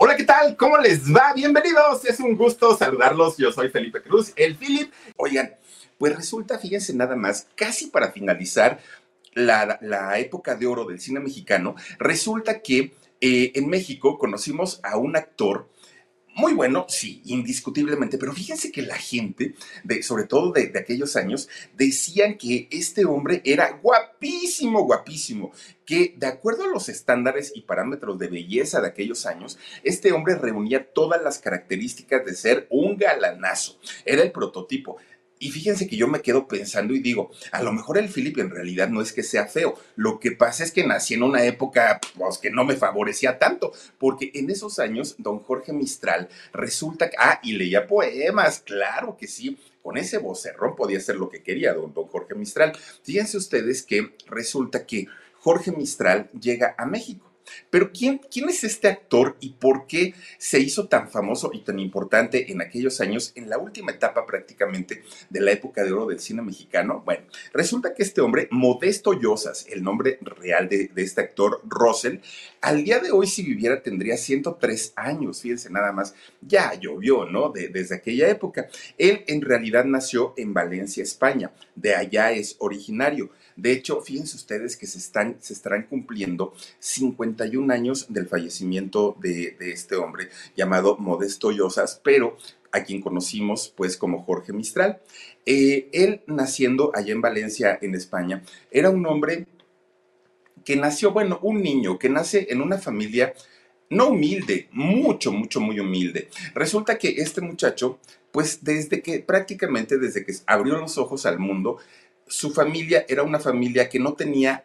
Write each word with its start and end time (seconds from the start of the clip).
Hola, 0.00 0.14
¿qué 0.14 0.22
tal? 0.22 0.56
¿Cómo 0.56 0.78
les 0.78 1.12
va? 1.12 1.32
Bienvenidos. 1.34 2.04
Es 2.04 2.20
un 2.20 2.36
gusto 2.36 2.76
saludarlos. 2.76 3.36
Yo 3.36 3.50
soy 3.50 3.68
Felipe 3.68 4.00
Cruz, 4.00 4.32
el 4.36 4.56
Philip. 4.56 4.92
Oigan, 5.16 5.56
pues 5.98 6.14
resulta, 6.14 6.56
fíjense 6.56 6.94
nada 6.94 7.16
más, 7.16 7.48
casi 7.56 7.88
para 7.88 8.12
finalizar 8.12 8.78
la, 9.34 10.16
época 10.20 10.54
de 10.54 10.68
oro 10.68 10.84
del 10.84 11.00
cine 11.00 11.18
mexicano, 11.18 11.74
resulta 11.98 12.60
que 12.60 12.92
eh, 13.20 13.50
en 13.56 13.68
México 13.68 14.18
conocimos 14.18 14.78
a 14.84 14.96
un 14.98 15.16
actor 15.16 15.68
muy 16.38 16.54
bueno, 16.54 16.86
sí, 16.88 17.20
indiscutiblemente, 17.24 18.16
pero 18.16 18.32
fíjense 18.32 18.70
que 18.70 18.82
la 18.82 18.94
gente, 18.94 19.54
sobre 20.02 20.22
todo 20.22 20.52
de, 20.52 20.68
de, 20.68 20.78
aquellos 20.78 21.16
años, 21.16 21.48
decían 21.76 22.38
que 22.38 22.68
este 22.70 23.04
hombre 23.04 23.42
era 23.44 23.72
guapísimo, 23.82 24.84
guapísimo, 24.84 25.50
que 25.84 26.14
de 26.16 26.28
acuerdo 26.28 26.62
a 26.62 26.68
los 26.68 26.88
estándares 26.88 27.50
y 27.56 27.62
parámetros 27.62 28.20
de 28.20 28.28
belleza 28.28 28.80
de 28.80 28.86
aquellos 28.86 29.26
años, 29.26 29.58
este 29.82 30.12
hombre 30.12 30.36
reunía 30.36 30.92
todas 30.92 31.20
las 31.22 31.40
características 31.40 32.24
de 32.24 32.36
ser 32.36 32.68
un 32.70 32.96
galanazo, 32.96 33.76
era 34.04 34.22
el 34.22 34.30
prototipo. 34.30 34.98
Y 35.38 35.50
fíjense 35.50 35.86
que 35.86 35.96
yo 35.96 36.08
me 36.08 36.20
quedo 36.20 36.48
pensando 36.48 36.94
y 36.94 37.00
digo, 37.00 37.30
a 37.52 37.62
lo 37.62 37.72
mejor 37.72 37.98
el 37.98 38.08
Philip 38.08 38.38
en 38.38 38.50
realidad 38.50 38.88
no 38.88 39.00
es 39.00 39.12
que 39.12 39.22
sea 39.22 39.46
feo, 39.46 39.78
lo 39.96 40.18
que 40.18 40.32
pasa 40.32 40.64
es 40.64 40.72
que 40.72 40.86
nací 40.86 41.14
en 41.14 41.22
una 41.22 41.44
época 41.44 42.00
pues, 42.16 42.38
que 42.38 42.50
no 42.50 42.64
me 42.64 42.76
favorecía 42.76 43.38
tanto, 43.38 43.72
porque 43.98 44.30
en 44.34 44.50
esos 44.50 44.78
años 44.78 45.14
don 45.18 45.38
Jorge 45.40 45.72
Mistral 45.72 46.28
resulta 46.52 47.10
que, 47.10 47.16
ah, 47.18 47.40
y 47.42 47.52
leía 47.52 47.86
poemas, 47.86 48.60
claro 48.60 49.16
que 49.16 49.26
sí, 49.26 49.58
con 49.82 49.96
ese 49.96 50.18
vocerrón 50.18 50.76
podía 50.76 50.98
hacer 50.98 51.16
lo 51.16 51.28
que 51.28 51.42
quería 51.42 51.72
don, 51.72 51.94
don 51.94 52.06
Jorge 52.06 52.34
Mistral. 52.34 52.76
Fíjense 53.02 53.36
ustedes 53.36 53.82
que 53.82 54.14
resulta 54.26 54.84
que 54.84 55.06
Jorge 55.40 55.72
Mistral 55.72 56.30
llega 56.32 56.74
a 56.76 56.84
México 56.84 57.27
pero 57.70 57.92
¿quién, 57.92 58.20
¿quién 58.30 58.48
es 58.48 58.64
este 58.64 58.88
actor 58.88 59.36
y 59.40 59.50
por 59.50 59.86
qué 59.86 60.14
se 60.38 60.60
hizo 60.60 60.88
tan 60.88 61.10
famoso 61.10 61.50
y 61.52 61.60
tan 61.60 61.78
importante 61.78 62.50
en 62.52 62.60
aquellos 62.60 63.00
años, 63.00 63.32
en 63.34 63.48
la 63.48 63.58
última 63.58 63.92
etapa 63.92 64.26
prácticamente 64.26 65.02
de 65.30 65.40
la 65.40 65.52
época 65.52 65.84
de 65.84 65.92
oro 65.92 66.06
del 66.06 66.20
cine 66.20 66.42
mexicano? 66.42 67.02
Bueno, 67.04 67.24
resulta 67.52 67.94
que 67.94 68.02
este 68.02 68.20
hombre, 68.20 68.48
Modesto 68.50 69.12
Llosas, 69.12 69.66
el 69.68 69.82
nombre 69.82 70.18
real 70.20 70.68
de, 70.68 70.88
de 70.88 71.02
este 71.02 71.20
actor, 71.20 71.60
Russell, 71.64 72.18
al 72.60 72.84
día 72.84 72.98
de 72.98 73.12
hoy 73.12 73.26
si 73.26 73.42
viviera 73.42 73.82
tendría 73.82 74.16
103 74.16 74.92
años, 74.96 75.42
fíjense 75.42 75.70
nada 75.70 75.92
más, 75.92 76.14
ya 76.40 76.74
llovió, 76.74 77.24
¿no? 77.24 77.50
De, 77.50 77.68
desde 77.68 77.96
aquella 77.96 78.28
época. 78.28 78.68
Él 78.96 79.24
en 79.26 79.42
realidad 79.42 79.84
nació 79.84 80.34
en 80.36 80.54
Valencia, 80.54 81.02
España, 81.02 81.52
de 81.74 81.94
allá 81.94 82.32
es 82.32 82.56
originario. 82.58 83.30
De 83.58 83.72
hecho, 83.72 84.00
fíjense 84.00 84.36
ustedes 84.36 84.76
que 84.76 84.86
se, 84.86 84.98
están, 84.98 85.36
se 85.40 85.52
estarán 85.52 85.82
cumpliendo 85.88 86.54
51 86.78 87.74
años 87.74 88.06
del 88.08 88.28
fallecimiento 88.28 89.16
de, 89.20 89.56
este 89.58 89.96
hombre 89.96 90.28
llamado 90.56 90.96
Modesto 90.96 91.50
Llosas, 91.50 92.00
pero 92.04 92.36
a 92.70 92.84
quien 92.84 93.00
conocimos 93.00 93.74
pues 93.76 93.96
como 93.96 94.22
Jorge 94.22 94.52
Mistral. 94.52 95.00
Eh, 95.44 95.88
él 95.92 96.22
naciendo 96.28 96.92
allá 96.94 97.12
en 97.12 97.20
Valencia, 97.20 97.76
en 97.82 97.96
España, 97.96 98.44
era 98.70 98.90
un 98.90 99.04
hombre 99.06 99.48
que 100.64 100.76
nació, 100.76 101.10
bueno, 101.10 101.40
un 101.42 101.60
niño 101.60 101.98
que 101.98 102.08
nace 102.08 102.46
en 102.50 102.62
una 102.62 102.78
familia 102.78 103.34
no 103.90 104.10
humilde, 104.10 104.68
mucho, 104.70 105.32
mucho, 105.32 105.60
muy 105.60 105.80
humilde. 105.80 106.28
Resulta 106.54 106.96
que 106.96 107.08
este 107.08 107.40
muchacho, 107.40 107.98
pues 108.30 108.62
desde 108.62 109.02
que 109.02 109.18
prácticamente 109.18 109.98
desde 109.98 110.24
que 110.24 110.34
abrió 110.46 110.78
los 110.78 110.96
ojos 110.96 111.26
al 111.26 111.40
mundo, 111.40 111.78
su 112.28 112.50
familia 112.50 113.04
era 113.08 113.22
una 113.22 113.40
familia 113.40 113.88
que 113.88 113.98
no 113.98 114.14
tenía 114.14 114.64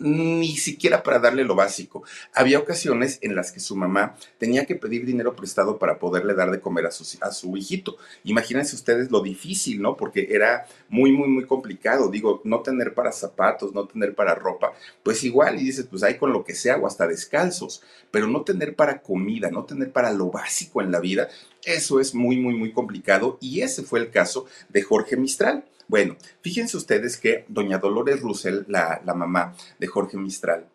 ni 0.00 0.56
siquiera 0.56 1.02
para 1.02 1.18
darle 1.18 1.44
lo 1.44 1.54
básico. 1.54 2.02
Había 2.34 2.58
ocasiones 2.58 3.18
en 3.20 3.36
las 3.36 3.52
que 3.52 3.60
su 3.60 3.76
mamá 3.76 4.16
tenía 4.38 4.64
que 4.64 4.74
pedir 4.74 5.04
dinero 5.04 5.36
prestado 5.36 5.78
para 5.78 5.98
poderle 5.98 6.34
dar 6.34 6.50
de 6.50 6.60
comer 6.60 6.86
a 6.86 6.90
su, 6.90 7.18
a 7.20 7.30
su 7.30 7.54
hijito. 7.56 7.98
Imagínense 8.24 8.74
ustedes 8.74 9.10
lo 9.10 9.20
difícil, 9.20 9.82
¿no? 9.82 9.98
Porque 9.98 10.28
era 10.30 10.66
muy, 10.88 11.12
muy, 11.12 11.28
muy 11.28 11.44
complicado. 11.44 12.10
Digo, 12.10 12.40
no 12.44 12.60
tener 12.60 12.94
para 12.94 13.12
zapatos, 13.12 13.74
no 13.74 13.86
tener 13.86 14.14
para 14.14 14.34
ropa, 14.34 14.72
pues 15.02 15.22
igual, 15.22 15.60
y 15.60 15.64
dices, 15.64 15.86
pues 15.88 16.02
hay 16.02 16.16
con 16.16 16.32
lo 16.32 16.44
que 16.44 16.54
sea 16.54 16.78
o 16.78 16.86
hasta 16.86 17.06
descalzos, 17.06 17.82
pero 18.10 18.26
no 18.26 18.42
tener 18.42 18.74
para 18.74 19.02
comida, 19.02 19.50
no 19.50 19.64
tener 19.64 19.92
para 19.92 20.12
lo 20.12 20.30
básico 20.30 20.80
en 20.80 20.92
la 20.92 21.00
vida, 21.00 21.28
eso 21.64 22.00
es 22.00 22.14
muy, 22.14 22.38
muy, 22.38 22.54
muy 22.54 22.72
complicado. 22.72 23.36
Y 23.42 23.60
ese 23.60 23.82
fue 23.82 24.00
el 24.00 24.10
caso 24.10 24.46
de 24.70 24.82
Jorge 24.82 25.18
Mistral. 25.18 25.64
Bueno, 25.90 26.16
fíjense 26.40 26.76
ustedes 26.76 27.16
que 27.16 27.44
doña 27.48 27.78
Dolores 27.78 28.20
Russell, 28.20 28.62
la, 28.68 29.02
la 29.04 29.12
mamá 29.12 29.56
de 29.80 29.88
Jorge 29.88 30.16
Mistral, 30.16 30.68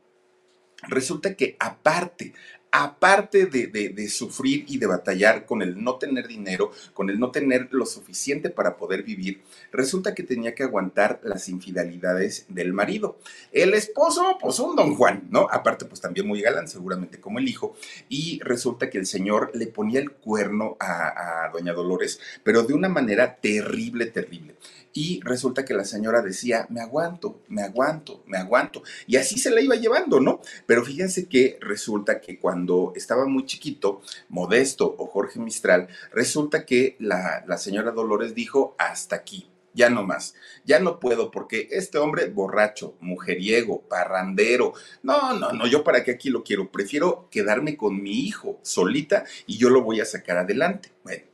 resulta 0.90 1.36
que 1.36 1.56
aparte, 1.58 2.34
aparte 2.78 3.46
de, 3.46 3.68
de, 3.68 4.10
sufrir 4.10 4.66
y 4.68 4.78
de 4.78 4.86
batallar 4.86 5.46
con 5.46 5.62
el 5.62 5.82
no 5.82 5.96
tener 5.96 6.28
dinero, 6.28 6.74
con 6.94 7.10
el 7.10 7.18
no 7.18 7.32
tener 7.32 7.70
lo 7.72 7.86
suficiente 7.86 8.50
para 8.50 8.76
poder 8.76 9.04
vivir, 9.04 9.42
resulta 9.72 10.14
que 10.14 10.24
tenía 10.24 10.54
que 10.54 10.64
aguantar 10.64 11.22
las 11.24 11.48
infidelidades 11.48 12.46
del 12.50 12.74
marido. 12.74 13.18
El 13.54 13.74
esposo, 13.76 14.38
pues 14.42 14.60
un 14.60 14.76
don 14.76 14.94
Juan, 14.96 15.24
¿no? 15.30 15.48
Aparte, 15.50 15.86
pues 15.86 16.02
también 16.02 16.28
muy 16.28 16.42
galán, 16.42 16.68
seguramente 16.68 17.22
como 17.22 17.40
el 17.40 17.48
hijo, 17.48 17.78
y 18.10 18.42
resulta 18.44 18.90
que 18.90 18.98
el 18.98 19.06
señor 19.06 19.52
le 19.54 19.68
ponía 19.68 20.02
el 20.02 20.12
cuerno 20.12 20.76
a, 20.78 21.46
a 21.46 21.50
doña 21.52 21.72
Dolores, 21.72 22.20
pero 22.44 22.64
de 22.64 22.74
una 22.74 22.90
manera 22.90 23.38
terrible, 23.38 24.08
terrible. 24.08 24.56
Y 24.98 25.20
resulta 25.26 25.66
que 25.66 25.74
la 25.74 25.84
señora 25.84 26.22
decía, 26.22 26.68
me 26.70 26.80
aguanto, 26.80 27.42
me 27.50 27.62
aguanto, 27.64 28.24
me 28.28 28.38
aguanto. 28.38 28.82
Y 29.08 29.18
así 29.18 29.38
se 29.38 29.50
la 29.52 29.60
iba 29.60 29.76
llevando, 29.76 30.22
¿no? 30.22 30.40
Pero 30.66 30.86
fíjense 30.86 31.28
que 31.28 31.58
resulta 31.60 32.22
que 32.22 32.40
cuando 32.40 32.65
estaba 32.96 33.26
muy 33.26 33.46
chiquito, 33.46 34.02
Modesto 34.30 34.96
o 34.98 35.08
Jorge 35.08 35.40
Mistral, 35.40 35.88
resulta 36.12 36.66
que 36.66 36.96
la, 37.00 37.44
la 37.48 37.58
señora 37.58 37.92
Dolores 37.92 38.36
dijo, 38.36 38.76
hasta 38.78 39.16
aquí 39.16 39.50
ya 39.76 39.90
no 39.90 40.04
más, 40.04 40.34
ya 40.64 40.80
no 40.80 41.00
puedo 41.00 41.30
porque 41.30 41.68
este 41.72 41.98
hombre 41.98 42.28
borracho, 42.30 42.96
mujeriego, 43.02 43.82
parrandero, 43.82 44.74
no, 45.04 45.34
no, 45.34 45.52
no, 45.52 45.68
yo 45.68 45.84
para 45.84 46.04
qué 46.04 46.12
aquí 46.12 46.30
lo 46.30 46.44
quiero, 46.44 46.72
prefiero 46.72 47.28
quedarme 47.30 47.76
con 47.76 48.02
mi 48.02 48.26
hijo 48.26 48.58
solita 48.64 49.26
y 49.46 49.58
yo 49.58 49.70
lo 49.70 49.84
voy 49.84 50.00
a 50.00 50.06
sacar 50.06 50.38
adelante. 50.38 50.92
Bueno, 51.04 51.26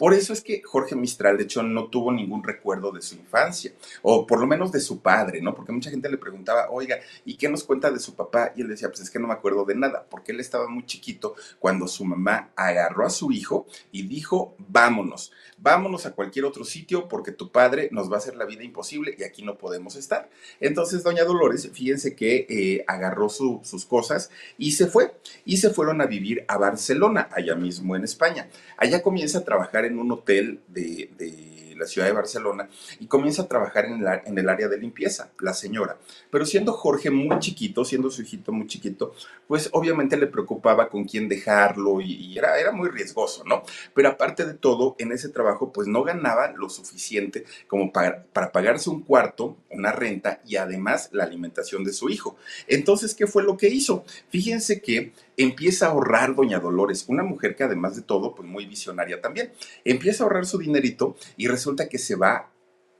por 0.00 0.14
eso 0.14 0.32
es 0.32 0.40
que 0.40 0.62
Jorge 0.62 0.96
Mistral, 0.96 1.36
de 1.36 1.42
hecho, 1.42 1.62
no 1.62 1.88
tuvo 1.88 2.10
ningún 2.10 2.42
recuerdo 2.42 2.90
de 2.90 3.02
su 3.02 3.16
infancia, 3.16 3.74
o 4.00 4.26
por 4.26 4.40
lo 4.40 4.46
menos 4.46 4.72
de 4.72 4.80
su 4.80 5.02
padre, 5.02 5.42
¿no? 5.42 5.54
Porque 5.54 5.72
mucha 5.72 5.90
gente 5.90 6.08
le 6.08 6.16
preguntaba, 6.16 6.70
oiga, 6.70 6.96
¿y 7.26 7.36
qué 7.36 7.50
nos 7.50 7.64
cuenta 7.64 7.90
de 7.90 7.98
su 7.98 8.14
papá? 8.14 8.54
Y 8.56 8.62
él 8.62 8.68
decía, 8.68 8.88
pues 8.88 9.00
es 9.00 9.10
que 9.10 9.18
no 9.18 9.28
me 9.28 9.34
acuerdo 9.34 9.66
de 9.66 9.74
nada, 9.74 10.06
porque 10.08 10.32
él 10.32 10.40
estaba 10.40 10.68
muy 10.68 10.86
chiquito 10.86 11.34
cuando 11.58 11.86
su 11.86 12.06
mamá 12.06 12.48
agarró 12.56 13.04
a 13.04 13.10
su 13.10 13.30
hijo 13.30 13.66
y 13.92 14.04
dijo, 14.06 14.54
vámonos, 14.56 15.32
vámonos 15.58 16.06
a 16.06 16.12
cualquier 16.12 16.46
otro 16.46 16.64
sitio 16.64 17.06
porque 17.06 17.32
tu 17.32 17.52
padre 17.52 17.90
nos 17.92 18.10
va 18.10 18.14
a 18.14 18.18
hacer 18.20 18.36
la 18.36 18.46
vida 18.46 18.64
imposible 18.64 19.14
y 19.18 19.24
aquí 19.24 19.42
no 19.42 19.58
podemos 19.58 19.96
estar. 19.96 20.30
Entonces, 20.60 21.02
doña 21.02 21.24
Dolores, 21.24 21.68
fíjense 21.74 22.16
que 22.16 22.46
eh, 22.48 22.84
agarró 22.86 23.28
su, 23.28 23.60
sus 23.64 23.84
cosas 23.84 24.30
y 24.56 24.72
se 24.72 24.86
fue, 24.86 25.12
y 25.44 25.58
se 25.58 25.68
fueron 25.68 26.00
a 26.00 26.06
vivir 26.06 26.46
a 26.48 26.56
Barcelona, 26.56 27.28
allá 27.32 27.54
mismo 27.54 27.96
en 27.96 28.04
España. 28.04 28.48
Allá 28.78 29.02
comienza 29.02 29.40
a 29.40 29.44
trabajar 29.44 29.84
en 29.84 29.89
un 29.98 30.10
hotel 30.10 30.60
de, 30.68 31.10
de 31.18 31.49
la 31.80 31.86
ciudad 31.86 32.06
de 32.06 32.12
Barcelona 32.12 32.68
y 33.00 33.06
comienza 33.06 33.42
a 33.42 33.48
trabajar 33.48 33.86
en, 33.86 34.04
en 34.24 34.38
el 34.38 34.48
área 34.48 34.68
de 34.68 34.78
limpieza, 34.78 35.30
la 35.40 35.54
señora. 35.54 35.96
Pero 36.30 36.46
siendo 36.46 36.72
Jorge 36.72 37.10
muy 37.10 37.38
chiquito, 37.40 37.84
siendo 37.84 38.10
su 38.10 38.22
hijito 38.22 38.52
muy 38.52 38.66
chiquito, 38.66 39.14
pues 39.48 39.68
obviamente 39.72 40.16
le 40.16 40.26
preocupaba 40.26 40.88
con 40.88 41.04
quién 41.04 41.28
dejarlo 41.28 42.00
y, 42.00 42.38
era, 42.38 42.58
era 42.58 42.72
muy 42.72 42.88
riesgoso, 42.88 43.42
¿no? 43.44 43.62
Pero 43.94 44.08
aparte 44.08 44.44
de 44.44 44.54
todo, 44.54 44.94
en 44.98 45.12
ese 45.12 45.28
trabajo 45.28 45.72
pues 45.72 45.88
no 45.88 46.04
ganaba 46.04 46.52
lo 46.52 46.68
suficiente 46.68 47.44
como 47.66 47.92
para, 47.92 48.24
para 48.24 48.52
pagarse 48.52 48.90
un 48.90 49.02
cuarto, 49.02 49.56
una 49.70 49.92
renta 49.92 50.40
y 50.46 50.56
además 50.56 51.08
la 51.12 51.24
alimentación 51.24 51.84
de 51.84 51.92
su 51.92 52.08
hijo. 52.10 52.36
Entonces, 52.68 53.14
¿qué 53.14 53.26
fue 53.26 53.42
lo 53.42 53.56
que 53.56 53.68
hizo? 53.68 54.04
Fíjense 54.28 54.80
que 54.80 55.12
empieza 55.36 55.86
a 55.86 55.90
ahorrar 55.90 56.34
doña 56.34 56.60
Dolores, 56.60 57.06
una 57.08 57.22
mujer 57.22 57.56
que 57.56 57.64
además 57.64 57.96
de 57.96 58.02
todo, 58.02 58.34
pues 58.34 58.46
muy 58.46 58.66
visionaria 58.66 59.20
también. 59.20 59.52
Empieza 59.84 60.22
a 60.22 60.26
ahorrar 60.26 60.44
su 60.44 60.58
dinerito 60.58 61.16
y 61.36 61.48
resulta 61.48 61.69
que 61.76 61.98
se 61.98 62.16
va 62.16 62.50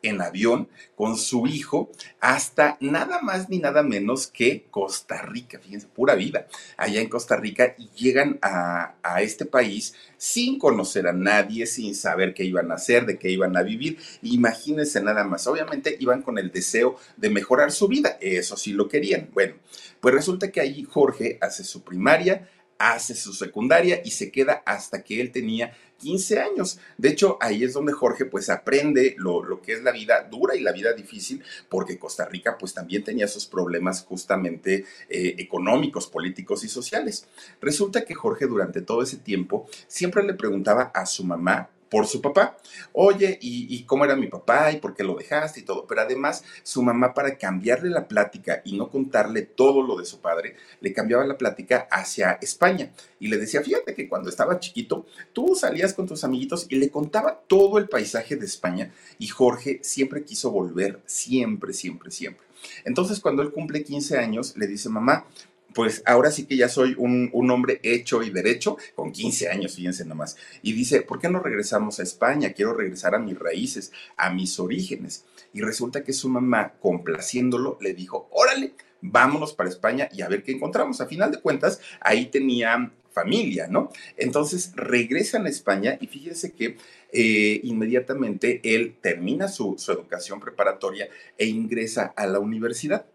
en 0.02 0.20
avión 0.20 0.68
con 0.94 1.16
su 1.16 1.46
hijo 1.46 1.90
hasta 2.20 2.76
nada 2.80 3.20
más 3.20 3.48
ni 3.48 3.58
nada 3.58 3.82
menos 3.82 4.26
que 4.26 4.66
Costa 4.70 5.22
Rica, 5.22 5.58
fíjense, 5.58 5.88
pura 5.88 6.14
vida, 6.14 6.46
allá 6.76 7.00
en 7.00 7.08
Costa 7.08 7.36
Rica 7.36 7.74
y 7.78 7.90
llegan 7.90 8.38
a, 8.42 8.94
este 9.20 9.44
país 9.44 9.94
sin 10.16 10.58
conocer 10.58 11.06
a 11.06 11.12
nadie, 11.12 11.66
sin 11.66 11.94
saber 11.94 12.32
qué 12.32 12.44
iban 12.44 12.70
a 12.70 12.76
hacer, 12.76 13.04
de 13.04 13.18
qué 13.18 13.30
iban 13.30 13.56
a 13.56 13.62
vivir. 13.62 13.98
Imagínense 14.22 15.02
nada 15.02 15.24
más, 15.24 15.46
obviamente 15.46 15.96
iban 16.00 16.22
con 16.22 16.38
el 16.38 16.50
deseo 16.50 16.96
de 17.16 17.28
mejorar 17.28 17.70
su 17.70 17.86
vida, 17.86 18.16
eso 18.20 18.56
sí 18.56 18.72
lo 18.72 18.88
querían. 18.88 19.28
Bueno, 19.34 19.56
pues 20.00 20.14
resulta 20.14 20.50
que 20.50 20.60
allí 20.60 20.84
Jorge 20.84 21.38
hace 21.42 21.64
su 21.64 21.82
primaria, 21.82 22.48
hace 22.80 23.14
su 23.14 23.34
secundaria 23.34 24.00
y 24.02 24.10
se 24.10 24.32
queda 24.32 24.62
hasta 24.64 25.04
que 25.04 25.20
él 25.20 25.30
tenía 25.30 25.76
15 25.98 26.40
años. 26.40 26.78
De 26.96 27.10
hecho, 27.10 27.36
ahí 27.42 27.62
es 27.62 27.74
donde 27.74 27.92
Jorge 27.92 28.24
pues 28.24 28.48
aprende 28.48 29.14
lo, 29.18 29.60
que 29.60 29.74
es 29.74 29.82
la 29.82 29.92
vida 29.92 30.26
dura 30.30 30.56
y 30.56 30.60
la 30.60 30.72
vida 30.72 30.94
difícil, 30.94 31.44
porque 31.68 31.98
Costa 31.98 32.24
Rica 32.24 32.56
pues 32.58 32.72
también 32.72 33.04
tenía 33.04 33.28
sus 33.28 33.46
problemas 33.46 34.02
justamente 34.02 34.86
eh, 35.10 35.34
económicos, 35.38 36.06
políticos 36.06 36.64
y 36.64 36.68
sociales. 36.68 37.26
Resulta 37.60 38.06
que 38.06 38.14
Jorge 38.14 38.46
durante 38.46 38.80
todo 38.80 39.02
ese 39.02 39.18
tiempo 39.18 39.68
siempre 39.86 40.22
le 40.22 40.32
preguntaba 40.32 40.90
a 40.94 41.04
su 41.04 41.22
mamá 41.22 41.68
por 41.90 42.06
su 42.06 42.22
papá. 42.22 42.56
Oye, 42.92 43.38
¿y, 43.42 43.82
cómo 43.84 44.04
era 44.04 44.16
mi 44.16 44.28
papá? 44.28 44.72
¿Y 44.72 44.78
por 44.78 44.94
qué 44.94 45.04
lo 45.04 45.16
dejaste? 45.16 45.60
Y 45.60 45.62
todo. 45.64 45.86
Pero 45.86 46.00
además, 46.02 46.44
su 46.62 46.82
mamá, 46.82 47.12
para 47.12 47.36
cambiarle 47.36 47.90
la 47.90 48.08
plática 48.08 48.62
y 48.64 48.78
no 48.78 48.88
contarle 48.88 49.42
todo 49.42 49.82
lo 49.82 49.96
de 49.96 50.04
su 50.04 50.20
padre, 50.20 50.56
le 50.80 50.92
cambiaba 50.92 51.26
la 51.26 51.36
plática 51.36 51.88
hacia 51.90 52.38
España. 52.40 52.92
Y 53.18 53.28
le 53.28 53.36
decía, 53.36 53.62
fíjate 53.62 53.94
que 53.94 54.08
cuando 54.08 54.30
estaba 54.30 54.60
chiquito, 54.60 55.06
tú 55.32 55.54
salías 55.54 55.92
con 55.92 56.06
tus 56.06 56.24
amiguitos 56.24 56.66
y 56.68 56.76
le 56.76 56.90
contaba 56.90 57.42
todo 57.46 57.78
el 57.78 57.88
paisaje 57.88 58.36
de 58.36 58.46
España. 58.46 58.92
Y 59.18 59.26
Jorge 59.26 59.80
siempre 59.82 60.24
quiso 60.24 60.50
volver, 60.50 61.00
siempre, 61.06 61.72
siempre, 61.72 62.10
siempre. 62.10 62.46
Entonces, 62.84 63.20
cuando 63.20 63.42
él 63.42 63.52
cumple 63.52 63.82
15 63.82 64.18
años, 64.18 64.56
le 64.56 64.66
dice, 64.66 64.88
mamá, 64.88 65.26
pues 65.74 66.02
ahora 66.06 66.30
sí 66.30 66.46
que 66.46 66.56
ya 66.56 66.68
soy 66.68 66.94
un, 66.98 67.30
hombre 67.50 67.80
hecho 67.82 68.22
y 68.22 68.30
derecho, 68.30 68.76
con 68.94 69.12
15 69.12 69.48
años, 69.48 69.74
fíjense 69.74 70.04
nomás. 70.04 70.36
Y 70.62 70.72
dice, 70.72 71.02
¿por 71.02 71.18
qué 71.18 71.28
no 71.28 71.40
regresamos 71.40 72.00
a 72.00 72.02
España? 72.02 72.52
Quiero 72.52 72.74
regresar 72.74 73.14
a 73.14 73.18
mis 73.18 73.38
raíces, 73.38 73.92
a 74.16 74.30
mis 74.30 74.58
orígenes. 74.58 75.24
Y 75.52 75.62
resulta 75.62 76.04
que 76.04 76.12
su 76.12 76.28
mamá, 76.28 76.74
complaciéndolo, 76.80 77.78
le 77.80 77.94
dijo, 77.94 78.28
órale, 78.32 78.74
vámonos 79.00 79.52
para 79.54 79.68
España 79.68 80.08
y 80.12 80.22
a 80.22 80.28
ver 80.28 80.42
qué 80.42 80.52
encontramos. 80.52 81.00
A 81.00 81.06
final 81.06 81.30
de 81.30 81.40
cuentas, 81.40 81.80
ahí 82.00 82.26
tenía 82.26 82.92
familia, 83.12 83.66
¿no? 83.68 83.90
Entonces 84.16 84.72
regresan 84.76 85.46
a 85.46 85.48
España 85.48 85.98
y 86.00 86.06
fíjense 86.06 86.52
que 86.52 86.76
eh, 87.12 87.60
inmediatamente 87.64 88.60
él 88.62 88.96
termina 89.00 89.48
su 89.48 89.76
educación 89.88 90.38
preparatoria 90.38 91.08
e 91.36 91.46
ingresa 91.46 92.12
a 92.16 92.26
la 92.26 92.38
universidad. 92.38 93.06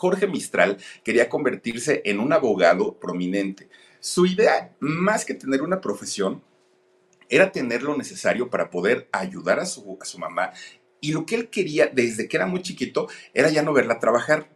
Jorge 0.00 0.26
Mistral 0.26 0.78
quería 1.04 1.28
convertirse 1.28 2.00
en 2.06 2.20
un 2.20 2.32
abogado 2.32 2.98
prominente. 2.98 3.68
Su 4.00 4.24
idea, 4.24 4.74
más 4.80 5.26
que 5.26 5.34
tener 5.34 5.60
una 5.60 5.82
profesión, 5.82 6.42
era 7.28 7.52
tener 7.52 7.82
lo 7.82 7.94
necesario 7.98 8.48
para 8.48 8.70
poder 8.70 9.10
ayudar 9.12 9.60
a 9.60 9.66
su, 9.66 9.98
mamá. 10.18 10.52
Y 11.02 11.12
lo 11.12 11.26
que 11.26 11.34
él 11.34 11.50
quería 11.50 11.86
desde 11.86 12.28
que 12.28 12.38
era 12.38 12.46
muy 12.46 12.62
chiquito 12.62 13.08
era 13.34 13.50
ya 13.50 13.62
no 13.62 13.74
verla 13.74 13.98
trabajar. 13.98 14.48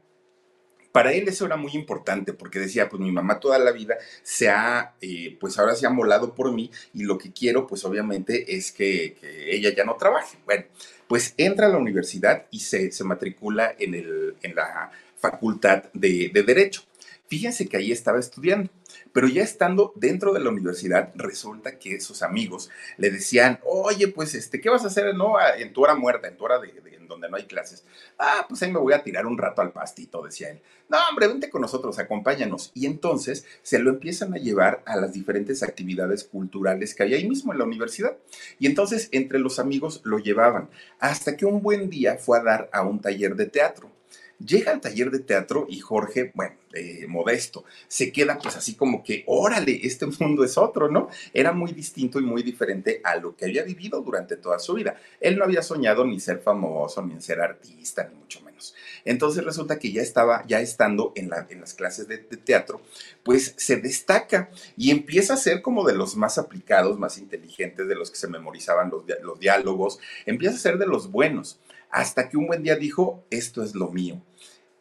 Para 0.93 1.13
él 1.13 1.29
eso 1.29 1.45
era 1.45 1.57
muy 1.59 1.73
importante 1.75 2.33
porque 2.33 2.59
decía, 2.59 2.89
pues 2.89 3.03
mi 3.03 3.13
mamá 3.13 3.39
toda 3.39 3.59
la 3.59 3.73
vida 3.73 3.97
se 4.23 4.49
ha, 4.49 4.95
eh, 5.03 5.37
pues 5.39 5.59
ahora 5.59 5.75
se 5.75 5.87
ha 5.87 5.91
molado 5.91 6.35
por 6.35 6.53
mí 6.53 6.71
y 6.95 7.03
lo 7.03 7.19
que 7.19 7.33
quiero 7.33 7.67
pues 7.67 7.85
obviamente 7.85 8.57
es 8.57 8.73
que, 8.73 9.19
ella 9.47 9.75
ya 9.75 9.85
no 9.85 9.97
trabaje. 9.97 10.39
Bueno, 10.47 10.65
pues 11.07 11.35
entra 11.37 11.67
a 11.67 11.69
la 11.69 11.77
universidad 11.77 12.47
y 12.51 12.61
se, 12.61 12.91
se 12.93 13.05
matricula 13.05 13.75
en, 13.79 13.95
el, 13.95 14.37
en 14.41 14.55
la 14.55 14.91
facultad 15.25 15.85
de, 15.95 16.31
Derecho. 16.47 16.83
Fíjense 17.29 17.67
que 17.67 17.79
ahí 17.79 17.91
estaba 17.91 18.19
estudiando, 18.21 18.71
pero 19.15 19.27
ya 19.27 19.43
estando 19.43 19.95
dentro 19.97 20.35
de 20.35 20.41
la 20.41 20.51
universidad, 20.51 21.13
resulta 21.15 21.79
que 21.79 21.99
sus 22.01 22.23
amigos 22.23 22.69
le 22.99 23.09
decían, 23.09 23.59
oye, 23.65 24.09
pues, 24.09 24.35
este, 24.35 24.61
¿qué 24.61 24.69
vas 24.69 24.85
a 24.85 24.89
hacer 24.89 25.15
no, 25.15 25.37
en 25.57 25.73
tu 25.73 25.83
hora 25.83 25.95
muerta, 25.95 26.29
en 26.29 26.37
tu 26.37 26.45
hora 26.45 26.59
de, 26.59 26.75
en 26.93 27.09
donde 27.09 27.31
no 27.31 27.39
hay 27.39 27.45
clases? 27.45 27.85
Ah, 28.19 28.45
pues 28.47 28.63
ahí 28.63 28.71
me 28.71 28.79
voy 28.79 28.93
a 28.93 29.03
tirar 29.03 29.25
un 29.25 29.39
rato 29.39 29.63
al 29.63 29.73
pastito, 29.73 30.23
decía 30.23 30.51
él. 30.51 30.61
No, 30.91 30.99
hombre, 31.09 31.29
vente 31.29 31.49
con 31.49 31.63
nosotros, 31.63 31.99
acompáñanos. 31.99 32.71
Y 32.75 32.85
entonces 32.85 33.47
se 33.63 33.79
lo 33.79 33.89
empiezan 33.89 34.35
a 34.35 34.37
llevar 34.37 34.83
a 34.85 34.97
las 34.97 35.15
diferentes 35.15 35.63
actividades 35.63 36.25
culturales 36.25 36.95
que 36.95 37.05
hay 37.05 37.15
ahí 37.15 37.27
mismo 37.27 37.55
en 37.55 37.61
la 37.61 37.65
universidad. 37.65 38.19
Y 38.59 38.67
entonces 38.67 39.09
entre 39.13 39.39
los 39.39 39.59
amigos 39.59 40.03
lo 40.05 40.19
llevaban, 40.19 40.69
hasta 40.99 41.35
que 41.35 41.47
un 41.47 41.63
buen 41.63 41.89
día 41.89 42.19
fue 42.19 42.39
a 42.39 42.43
dar 42.43 42.69
a 42.75 42.83
un 42.83 43.01
taller 43.01 43.35
de 43.35 43.47
teatro 43.47 43.91
Llega 44.39 44.73
al 44.73 44.81
taller 44.81 45.11
de 45.11 45.21
teatro 45.21 45.67
y 45.69 45.79
Jorge, 45.81 46.33
bueno, 46.35 46.57
eh, 46.73 47.07
modesto, 47.09 47.65
se 47.87 48.11
queda 48.11 48.39
pues 48.39 48.57
así 48.57 48.75
como 48.75 49.05
que, 49.05 49.23
órale, 49.27 49.81
este 49.85 50.07
mundo 50.21 50.45
es 50.45 50.59
otro, 50.59 50.91
¿no? 50.91 51.09
Era 51.33 51.53
muy 51.53 51.73
distinto 51.73 52.19
y 52.19 52.25
muy 52.25 52.43
diferente 52.43 53.01
a 53.05 53.17
lo 53.17 53.37
que 53.37 53.45
había 53.45 53.63
vivido 53.63 54.01
durante 54.01 54.37
toda 54.37 54.59
su 54.59 54.75
vida. 54.75 54.97
Él 55.21 55.39
no 55.39 55.45
había 55.45 55.63
soñado 55.63 56.05
ni 56.05 56.19
ser 56.19 56.41
famoso, 56.41 57.03
ni 57.03 57.15
en 57.15 57.23
ser 57.23 57.41
artista, 57.41 58.09
ni 58.09 58.19
mucho 58.19 58.41
menos. 58.41 58.75
Entonces 59.05 59.45
resulta 59.45 59.79
que 59.79 59.93
ya 59.93 60.03
estaba, 60.03 60.45
ya 60.47 60.61
estando 60.61 61.13
en, 61.15 61.31
las 61.31 61.75
clases 61.75 62.09
de, 62.09 62.19
teatro, 62.19 62.81
pues 63.23 63.55
se 63.57 63.77
destaca 63.77 64.51
y 64.77 64.91
empieza 64.91 65.35
a 65.35 65.39
ser 65.39 65.63
como 65.63 65.87
de 65.87 65.95
los 65.95 66.17
más 66.17 66.39
aplicados, 66.39 66.99
más 66.99 67.19
inteligentes, 67.19 67.87
de 67.87 67.95
los 67.95 68.11
que 68.11 68.17
se 68.17 68.29
memorizaban 68.29 68.91
los 69.23 69.39
diálogos, 69.39 69.99
empieza 70.27 70.57
a 70.57 70.59
ser 70.59 70.79
de 70.79 70.87
los 70.87 71.11
buenos 71.11 71.59
hasta 71.95 72.29
que 72.29 72.37
un 72.37 72.49
buen 72.49 72.65
día 72.65 72.75
dijo, 72.75 73.25
esto 73.31 73.63
es 73.63 73.77
lo 73.77 73.89
mío. 73.93 74.21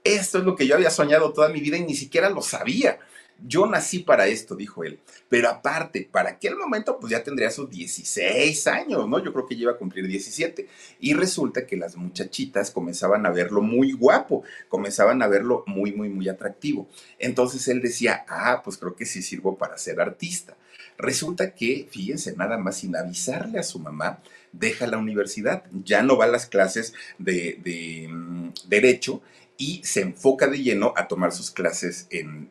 Esto 0.03 0.39
es 0.39 0.43
lo 0.43 0.55
que 0.55 0.65
yo 0.65 0.73
había 0.73 0.89
soñado 0.89 1.31
toda 1.31 1.47
mi 1.47 1.61
vida 1.61 1.77
y 1.77 1.85
ni 1.85 1.93
siquiera 1.93 2.27
lo 2.31 2.41
sabía. 2.41 2.97
Yo 3.45 3.67
nací 3.67 3.99
para 3.99 4.25
esto, 4.25 4.55
dijo 4.55 4.83
él. 4.83 4.99
Pero 5.29 5.47
aparte, 5.49 6.09
para 6.11 6.31
aquel 6.31 6.55
momento, 6.55 6.99
pues 6.99 7.11
ya 7.11 7.23
tendría 7.23 7.51
sus 7.51 7.69
16 7.69 8.65
años, 8.65 9.07
¿no? 9.07 9.23
Yo 9.23 9.31
creo 9.31 9.45
que 9.45 9.53
iba 9.53 9.73
a 9.73 9.77
cumplir 9.77 10.07
17. 10.07 10.67
Y 11.01 11.13
resulta 11.13 11.67
que 11.67 11.77
las 11.77 11.95
muchachitas 11.95 12.71
comenzaban 12.71 13.27
a 13.27 13.29
verlo 13.29 13.61
muy 13.61 13.91
guapo, 13.91 14.41
comenzaban 14.67 15.21
a 15.21 15.27
verlo 15.27 15.63
muy, 15.67 15.91
muy, 15.91 16.09
muy 16.09 16.27
atractivo. 16.29 16.87
Entonces 17.19 17.67
él 17.67 17.79
decía, 17.83 18.25
ah, 18.27 18.61
pues 18.63 18.77
creo 18.77 18.95
que 18.95 19.05
sí 19.05 19.21
sirvo 19.21 19.55
para 19.55 19.77
ser 19.77 20.01
artista. 20.01 20.57
Resulta 20.97 21.53
que, 21.53 21.87
fíjense, 21.91 22.35
nada 22.35 22.57
más 22.57 22.77
sin 22.77 22.95
avisarle 22.95 23.59
a 23.59 23.63
su 23.63 23.77
mamá, 23.77 24.19
deja 24.53 24.87
la 24.87 24.97
universidad, 24.97 25.63
ya 25.83 26.01
no 26.01 26.15
va 26.15 26.25
a 26.25 26.29
las 26.29 26.45
clases 26.45 26.93
de, 27.17 28.07
mm, 28.09 28.49
derecho 28.67 29.21
y 29.57 29.81
se 29.83 30.01
enfoca 30.01 30.47
de 30.47 30.61
lleno 30.61 30.93
a 30.95 31.07
tomar 31.07 31.31
sus 31.31 31.51
clases 31.51 32.07
en, 32.09 32.49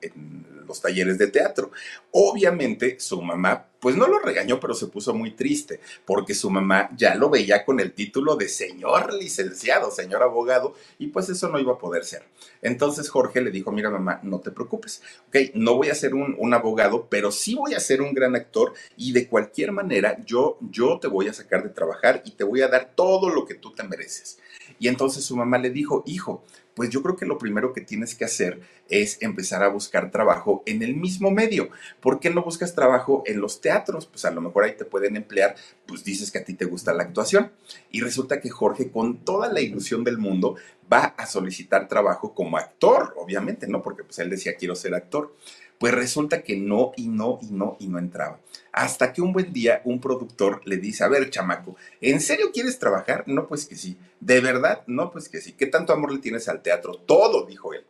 los 0.67 0.81
talleres 0.81 1.19
de 1.19 1.27
teatro. 1.27 1.73
Obviamente 2.13 2.99
su 3.01 3.21
mamá, 3.21 3.67
pues 3.81 3.97
no 3.97 4.07
lo 4.07 4.21
regañó, 4.21 4.61
pero 4.61 4.75
se 4.75 4.87
puso 4.87 5.13
muy 5.13 5.33
triste, 5.33 5.81
porque 6.05 6.35
su 6.35 6.49
mamá 6.51 6.89
ya 6.97 7.17
lo 7.17 7.29
veía 7.29 7.65
con 7.65 7.81
el 7.81 7.93
título 7.93 8.37
de 8.37 8.49
señor 8.49 9.13
licenciado, 9.13 9.91
señor 9.91 10.23
abogado, 10.23 10.75
y 10.99 11.09
pues 11.09 11.29
eso 11.29 11.49
no 11.49 11.59
iba 11.59 11.73
a 11.73 11.79
poder 11.79 12.05
ser. 12.05 12.23
Entonces 12.63 13.11
Jorge 13.11 13.41
le 13.41 13.51
dijo, 13.51 13.73
mira 13.73 13.91
mamá, 13.91 14.21
no 14.23 14.39
te 14.39 14.53
preocupes, 14.53 15.03
ok, 15.29 15.37
no 15.55 15.75
voy 15.75 15.89
a 15.89 15.95
ser 15.97 16.15
un, 16.15 16.37
un 16.39 16.55
abogado, 16.55 17.09
pero 17.11 17.33
sí 17.33 17.57
voy 17.57 17.75
a 17.75 17.81
ser 17.81 18.01
un 18.01 18.15
gran 18.15 18.37
actor 18.37 18.73
y 18.97 19.13
de 19.13 19.27
cualquier 19.27 19.73
manera 19.73 20.17
yo, 20.25 20.59
yo 20.61 20.99
te 21.01 21.09
voy 21.09 21.27
a 21.27 21.35
sacar 21.35 21.65
de 21.65 21.71
trabajar 21.71 22.23
y 22.25 22.31
te 22.31 22.45
voy 22.45 22.63
a 22.63 22.69
dar 22.69 22.93
todo 22.95 23.29
lo 23.29 23.45
que 23.45 23.55
tú 23.55 23.73
te 23.73 23.83
mereces. 23.83 24.39
Y 24.79 24.89
entonces 24.89 25.25
su 25.25 25.37
mamá 25.37 25.59
le 25.59 25.71
dijo, 25.71 26.03
hijo, 26.07 26.45
pues 26.75 26.91
yo 26.91 27.03
creo 27.03 27.17
que 27.17 27.27
lo 27.27 27.39
primero 27.39 27.73
que 27.73 27.81
tienes 27.81 28.15
que 28.15 28.25
hacer 28.25 28.61
es 28.89 29.19
empezar 29.21 29.63
a 29.63 29.69
buscar 29.69 30.11
trabajo 30.11 30.63
en 30.67 30.83
el 30.83 30.97
mismo 30.97 31.31
medio. 31.31 31.69
¿Por 32.01 32.21
qué 32.21 32.31
no 32.31 32.43
buscas 32.43 32.75
trabajo 32.75 33.23
en 33.27 33.41
los 33.41 33.61
teatros? 33.61 34.07
Pues 34.07 34.25
a 34.25 34.31
lo 34.31 34.41
mejor 34.41 34.65
ahí 34.65 34.77
te 34.77 34.85
pueden 34.85 35.17
emplear, 35.17 35.55
pues 35.87 36.05
dices 36.05 36.31
que 36.31 36.39
a 36.39 36.45
ti 36.45 36.55
te 36.55 36.65
gusta 36.65 36.93
la 36.93 37.03
actuación. 37.03 37.53
Y 37.91 38.01
resulta 38.01 38.41
que 38.41 38.51
Jorge, 38.51 38.91
con 38.91 39.19
toda 39.19 39.53
la 39.53 39.61
ilusión 39.61 40.05
del 40.05 40.19
mundo, 40.19 40.57
va 40.93 41.15
a 41.17 41.27
solicitar 41.27 41.89
trabajo 41.89 42.35
como 42.35 42.57
actor, 42.57 43.15
obviamente, 43.17 43.67
¿no? 43.67 43.83
Porque 43.83 44.05
pues 44.05 44.19
él 44.19 44.31
decía, 44.31 44.57
quiero 44.57 44.75
ser 44.75 44.95
actor. 44.95 45.35
Pues 45.79 45.95
resulta 45.95 46.43
que 46.43 46.57
no 46.57 46.93
y 46.97 47.09
no 47.09 47.39
y 47.43 47.47
no 47.51 47.77
y 47.81 47.89
no 47.89 47.99
entraba. 47.99 48.39
Hasta 48.73 49.13
que 49.13 49.21
un 49.21 49.33
buen 49.33 49.53
día 49.53 49.83
un 49.85 50.01
productor 50.01 50.63
le 50.65 50.79
dice, 50.79 51.05
a 51.05 51.09
ver, 51.09 51.29
chamaco, 51.31 51.77
¿en 52.01 52.21
serio 52.21 52.51
quieres 52.53 52.79
trabajar? 52.79 53.25
No, 53.27 53.47
pues 53.47 53.67
que 53.67 53.77
sí. 53.77 53.99
¿De 54.19 54.41
verdad? 54.41 54.83
No, 54.87 55.11
pues 55.11 55.29
que 55.29 55.41
sí. 55.41 55.53
¿Qué 55.53 55.67
tanto 55.67 55.93
amor 55.93 56.13
le 56.13 56.21
tienes 56.21 56.49
al 56.49 56.63
teatro? 56.63 56.95
Todo, 56.95 57.45
dijo 57.45 57.75
él. 57.75 57.85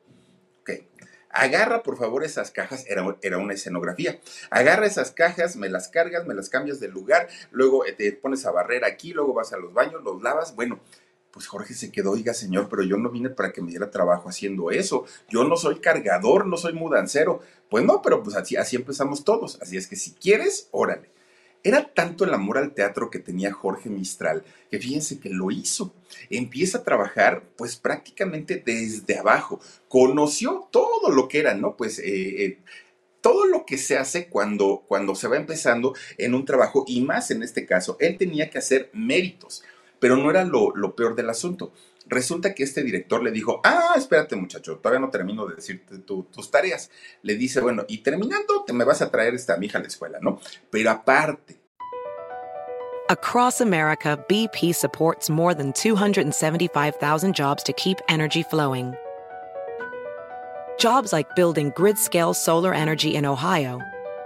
Ok. 0.61 0.71
Agarra 1.31 1.83
por 1.83 1.97
favor 1.97 2.25
esas 2.25 2.51
cajas, 2.51 2.85
era, 2.89 3.17
era, 3.23 3.39
una 3.39 3.55
escenografía. 3.55 4.21
Agarra 4.51 4.87
esas 4.87 5.13
cajas, 5.13 5.57
me 5.57 5.69
las 5.69 5.89
cargas, 5.89 6.27
me 6.27 6.35
las 6.35 6.51
cambias 6.51 6.79
de 6.81 6.89
lugar, 6.89 7.29
luego 7.51 7.87
eh, 7.87 7.93
te 7.93 8.13
pones 8.13 8.45
a 8.45 8.51
barrer 8.51 8.85
aquí, 8.85 9.13
luego 9.13 9.33
vas 9.33 9.53
a 9.53 9.57
los 9.59 9.73
baños, 9.73 10.03
los 10.03 10.21
lavas. 10.21 10.55
Bueno, 10.55 10.81
pues 11.33 11.47
Jorge 11.47 11.75
se 11.75 11.91
quedó, 11.91 12.13
oiga 12.13 12.35
señor, 12.35 12.69
pero 12.69 12.83
yo 12.83 12.99
no 12.99 13.11
vine 13.11 13.31
para 13.31 13.53
que 13.53 13.63
me 13.63 13.71
diera 13.71 13.91
trabajo 13.91 14.29
haciendo 14.29 14.71
eso. 14.71 15.07
Yo 15.29 15.45
no 15.45 15.57
soy 15.57 15.81
cargador, 15.81 16.47
no 16.47 16.59
soy 16.59 16.75
mudancero. 16.75 17.41
Pues 17.71 17.85
no, 17.85 18.03
pero 18.03 18.23
pues 18.23 18.37
así, 18.37 18.57
así 18.57 18.77
empezamos 18.77 19.25
todos. 19.25 19.59
Así 19.63 19.79
es 19.79 19.87
que 19.87 19.97
si 19.97 20.13
quieres, 20.13 20.69
órale. 20.73 21.11
Era 21.65 21.95
tanto 21.95 22.25
el 22.25 22.35
amor 22.35 22.59
al 22.59 22.75
teatro 22.75 23.09
que 23.09 23.21
tenía 23.21 23.53
Jorge 23.53 23.89
Mistral, 23.89 24.45
que 24.71 24.79
fíjense 24.79 25.21
que 25.21 25.31
lo 25.31 25.51
hizo. 25.51 25.95
Empieza 26.29 26.79
a 26.79 26.85
trabajar 26.85 27.45
pues 27.57 27.77
prácticamente 27.77 28.63
desde 28.65 29.19
abajo. 29.19 29.61
Conoció 29.89 30.69
todo 30.71 31.11
lo 31.11 31.29
que 31.29 31.39
era, 31.39 31.55
¿no? 31.55 31.77
Pues 31.77 31.99
eh, 31.99 32.45
eh, 32.45 32.59
todo 33.23 33.47
lo 33.47 33.65
que 33.65 33.79
se 33.79 33.97
hace 33.97 34.29
cuando, 34.29 34.85
cuando 34.87 35.15
se 35.15 35.29
va 35.29 35.37
empezando 35.37 35.95
en 36.19 36.35
un 36.35 36.45
trabajo 36.45 36.85
y 36.87 37.01
más 37.01 37.31
en 37.31 37.43
este 37.43 37.65
caso, 37.65 37.97
él 38.01 38.19
tenía 38.19 38.51
que 38.51 38.59
hacer 38.59 38.91
méritos. 38.93 39.63
Pero 40.03 40.17
no 40.17 40.31
era 40.31 40.45
lo, 40.45 40.97
peor 40.97 41.15
del 41.15 41.31
asunto. 41.31 41.73
Resulta 42.07 42.53
que 42.57 42.65
este 42.65 42.83
director 42.83 43.23
le 43.23 43.31
dijo, 43.31 43.61
ah, 43.63 43.95
espérate 43.97 44.35
muchacho, 44.35 44.79
todavía 44.79 44.99
no 44.99 45.11
termino 45.11 45.47
de 45.47 45.55
decirte 45.55 45.99
tus 45.99 46.51
tareas. 46.51 46.91
Le 47.23 47.37
dice, 47.37 47.61
bueno, 47.61 47.85
y 47.87 47.99
terminando 47.99 48.65
te 48.67 48.73
me 48.73 48.83
vas 48.83 49.01
a 49.01 49.13
traer 49.13 49.35
esta 49.35 49.57
hija 49.63 49.79
a 49.79 49.81
la 49.81 49.87
escuela, 49.87 50.19
¿no? 50.21 50.41
Pero 50.71 50.91
aparte. 50.91 51.61
Across 53.11 53.61
America, 53.61 54.19
BP 54.29 54.75
supports 54.75 55.31
more 55.31 55.55
than 55.55 55.73
275,000 55.73 57.33
jobs 57.33 57.63
to 57.63 57.73
keep 57.75 57.99
energy 58.09 58.43
flowing. 58.43 58.97
Jobs 60.81 61.13
like 61.13 61.37
building 61.37 61.71
grid-scale 61.77 62.35
solar 62.35 62.75
energy 62.75 63.15
in 63.15 63.25
Ohio 63.25 63.81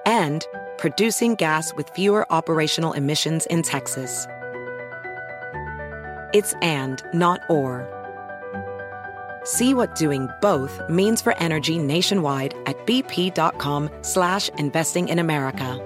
and 0.06 0.47
producing 0.78 1.35
gas 1.35 1.75
with 1.75 1.90
fewer 1.90 2.25
operational 2.33 2.95
emissions 2.95 3.45
in 3.50 3.61
Texas. 3.61 4.26
It's 6.33 6.54
and, 6.62 7.02
not 7.12 7.40
or. 7.49 7.87
See 9.45 9.75
what 9.75 9.95
doing 9.95 10.28
both 10.40 10.80
means 10.90 11.23
for 11.23 11.37
energy 11.38 11.78
nationwide 11.78 12.54
at 12.66 12.85
bp.com 12.87 13.90
slash 14.02 14.49
investing 14.59 15.09
in 15.09 15.21
America. 15.21 15.80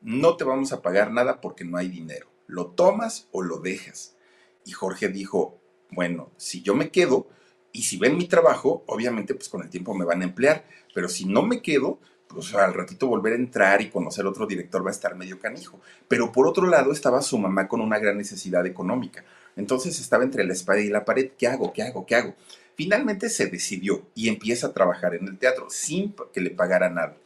No 0.00 0.36
te 0.36 0.44
vamos 0.44 0.72
a 0.72 0.80
pagar 0.80 1.10
nada 1.10 1.40
porque 1.40 1.64
no 1.64 1.76
hay 1.76 1.88
dinero. 1.88 2.28
Lo 2.46 2.68
tomas 2.68 3.28
o 3.32 3.42
lo 3.42 3.58
dejas. 3.58 4.16
Y 4.64 4.72
Jorge 4.72 5.08
dijo, 5.08 5.60
bueno, 5.90 6.30
si 6.36 6.62
yo 6.62 6.74
me 6.74 6.90
quedo 6.90 7.28
y 7.72 7.82
si 7.82 7.98
ven 7.98 8.16
mi 8.16 8.26
trabajo, 8.26 8.84
obviamente 8.86 9.34
pues 9.34 9.48
con 9.48 9.62
el 9.62 9.68
tiempo 9.68 9.94
me 9.94 10.04
van 10.04 10.22
a 10.22 10.24
emplear, 10.24 10.64
pero 10.94 11.08
si 11.08 11.26
no 11.26 11.42
me 11.42 11.60
quedo, 11.60 11.98
pues 12.28 12.54
al 12.54 12.74
ratito 12.74 13.06
volver 13.06 13.32
a 13.32 13.36
entrar 13.36 13.80
y 13.80 13.90
conocer 13.90 14.26
otro 14.26 14.46
director 14.46 14.84
va 14.84 14.90
a 14.90 14.92
estar 14.92 15.14
medio 15.14 15.38
canijo. 15.38 15.80
Pero 16.08 16.32
por 16.32 16.46
otro 16.46 16.66
lado 16.66 16.92
estaba 16.92 17.22
su 17.22 17.38
mamá 17.38 17.68
con 17.68 17.80
una 17.80 17.98
gran 17.98 18.18
necesidad 18.18 18.66
económica. 18.66 19.24
Entonces 19.56 19.98
estaba 20.00 20.24
entre 20.24 20.44
la 20.44 20.52
espada 20.52 20.80
y 20.80 20.88
la 20.88 21.04
pared. 21.04 21.30
¿Qué 21.38 21.46
hago? 21.46 21.72
¿Qué 21.72 21.82
hago? 21.82 22.04
¿Qué 22.04 22.14
hago? 22.14 22.34
Finalmente 22.74 23.30
se 23.30 23.46
decidió 23.46 24.06
y 24.14 24.28
empieza 24.28 24.66
a 24.66 24.72
trabajar 24.72 25.14
en 25.14 25.26
el 25.26 25.38
teatro 25.38 25.70
sin 25.70 26.14
que 26.32 26.42
le 26.42 26.50
pagara 26.50 26.90
nada. 26.90 27.16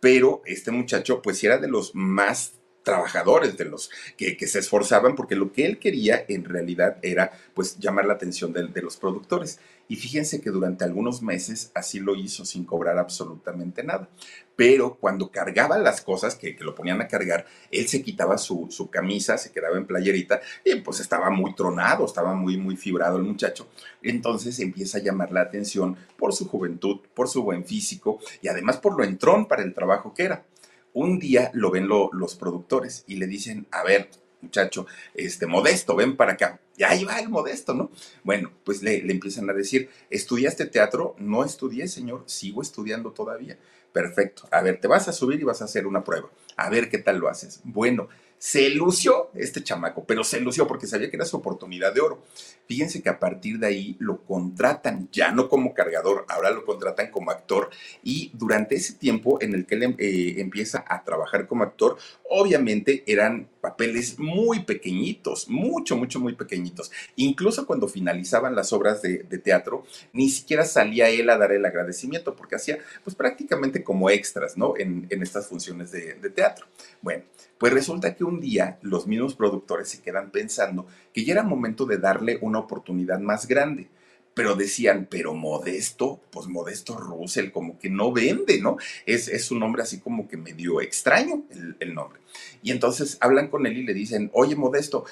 Pero 0.00 0.42
este 0.44 0.70
muchacho 0.70 1.22
pues 1.22 1.42
era 1.44 1.58
de 1.58 1.68
los 1.68 1.94
más 1.94 2.54
trabajadores, 2.88 3.58
de 3.58 3.66
los 3.66 3.90
que, 4.16 4.34
se 4.46 4.58
esforzaban, 4.58 5.14
porque 5.14 5.36
lo 5.36 5.52
que 5.52 5.66
él 5.66 5.78
quería 5.78 6.24
en 6.26 6.44
realidad 6.44 6.96
era 7.02 7.32
pues 7.52 7.78
llamar 7.78 8.06
la 8.06 8.14
atención 8.14 8.52
de, 8.54 8.80
los 8.80 8.96
productores. 8.96 9.60
Y 9.88 9.96
fíjense 9.96 10.40
que 10.40 10.48
durante 10.48 10.84
algunos 10.84 11.20
meses 11.20 11.70
así 11.74 12.00
lo 12.00 12.14
hizo 12.14 12.46
sin 12.46 12.64
cobrar 12.64 12.98
absolutamente 12.98 13.82
nada. 13.82 14.08
Pero 14.56 14.94
cuando 14.94 15.30
cargaba 15.30 15.76
las 15.76 16.00
cosas 16.00 16.34
que, 16.34 16.56
lo 16.60 16.74
ponían 16.74 17.00
a 17.02 17.08
cargar, 17.08 17.44
él 17.70 17.88
se 17.88 18.02
quitaba 18.02 18.38
su, 18.38 18.68
su, 18.70 18.88
camisa, 18.88 19.36
se 19.36 19.52
quedaba 19.52 19.76
en 19.76 19.86
playerita 19.86 20.40
y 20.64 20.74
pues 20.76 21.00
estaba 21.00 21.28
muy 21.28 21.54
tronado, 21.54 22.06
estaba 22.06 22.34
muy, 22.34 22.56
muy 22.56 22.76
fibrado 22.76 23.18
el 23.18 23.24
muchacho. 23.24 23.68
Entonces 24.02 24.58
empieza 24.60 24.96
a 24.96 25.02
llamar 25.02 25.30
la 25.30 25.42
atención 25.42 25.96
por 26.16 26.32
su 26.34 26.48
juventud, 26.48 27.00
por 27.12 27.28
su 27.28 27.42
buen 27.42 27.66
físico 27.66 28.18
y 28.40 28.48
además 28.48 28.78
por 28.78 28.96
lo 28.96 29.04
entrón 29.04 29.46
para 29.46 29.62
el 29.62 29.74
trabajo 29.74 30.14
que 30.14 30.24
era. 30.24 30.44
Un 30.92 31.18
día 31.18 31.50
lo 31.54 31.70
ven 31.70 31.88
los 31.88 32.34
productores 32.36 33.04
y 33.06 33.16
le 33.16 33.26
dicen, 33.26 33.66
a 33.70 33.82
ver, 33.82 34.08
muchacho, 34.40 34.86
este, 35.14 35.46
modesto, 35.46 35.96
ven 35.96 36.16
para 36.16 36.32
acá. 36.32 36.60
Y 36.76 36.84
ahí 36.84 37.04
va 37.04 37.18
el 37.18 37.28
modesto, 37.28 37.74
¿no? 37.74 37.90
Bueno, 38.22 38.52
pues 38.64 38.82
le, 38.82 39.02
le, 39.02 39.12
empiezan 39.12 39.50
a 39.50 39.52
decir, 39.52 39.90
¿estudiaste 40.10 40.66
teatro? 40.66 41.16
No 41.18 41.44
estudié, 41.44 41.88
señor, 41.88 42.22
sigo 42.26 42.62
estudiando 42.62 43.12
todavía. 43.12 43.58
Perfecto. 43.92 44.48
A 44.50 44.62
ver, 44.62 44.80
te 44.80 44.86
vas 44.86 45.08
a 45.08 45.12
subir 45.12 45.40
y 45.40 45.44
vas 45.44 45.62
a 45.62 45.64
hacer 45.64 45.86
una 45.86 46.04
prueba. 46.04 46.30
A 46.56 46.70
ver 46.70 46.88
qué 46.88 46.98
tal 46.98 47.18
lo 47.18 47.28
haces. 47.28 47.60
Bueno, 47.64 48.08
se 48.38 48.70
lució 48.70 49.30
este 49.34 49.62
chamaco, 49.62 50.04
pero 50.04 50.24
se 50.24 50.40
lució 50.40 50.66
porque 50.66 50.86
sabía 50.86 51.10
que 51.10 51.16
era 51.16 51.24
su 51.24 51.36
oportunidad 51.36 51.92
de 51.92 52.00
oro. 52.00 52.22
Fíjense 52.66 53.02
que 53.02 53.08
a 53.08 53.18
partir 53.18 53.58
de 53.58 53.66
ahí 53.66 53.96
lo 53.98 54.24
contratan, 54.24 55.08
ya 55.10 55.32
no 55.32 55.48
como 55.48 55.72
cargador, 55.72 56.26
ahora 56.28 56.50
lo 56.50 56.64
contratan 56.64 57.10
como 57.10 57.30
actor 57.30 57.70
y 58.02 58.30
durante 58.34 58.76
ese 58.76 58.92
tiempo 58.92 59.38
en 59.40 59.54
el 59.54 59.64
que 59.64 59.74
él 59.74 59.82
em, 59.84 59.96
eh, 59.98 60.34
empieza 60.38 60.84
a 60.86 61.02
trabajar 61.02 61.46
como 61.46 61.64
actor, 61.64 61.96
obviamente 62.28 63.04
eran 63.06 63.48
papeles 63.60 64.18
muy 64.18 64.64
pequeñitos, 64.64 65.48
mucho, 65.48 65.96
mucho, 65.96 66.20
muy 66.20 66.34
pequeñitos. 66.34 66.92
Incluso 67.16 67.66
cuando 67.66 67.88
finalizaban 67.88 68.54
las 68.54 68.72
obras 68.72 69.02
de, 69.02 69.18
teatro, 69.38 69.84
ni 70.12 70.28
siquiera 70.28 70.64
salía 70.64 71.08
él 71.08 71.30
a 71.30 71.38
dar 71.38 71.52
el 71.52 71.64
agradecimiento 71.64 72.36
porque 72.36 72.56
hacía 72.56 72.78
pues 73.02 73.16
prácticamente 73.16 73.82
como 73.82 74.10
extras, 74.10 74.56
¿no? 74.56 74.74
En, 74.76 75.06
estas 75.22 75.48
funciones 75.48 75.90
de, 75.90 76.14
de 76.14 76.30
teatro. 76.30 76.66
Bueno, 77.02 77.24
pues 77.58 77.72
resulta 77.72 78.14
que 78.14 78.24
un 78.24 78.40
día 78.40 78.78
los 78.82 79.06
mismos 79.06 79.34
productores 79.34 79.88
se 79.88 80.00
quedan 80.00 80.30
pensando 80.30 80.86
que 81.12 81.24
ya 81.24 81.32
era 81.34 81.42
momento 81.42 81.84
de 81.86 81.98
darle 81.98 82.38
una 82.40 82.60
oportunidad 82.60 83.18
más 83.18 83.46
grande. 83.46 83.88
Pero 84.34 84.54
decían, 84.54 85.08
pero 85.10 85.34
Modesto, 85.34 86.20
pues 86.30 86.46
Modesto 86.46 86.96
Russell, 86.96 87.50
como 87.50 87.76
que 87.76 87.90
no 87.90 88.12
vende, 88.12 88.60
¿no? 88.60 88.76
Es, 89.04 89.26
es 89.26 89.50
un 89.50 89.58
nombre 89.58 89.82
así 89.82 89.98
como 89.98 90.28
que 90.28 90.36
medio 90.36 90.80
extraño 90.80 91.42
el, 91.80 91.92
nombre. 91.92 92.20
Y 92.62 92.70
entonces 92.70 93.18
hablan 93.20 93.48
con 93.48 93.66
él 93.66 93.78
y 93.78 93.82
le 93.82 93.94
dicen, 93.94 94.30
oye 94.32 94.54
Modesto, 94.54 95.04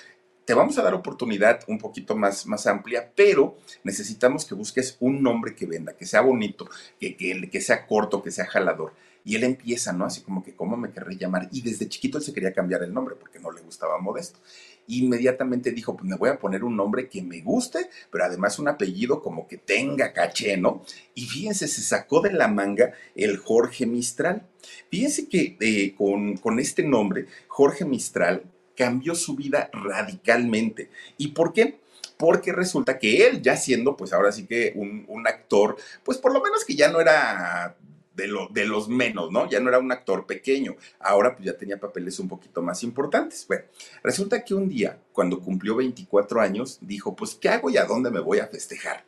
te 0.45 0.55
vamos 0.55 0.79
a 0.79 0.83
dar 0.83 0.95
oportunidad 0.95 1.59
un 1.67 1.79
poquito 1.79 2.15
más, 2.15 2.47
más 2.47 2.69
amplia, 2.69 3.11
pero 3.17 3.59
necesitamos 3.83 4.45
que 4.45 4.55
busques 4.55 4.97
un 5.01 5.21
nombre 5.21 5.57
que 5.57 5.67
venda, 5.67 5.97
que 5.97 6.07
sea 6.07 6.21
bonito, 6.21 6.69
que, 7.01 7.17
que, 7.17 7.51
que 7.51 7.61
sea 7.61 7.85
corto, 7.85 8.23
que 8.23 8.31
sea 8.31 8.47
jalador. 8.47 8.93
Y 9.27 9.35
él 9.35 9.43
empieza, 9.43 9.93
¿no? 9.93 10.05
Así 10.05 10.21
como 10.21 10.45
que, 10.45 10.55
¿cómo 10.55 10.77
me 10.77 10.93
querré 10.93 11.17
llamar? 11.17 11.49
Y 11.51 11.61
desde 11.61 11.89
chiquito 11.89 12.17
él 12.17 12.23
se 12.23 12.33
quería 12.33 12.53
cambiar 12.53 12.85
el 12.85 12.95
nombre 12.95 13.17
porque 13.17 13.41
no 13.41 13.51
le 13.51 13.61
gustaba 13.61 13.99
Modesto. 13.99 14.39
Inmediatamente 14.87 15.73
dijo, 15.73 15.97
pues 15.97 16.09
me 16.09 16.17
voy 16.17 16.31
a 16.31 16.39
poner 16.39 16.63
un 16.63 16.77
nombre 16.77 17.09
que 17.09 17.23
me 17.23 17.41
guste, 17.41 17.91
pero 18.13 18.23
además 18.23 18.61
un 18.61 18.69
apellido 18.69 19.21
como 19.21 19.49
que 19.49 19.57
tenga 19.57 20.13
caché, 20.13 20.57
¿no? 20.57 20.85
Y 21.17 21.27
fíjense, 21.27 21.67
se 21.67 21.83
sacó 21.83 22.21
de 22.21 22.35
la 22.35 22.47
manga 22.47 22.93
el 23.17 23.39
Jorge 23.39 23.85
Mistral. 23.85 24.47
Fíjense 24.93 25.29
que 25.29 25.57
eh, 25.59 25.97
con, 25.97 26.37
con 26.37 26.61
este 26.61 26.85
nombre, 26.85 27.27
Jorge 27.49 27.85
Mistral, 27.85 28.45
cambió 28.77 29.17
su 29.17 29.35
vida 29.35 29.71
radicalmente. 29.73 30.89
¿Y 31.19 31.29
por 31.33 31.53
qué? 31.53 31.81
porque 32.19 32.51
resulta 32.51 32.99
que 32.99 33.27
él, 33.27 33.43
ya 33.43 33.59
siendo, 33.59 33.95
pues 33.95 34.15
ahora 34.15 34.33
sí 34.33 34.47
que 34.47 34.73
un, 34.75 35.05
un, 35.09 35.27
actor, 35.27 35.77
pues 36.03 36.17
por 36.17 36.33
lo 36.33 36.41
menos 36.41 36.65
que 36.65 36.75
ya 36.75 36.91
no 36.91 36.99
era 36.99 37.77
de, 38.17 38.27
lo, 38.27 38.49
de 38.49 38.65
los 38.65 38.89
menos, 38.89 39.31
¿no? 39.31 39.49
Ya 39.49 39.61
no 39.61 39.69
era 39.69 39.79
un 39.79 39.93
actor 39.93 40.27
pequeño, 40.27 40.77
ahora 40.99 41.37
pues 41.37 41.45
ya 41.45 41.57
tenía 41.57 41.79
papeles 41.79 42.19
un 42.19 42.29
poquito 42.29 42.63
más 42.63 42.83
importantes. 42.83 43.47
Bueno, 43.47 43.65
resulta 44.03 44.43
que 44.43 44.55
un 44.55 44.69
día, 44.69 44.99
cuando 45.13 45.41
cumplió 45.41 45.77
24 45.77 46.41
años, 46.41 46.79
dijo, 46.81 47.15
pues, 47.15 47.35
¿qué 47.35 47.51
hago 47.51 47.69
y 47.69 47.77
a 47.77 47.85
dónde 47.85 48.11
me 48.11 48.21
voy 48.21 48.39
a 48.39 48.47
festejar? 48.47 49.05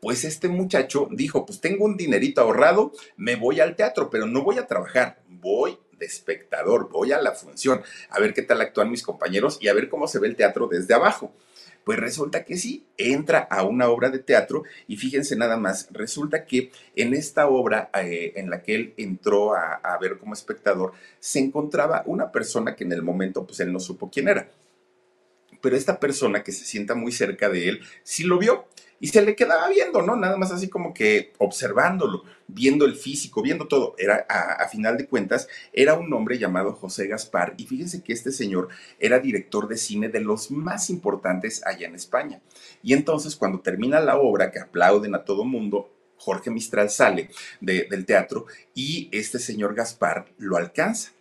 Pues 0.00 0.24
este 0.24 0.48
muchacho 0.48 1.08
dijo, 1.10 1.44
pues 1.44 1.60
tengo 1.60 1.84
un 1.84 1.96
dinerito 1.96 2.40
ahorrado, 2.40 2.92
me 3.16 3.34
voy 3.34 3.60
al 3.60 3.74
teatro, 3.74 4.08
pero 4.10 4.26
no 4.26 4.42
voy 4.42 4.58
a 4.58 4.66
trabajar, 4.66 5.20
voy 5.28 5.78
de 5.98 6.06
espectador, 6.06 6.88
voy 6.90 7.12
a 7.12 7.20
la 7.20 7.32
función, 7.32 7.82
a 8.10 8.20
ver 8.20 8.34
qué 8.34 8.42
tal 8.42 8.60
actúan 8.60 8.90
mis 8.90 9.02
compañeros 9.02 9.58
y 9.60 9.68
a 9.68 9.74
ver 9.74 9.88
cómo 9.88 10.06
se 10.06 10.18
ve 10.18 10.28
el 10.28 10.36
teatro 10.36 10.68
desde 10.68 10.94
abajo. 10.94 11.32
Pues 11.86 12.00
resulta 12.00 12.44
que 12.44 12.56
sí, 12.56 12.84
entra 12.98 13.38
a 13.38 13.62
una 13.62 13.88
obra 13.88 14.10
de 14.10 14.18
teatro 14.18 14.64
y 14.88 14.96
fíjense 14.96 15.36
nada 15.36 15.56
más, 15.56 15.86
resulta 15.92 16.44
que 16.44 16.72
en 16.96 17.14
esta 17.14 17.46
obra 17.46 17.90
eh, 17.94 18.32
en 18.34 18.50
la 18.50 18.60
que 18.64 18.74
él 18.74 18.94
entró 18.96 19.54
a, 19.54 19.96
ver 20.00 20.18
como 20.18 20.34
espectador, 20.34 20.94
se 21.20 21.38
encontraba 21.38 22.02
una 22.06 22.32
persona 22.32 22.74
que 22.74 22.82
en 22.82 22.90
el 22.90 23.02
momento 23.02 23.46
pues 23.46 23.60
él 23.60 23.72
no 23.72 23.78
supo 23.78 24.10
quién 24.10 24.26
era. 24.26 24.48
Pero 25.60 25.76
esta 25.76 26.00
persona 26.00 26.42
que 26.42 26.50
se 26.50 26.64
sienta 26.64 26.96
muy 26.96 27.12
cerca 27.12 27.48
de 27.48 27.68
él, 27.68 27.80
sí 28.02 28.24
lo 28.24 28.40
vio 28.40 28.66
y 29.00 29.08
se 29.08 29.22
le 29.22 29.36
quedaba 29.36 29.68
viendo, 29.68 30.02
¿no? 30.02 30.16
Nada 30.16 30.36
más 30.36 30.52
así 30.52 30.68
como 30.68 30.94
que 30.94 31.32
observándolo, 31.38 32.24
viendo 32.48 32.84
el 32.84 32.94
físico, 32.94 33.42
viendo 33.42 33.66
todo. 33.68 33.94
Era, 33.98 34.26
a, 34.28 34.66
final 34.68 34.96
de 34.96 35.06
cuentas, 35.06 35.48
era 35.72 35.94
un 35.94 36.12
hombre 36.12 36.38
llamado 36.38 36.72
José 36.72 37.06
Gaspar 37.06 37.54
y 37.56 37.66
fíjense 37.66 38.02
que 38.02 38.12
este 38.12 38.32
señor 38.32 38.68
era 38.98 39.18
director 39.18 39.68
de 39.68 39.76
cine 39.76 40.08
de 40.08 40.20
los 40.20 40.50
más 40.50 40.90
importantes 40.90 41.64
allá 41.66 41.86
en 41.86 41.94
España. 41.94 42.40
Y 42.82 42.94
entonces 42.94 43.36
cuando 43.36 43.60
termina 43.60 44.00
la 44.00 44.18
obra, 44.18 44.50
que 44.50 44.60
aplauden 44.60 45.14
a 45.14 45.24
todo 45.24 45.44
mundo, 45.44 45.90
Jorge 46.18 46.50
Mistral 46.50 46.88
sale 46.90 47.30
del 47.60 48.06
teatro 48.06 48.46
y 48.74 49.08
este 49.12 49.38
señor 49.38 49.74
Gaspar 49.74 50.26
lo 50.38 50.56
alcanza 50.56 51.12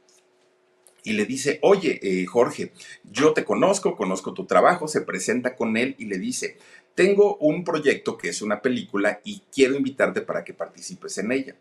y 1.05 1.13
le 1.13 1.25
dice, 1.25 1.59
oye, 1.61 1.99
eh, 2.01 2.25
Jorge, 2.25 2.71
yo 3.03 3.33
te 3.33 3.45
conozco, 3.45 3.95
conozco 3.95 4.33
tu 4.33 4.45
trabajo, 4.45 4.87
se 4.87 5.01
presenta 5.01 5.55
con 5.55 5.77
él 5.77 5.95
y 5.99 6.05
le 6.05 6.17
dice, 6.17 6.57
tengo 6.95 7.35
un 7.37 7.63
proyecto 7.63 8.17
que 8.17 8.29
es 8.29 8.41
una 8.41 8.61
película 8.61 9.19
y 9.23 9.43
quiero 9.53 9.75
invitarte 9.75 10.21
para 10.21 10.43
que 10.43 10.53
participes 10.53 11.17
en 11.17 11.31
ella. 11.31 11.55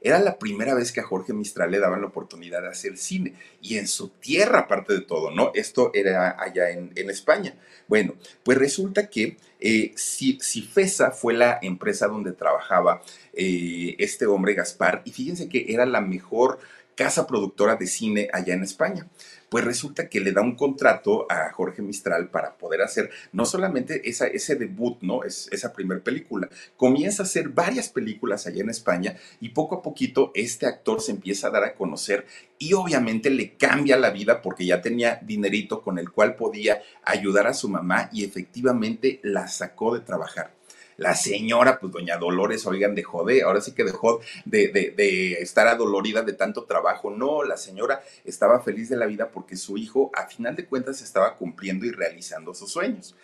Era 0.00 0.20
la 0.20 0.38
primera 0.38 0.74
vez 0.74 0.92
que 0.92 1.00
a 1.00 1.04
Jorge 1.04 1.32
Mistral 1.32 1.72
le 1.72 1.80
daban 1.80 2.00
la 2.00 2.06
oportunidad 2.06 2.62
de 2.62 2.68
hacer 2.68 2.96
cine 2.96 3.34
y 3.60 3.78
en 3.78 3.88
su 3.88 4.10
tierra, 4.10 4.60
aparte 4.60 4.94
de 4.94 5.00
todo, 5.00 5.32
¿no? 5.32 5.50
Esto 5.54 5.90
era 5.92 6.40
allá 6.40 6.70
en, 6.70 6.92
España. 7.10 7.56
Bueno, 7.88 8.14
pues 8.44 8.58
resulta 8.58 9.10
que 9.10 9.38
eh, 9.58 9.92
Cifesa 9.96 11.10
fue 11.10 11.34
la 11.34 11.58
empresa 11.62 12.06
donde 12.06 12.32
trabajaba 12.32 13.02
eh, 13.32 13.96
este 13.98 14.26
hombre 14.26 14.54
Gaspar 14.54 15.02
y 15.04 15.10
fíjense 15.10 15.48
que 15.48 15.66
era 15.68 15.84
la 15.84 16.00
mejor 16.00 16.60
casa 16.98 17.28
productora 17.28 17.76
de 17.76 17.86
cine 17.86 18.28
allá 18.32 18.54
en 18.54 18.64
España. 18.64 19.06
Pues 19.48 19.64
resulta 19.64 20.08
que 20.08 20.20
le 20.20 20.32
da 20.32 20.42
un 20.42 20.56
contrato 20.56 21.30
a 21.30 21.52
Jorge 21.52 21.80
Mistral 21.80 22.28
para 22.28 22.58
poder 22.58 22.82
hacer 22.82 23.08
no 23.32 23.46
solamente 23.46 24.02
ese 24.04 24.56
debut, 24.56 24.98
¿no? 25.00 25.22
Es, 25.22 25.48
esa 25.52 25.72
primera 25.72 26.02
película. 26.02 26.48
Comienza 26.76 27.22
a 27.22 27.26
hacer 27.26 27.50
varias 27.50 27.88
películas 27.88 28.48
allá 28.48 28.62
en 28.62 28.70
España 28.70 29.16
y 29.40 29.50
poco 29.50 29.76
a 29.76 29.82
poquito 29.82 30.32
este 30.34 30.66
actor 30.66 31.00
se 31.00 31.12
empieza 31.12 31.46
a 31.46 31.50
dar 31.50 31.62
a 31.62 31.74
conocer 31.76 32.26
y 32.58 32.72
obviamente 32.72 33.30
le 33.30 33.54
cambia 33.54 33.96
la 33.96 34.10
vida 34.10 34.42
porque 34.42 34.66
ya 34.66 34.82
tenía 34.82 35.20
dinerito 35.22 35.82
con 35.82 36.00
el 36.00 36.10
cual 36.10 36.34
podía 36.34 36.82
ayudar 37.04 37.46
a 37.46 37.54
su 37.54 37.68
mamá 37.68 38.10
y 38.12 38.24
efectivamente 38.24 39.20
la 39.22 39.46
sacó 39.46 39.94
de 39.94 40.00
trabajar. 40.00 40.57
La 40.98 41.14
señora, 41.14 41.78
pues 41.78 41.92
doña 41.92 42.18
Dolores, 42.18 42.66
oigan, 42.66 42.96
dejó 42.96 43.24
de, 43.24 43.42
ahora 43.42 43.60
sí 43.60 43.70
que 43.70 43.84
dejó 43.84 44.20
de, 44.44 44.68
de, 44.68 45.32
estar 45.34 45.68
adolorida 45.68 46.22
de 46.22 46.32
tanto 46.32 46.64
trabajo. 46.64 47.10
No, 47.10 47.44
la 47.44 47.56
señora 47.56 48.02
estaba 48.24 48.60
feliz 48.60 48.88
de 48.88 48.96
la 48.96 49.06
vida 49.06 49.30
porque 49.30 49.56
su 49.56 49.78
hijo, 49.78 50.10
a 50.12 50.26
final 50.26 50.56
de 50.56 50.66
cuentas, 50.66 51.00
estaba 51.00 51.36
cumpliendo 51.36 51.86
y 51.86 51.92
realizando 51.92 52.52
sus 52.52 52.72
sueños 52.72 53.14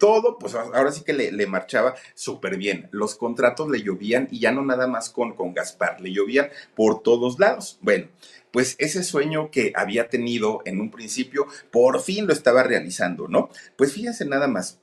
todo, 0.00 0.38
pues 0.38 0.54
ahora 0.54 0.90
sí 0.90 1.02
que 1.04 1.12
le, 1.12 1.46
marchaba 1.46 1.94
súper 2.14 2.56
bien. 2.56 2.88
Los 2.90 3.14
contratos 3.14 3.68
le 3.68 3.82
llovían 3.82 4.28
y 4.30 4.40
ya 4.40 4.50
no 4.50 4.64
nada 4.64 4.86
más 4.86 5.10
con, 5.10 5.34
con 5.34 5.52
Gaspar, 5.52 6.00
le 6.00 6.10
llovían 6.10 6.48
por 6.74 7.02
todos 7.02 7.38
lados. 7.38 7.78
Bueno, 7.82 8.08
pues 8.50 8.76
ese 8.78 9.04
sueño 9.04 9.50
que 9.50 9.72
había 9.76 10.08
tenido 10.08 10.62
en 10.64 10.80
un 10.80 10.90
principio, 10.90 11.46
por 11.70 12.00
fin 12.00 12.26
lo 12.26 12.32
estaba 12.32 12.62
realizando, 12.62 13.28
¿no? 13.28 13.50
Pues 13.76 13.92
fíjense 13.92 14.24
nada 14.24 14.48
más, 14.48 14.80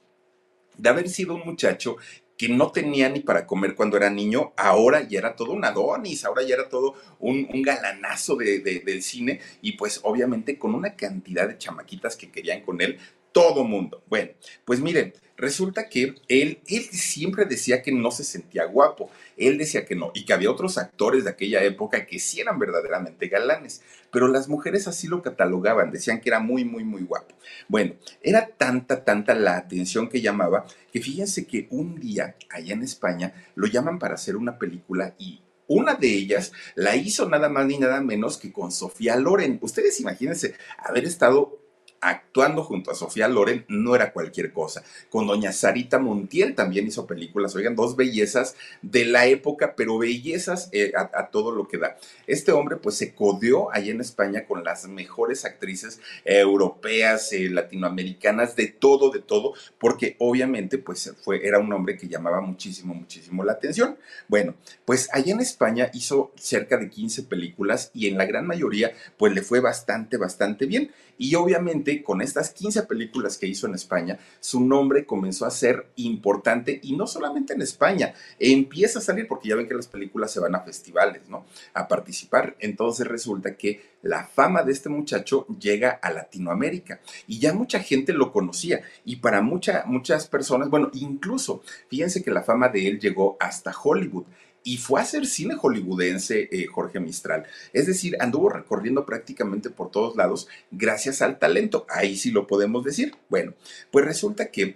de 0.77 0.89
haber 0.89 1.09
sido 1.09 1.33
un 1.33 1.45
muchacho 1.45 1.97
que 2.37 2.49
no 2.49 2.71
tenía 2.71 3.09
ni 3.09 3.19
para 3.19 3.47
comer 3.47 3.75
cuando 3.75 3.97
era 3.97 4.11
niño, 4.11 4.53
ahora 4.55 5.01
ya 5.01 5.19
era 5.19 5.35
todo 5.35 5.51
un 5.51 5.65
Adonis, 5.65 6.23
ahora 6.23 6.43
ya 6.43 6.53
era 6.53 6.69
todo 6.69 6.93
un, 7.19 7.47
galanazo 7.63 8.35
del 8.37 9.01
cine 9.01 9.41
y 9.61 9.73
pues 9.73 9.99
obviamente 10.03 10.59
con 10.59 10.75
una 10.75 10.95
cantidad 10.95 11.47
de 11.47 11.57
chamaquitas 11.57 12.15
que 12.15 12.31
querían 12.31 12.61
con 12.61 12.79
él, 12.81 12.99
todo 13.31 13.63
mundo. 13.63 14.03
Bueno, 14.07 14.31
pues 14.65 14.79
miren, 14.79 15.13
resulta 15.37 15.87
que 15.87 16.15
él, 16.27 16.59
él 16.67 16.83
siempre 16.91 17.45
decía 17.45 17.81
que 17.81 17.91
no 17.91 18.11
se 18.11 18.23
sentía 18.23 18.65
guapo, 18.65 19.09
él 19.37 19.57
decía 19.57 19.85
que 19.85 19.95
no, 19.95 20.11
y 20.13 20.25
que 20.25 20.33
había 20.33 20.51
otros 20.51 20.77
actores 20.77 21.23
de 21.23 21.29
aquella 21.29 21.63
época 21.63 22.05
que 22.05 22.19
sí 22.19 22.41
eran 22.41 22.57
verdaderamente 22.57 23.27
galanes, 23.27 23.81
pero 24.11 24.27
las 24.27 24.49
mujeres 24.49 24.87
así 24.87 25.07
lo 25.07 25.21
catalogaban, 25.21 25.91
decían 25.91 26.19
que 26.19 26.29
era 26.29 26.39
muy, 26.39 26.65
muy, 26.65 26.83
muy 26.83 27.03
guapo. 27.03 27.35
Bueno, 27.67 27.93
era 28.21 28.47
tanta, 28.47 29.03
tanta 29.03 29.35
la 29.35 29.57
atención 29.57 30.09
que 30.09 30.21
llamaba, 30.21 30.65
que 30.91 31.01
fíjense 31.01 31.45
que 31.45 31.67
un 31.69 31.99
día 31.99 32.35
allá 32.49 32.73
en 32.73 32.83
España 32.83 33.33
lo 33.55 33.67
llaman 33.67 33.99
para 33.99 34.15
hacer 34.15 34.35
una 34.35 34.57
película 34.57 35.13
y 35.19 35.41
una 35.67 35.95
de 35.95 36.07
ellas 36.07 36.53
la 36.75 36.95
hizo 36.95 37.29
nada 37.29 37.49
más 37.49 37.65
ni 37.67 37.77
nada 37.77 38.01
menos 38.01 38.37
que 38.37 38.51
con 38.51 38.71
Sofía 38.71 39.17
Loren. 39.17 39.59
Ustedes 39.61 39.99
imagínense 39.99 40.55
haber 40.77 41.03
estado 41.03 41.59
actuando 42.01 42.63
junto 42.63 42.91
a 42.91 42.95
Sofía 42.95 43.27
Loren 43.27 43.65
no 43.67 43.95
era 43.95 44.11
cualquier 44.11 44.51
cosa. 44.51 44.83
Con 45.09 45.27
doña 45.27 45.51
Sarita 45.51 45.99
Montiel 45.99 46.55
también 46.55 46.87
hizo 46.87 47.07
películas, 47.07 47.55
oigan, 47.55 47.75
dos 47.75 47.95
bellezas 47.95 48.55
de 48.81 49.05
la 49.05 49.25
época, 49.25 49.75
pero 49.75 49.97
bellezas 49.97 50.69
eh, 50.71 50.91
a, 50.95 51.27
todo 51.27 51.51
lo 51.51 51.67
que 51.67 51.77
da. 51.77 51.97
Este 52.25 52.51
hombre 52.51 52.77
pues 52.77 52.95
se 52.95 53.13
codeó 53.13 53.71
allá 53.73 53.91
en 53.91 54.01
España 54.01 54.45
con 54.45 54.63
las 54.63 54.87
mejores 54.87 55.45
actrices 55.45 55.99
europeas, 56.25 57.31
eh, 57.33 57.49
latinoamericanas, 57.49 58.55
de 58.55 58.67
todo, 58.67 59.09
de 59.09 59.19
todo, 59.19 59.53
porque 59.77 60.15
obviamente 60.19 60.77
pues 60.77 61.13
fue, 61.23 61.45
era 61.45 61.59
un 61.59 61.71
hombre 61.73 61.97
que 61.97 62.07
llamaba 62.07 62.41
muchísimo, 62.41 62.93
muchísimo 62.93 63.43
la 63.43 63.53
atención. 63.53 63.97
Bueno, 64.27 64.55
pues 64.85 65.09
allá 65.13 65.33
en 65.33 65.41
España 65.41 65.89
hizo 65.93 66.31
cerca 66.35 66.77
de 66.77 66.89
15 66.89 67.23
películas 67.23 67.91
y 67.93 68.07
en 68.07 68.17
la 68.17 68.25
gran 68.25 68.45
mayoría 68.47 68.91
pues 69.17 69.33
le 69.33 69.41
fue 69.41 69.59
bastante, 69.59 70.17
bastante 70.17 70.65
bien. 70.65 70.91
Y 71.17 71.33
obviamente 71.35 71.86
con 72.03 72.21
estas 72.21 72.51
15 72.51 72.83
películas 72.83 73.37
que 73.37 73.47
hizo 73.47 73.67
en 73.67 73.75
España, 73.75 74.19
su 74.39 74.61
nombre 74.61 75.05
comenzó 75.05 75.45
a 75.45 75.51
ser 75.51 75.91
importante 75.95 76.79
y 76.83 76.95
no 76.95 77.07
solamente 77.07 77.53
en 77.53 77.61
España, 77.61 78.13
empieza 78.39 78.99
a 78.99 79.01
salir 79.01 79.27
porque 79.27 79.49
ya 79.49 79.55
ven 79.55 79.67
que 79.67 79.73
las 79.73 79.87
películas 79.87 80.31
se 80.31 80.39
van 80.39 80.55
a 80.55 80.61
festivales, 80.61 81.27
¿no? 81.29 81.45
A 81.73 81.87
participar. 81.87 82.55
Entonces 82.59 83.07
resulta 83.07 83.55
que 83.55 83.97
la 84.01 84.25
fama 84.25 84.63
de 84.63 84.71
este 84.71 84.89
muchacho 84.89 85.47
llega 85.59 85.91
a 86.01 86.11
Latinoamérica 86.11 86.99
y 87.25 87.39
ya 87.39 87.53
mucha 87.53 87.79
gente 87.79 88.13
lo 88.13 88.31
conocía 88.31 88.81
y 89.05 89.17
para 89.17 89.41
muchas 89.41 90.27
personas, 90.27 90.69
bueno, 90.69 90.89
incluso 90.93 91.61
fíjense 91.89 92.23
que 92.23 92.31
la 92.31 92.43
fama 92.43 92.69
de 92.69 92.87
él 92.87 92.99
llegó 92.99 93.37
hasta 93.39 93.73
Hollywood 93.81 94.25
y 94.67 94.75
fue 94.75 94.99
a 94.99 95.03
hacer 95.03 95.25
cine 95.25 95.55
hollywoodense 95.55 96.49
eh, 96.51 96.65
Jorge 96.65 96.99
Mistral. 96.99 97.45
Es 97.71 97.87
decir, 97.87 98.17
anduvo 98.19 98.49
recorriendo 98.49 99.05
prácticamente 99.05 99.69
por 99.69 99.91
todos 99.91 100.17
lados 100.17 100.49
gracias 100.71 101.21
al 101.21 101.39
talento. 101.39 101.85
Ahí 101.89 102.17
sí 102.17 102.31
lo 102.31 102.47
podemos 102.47 102.83
decir. 102.83 103.15
Bueno, 103.29 103.53
pues 103.91 104.03
resulta 104.03 104.51
que 104.51 104.75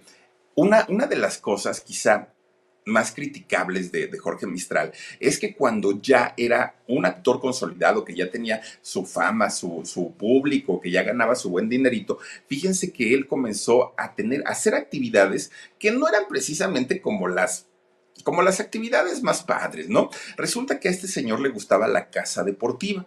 una, 0.54 0.86
una 0.88 1.06
de 1.06 1.16
las 1.16 1.36
cosas 1.36 1.82
quizá 1.82 2.32
más 2.86 3.12
criticables 3.12 3.92
de, 3.92 4.10
Jorge 4.16 4.46
Mistral 4.46 4.92
es 5.20 5.38
que 5.38 5.54
cuando 5.54 6.00
ya 6.00 6.32
era 6.38 6.74
un 6.88 7.04
actor 7.04 7.38
consolidado, 7.38 8.02
que 8.02 8.14
ya 8.14 8.30
tenía 8.30 8.62
su 8.80 9.04
fama, 9.04 9.50
su, 9.50 9.82
su, 9.84 10.14
público, 10.14 10.80
que 10.80 10.90
ya 10.90 11.02
ganaba 11.02 11.34
su 11.34 11.50
buen 11.50 11.68
dinerito, 11.68 12.18
fíjense 12.46 12.92
que 12.92 13.12
él 13.12 13.26
comenzó 13.26 13.92
a 13.98 14.14
tener, 14.14 14.42
a 14.46 14.52
hacer 14.52 14.74
actividades 14.74 15.52
que 15.78 15.92
no 15.92 16.08
eran 16.08 16.24
precisamente 16.28 17.02
como 17.02 17.28
las 17.28 17.66
como 18.24 18.42
las 18.42 18.60
actividades 18.60 19.22
más 19.22 19.42
padres, 19.42 19.88
¿no? 19.88 20.10
Resulta 20.36 20.78
que 20.78 20.88
a 20.88 20.90
este 20.90 21.08
señor 21.08 21.40
le 21.40 21.48
gustaba 21.48 21.88
la 21.88 22.10
casa 22.10 22.44
deportiva. 22.44 23.06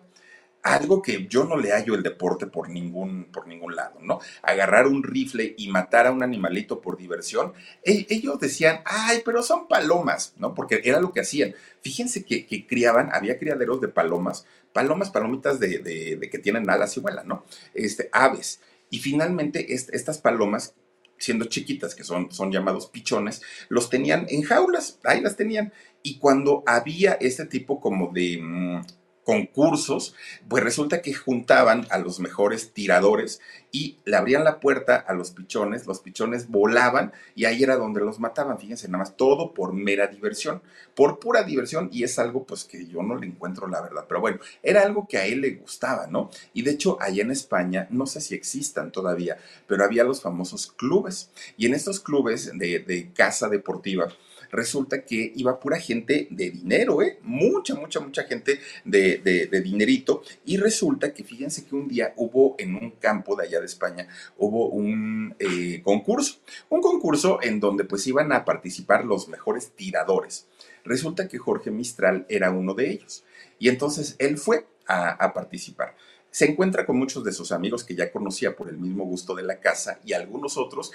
Algo 0.61 1.03
que 1.03 1.27
yo 1.27 1.43
no 1.43 1.57
le 1.57 1.71
hallo 1.71 1.93
el 1.93 2.01
deporte 2.01 2.47
por 2.47 2.69
ningún, 2.69 3.25
por 3.25 3.45
ningún 3.45 3.75
lado, 3.75 3.99
¿no? 4.01 4.19
Agarrar 4.41 4.87
un 4.87 5.03
rifle 5.03 5.53
y 5.57 5.69
matar 5.69 6.07
a 6.07 6.11
un 6.11 6.23
animalito 6.23 6.81
por 6.81 6.97
diversión. 6.97 7.53
E, 7.83 8.07
ellos 8.09 8.39
decían, 8.39 8.81
ay, 8.83 9.21
pero 9.23 9.43
son 9.43 9.67
palomas, 9.67 10.33
¿no? 10.37 10.55
Porque 10.55 10.81
era 10.83 10.99
lo 10.99 11.13
que 11.13 11.21
hacían. 11.21 11.53
Fíjense 11.81 12.25
que, 12.25 12.65
criaban, 12.65 13.11
había 13.13 13.37
criaderos 13.37 13.79
de 13.79 13.89
palomas, 13.89 14.47
palomas, 14.73 15.11
palomitas 15.11 15.59
de, 15.59 15.77
de, 15.79 16.29
que 16.31 16.39
tienen 16.39 16.67
alas 16.67 16.97
y 16.97 16.99
vuelan, 16.99 17.27
¿no? 17.27 17.45
Este, 17.75 18.09
aves. 18.11 18.59
Y 18.89 18.99
finalmente 18.99 19.71
estas 19.71 20.17
palomas 20.17 20.73
siendo 21.17 21.45
chiquitas, 21.45 21.95
que 21.95 22.03
son, 22.03 22.31
son 22.31 22.51
llamados 22.51 22.87
pichones, 22.87 23.41
los 23.69 23.89
tenían 23.89 24.25
en 24.29 24.43
jaulas, 24.43 24.99
ahí 25.03 25.21
las 25.21 25.35
tenían. 25.35 25.73
Y 26.03 26.17
cuando 26.17 26.63
había 26.65 27.13
este 27.13 27.45
tipo 27.45 27.79
como 27.79 28.11
de 28.11 28.39
mm, 28.41 28.81
concursos, 29.25 30.15
pues 30.47 30.63
resulta 30.63 31.01
que 31.01 31.13
juntaban 31.13 31.87
a 31.89 31.97
los 31.97 32.19
mejores 32.19 32.71
tiradores 32.71 33.41
y 33.71 33.97
le 34.05 34.15
abrían 34.15 34.43
la 34.43 34.59
puerta 34.59 34.95
a 34.95 35.13
los 35.13 35.31
pichones, 35.31 35.87
los 35.87 35.99
pichones 35.99 36.47
volaban 36.47 37.11
y 37.33 37.45
ahí 37.45 37.63
era 37.63 37.75
donde 37.75 38.01
los 38.01 38.19
mataban, 38.19 38.59
fíjense, 38.59 38.87
nada 38.87 38.99
más 38.99 39.17
todo 39.17 39.53
por 39.53 39.73
mera 39.73 40.07
diversión, 40.07 40.61
por 40.93 41.19
pura 41.19 41.43
diversión 41.43 41.89
y 41.91 42.03
es 42.03 42.19
algo 42.19 42.45
pues 42.45 42.63
que 42.63 42.85
yo 42.85 43.01
no 43.01 43.15
le 43.15 43.25
encuentro 43.25 43.67
la 43.67 43.81
verdad, 43.81 44.05
pero 44.07 44.21
bueno, 44.21 44.39
era 44.61 44.83
algo 44.83 45.07
que 45.07 45.17
a 45.17 45.25
él 45.25 45.41
le 45.41 45.55
gustaba, 45.55 46.05
¿no? 46.07 46.29
Y 46.53 46.61
de 46.61 46.71
hecho 46.71 46.97
allá 47.01 47.23
en 47.23 47.31
España, 47.31 47.87
no 47.89 48.05
sé 48.05 48.21
si 48.21 48.35
existan 48.35 48.91
todavía, 48.91 49.37
pero 49.67 49.83
había 49.83 50.03
los 50.03 50.21
famosos 50.21 50.71
clubes 50.71 51.31
y 51.57 51.65
en 51.65 51.73
estos 51.73 51.99
clubes 51.99 52.51
de, 52.53 52.79
de 52.79 53.11
casa 53.11 53.49
deportiva, 53.49 54.07
resulta 54.55 55.03
que 55.03 55.31
iba 55.35 55.59
pura 55.59 55.79
gente 55.79 56.27
de 56.29 56.51
dinero, 56.51 57.01
¿eh? 57.01 57.19
Mucha, 57.21 57.75
mucha, 57.75 57.99
mucha 57.99 58.23
gente 58.23 58.59
de, 58.83 59.17
de, 59.17 59.61
dinerito. 59.61 60.23
Y 60.45 60.57
resulta 60.57 61.13
que 61.13 61.23
fíjense 61.23 61.65
que 61.65 61.75
un 61.75 61.87
día 61.87 62.13
hubo 62.17 62.55
en 62.57 62.75
un 62.75 62.91
campo 62.91 63.35
de 63.35 63.45
allá 63.45 63.59
de 63.59 63.65
España, 63.65 64.07
hubo 64.37 64.69
un 64.69 65.35
eh, 65.39 65.81
concurso. 65.83 66.39
Un 66.69 66.81
concurso 66.81 67.39
en 67.41 67.59
donde 67.59 67.83
pues 67.83 68.05
iban 68.07 68.31
a 68.31 68.45
participar 68.45 69.05
los 69.05 69.27
mejores 69.27 69.71
tiradores. 69.71 70.47
Resulta 70.83 71.27
que 71.27 71.37
Jorge 71.37 71.71
Mistral 71.71 72.25
era 72.29 72.51
uno 72.51 72.73
de 72.73 72.89
ellos. 72.91 73.23
Y 73.59 73.69
entonces 73.69 74.15
él 74.19 74.37
fue 74.37 74.67
a, 74.87 75.11
a 75.11 75.33
participar 75.33 75.95
se 76.35 76.51
encuentra 76.51 76.85
con 76.85 76.97
muchos 76.97 77.23
de 77.23 77.31
sus 77.31 77.53
amigos 77.53 77.85
que 77.85 77.95
ya 77.95 78.11
conocía 78.11 78.57
por 78.57 78.67
el 78.67 78.77
mismo 78.77 79.05
gusto 79.05 79.35
de 79.35 79.43
la 79.43 79.61
casa 79.61 80.01
y 80.03 80.11
algunos 80.11 80.57
otros, 80.57 80.91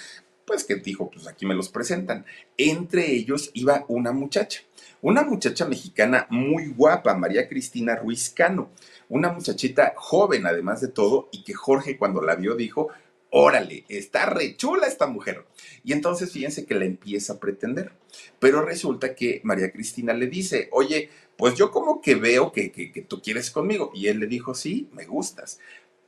pues 0.47 0.65
que 0.65 0.77
dijo, 0.77 1.11
pues 1.11 1.27
aquí 1.27 1.47
me 1.47 1.55
los 1.55 1.69
presentan. 1.69 2.25
Entre 2.57 3.13
ellos 3.13 3.51
iba 3.55 3.85
una 3.89 4.13
muchacha, 4.13 4.61
una 5.03 5.23
muchacha 5.23 5.67
mexicana 5.67 6.27
muy 6.31 6.69
guapa, 6.69 7.15
María 7.15 7.49
Cristina 7.49 7.97
Ruiz 7.97 8.31
Cano, 8.31 8.71
una 9.09 9.33
muchachita 9.33 9.95
joven 9.97 10.47
además 10.47 10.81
de 10.81 10.89
todo 10.89 11.29
y 11.33 11.45
que 11.45 11.55
Jorge 11.55 11.97
cuando 11.97 12.23
la 12.23 12.37
vio 12.37 12.55
dijo, 12.55 12.89
órale, 13.31 13.85
está 13.89 14.27
rechula 14.27 14.87
esta 14.87 15.07
mujer. 15.07 15.45
Y 15.85 15.93
entonces 15.93 16.33
fíjense 16.33 16.67
que 16.67 16.75
la 16.75 16.85
empieza 16.85 17.35
a 17.35 17.41
pretender. 17.41 17.93
Pero 18.39 18.63
resulta 18.63 19.15
que 19.15 19.41
María 19.45 19.73
Cristina 19.73 20.13
le 20.13 20.27
dice, 20.27 20.69
oye, 20.73 21.11
pues 21.37 21.55
yo 21.55 21.71
como 21.71 22.03
que 22.03 22.17
veo 22.17 22.53
que, 22.53 23.07
tú 23.09 23.23
quieres 23.23 23.51
conmigo. 23.51 23.93
Y 23.95 24.09
él 24.09 24.21
le 24.21 24.27
dijo, 24.27 24.55
sí, 24.55 24.89
me 24.93 25.07
gustas. 25.07 25.61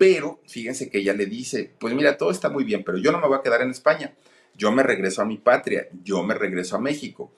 Pero 0.02 0.40
fíjense 0.48 0.90
que 0.90 0.98
ella 0.98 1.14
le 1.14 1.26
dice, 1.26 1.76
pues 1.78 1.94
mira, 1.94 2.16
todo 2.16 2.32
está 2.32 2.48
muy 2.48 2.64
bien, 2.64 2.82
pero 2.82 2.98
yo 2.98 3.12
no 3.12 3.20
me 3.20 3.28
voy 3.28 3.38
a 3.38 3.42
quedar 3.42 3.62
en 3.62 3.70
España. 3.70 4.16
Yo 4.56 4.72
me 4.72 4.82
regreso 4.82 5.22
a 5.22 5.24
mi 5.24 5.38
patria, 5.38 5.86
yo 6.02 6.24
me 6.24 6.34
regreso 6.34 6.74
a 6.74 6.80
México 6.80 7.32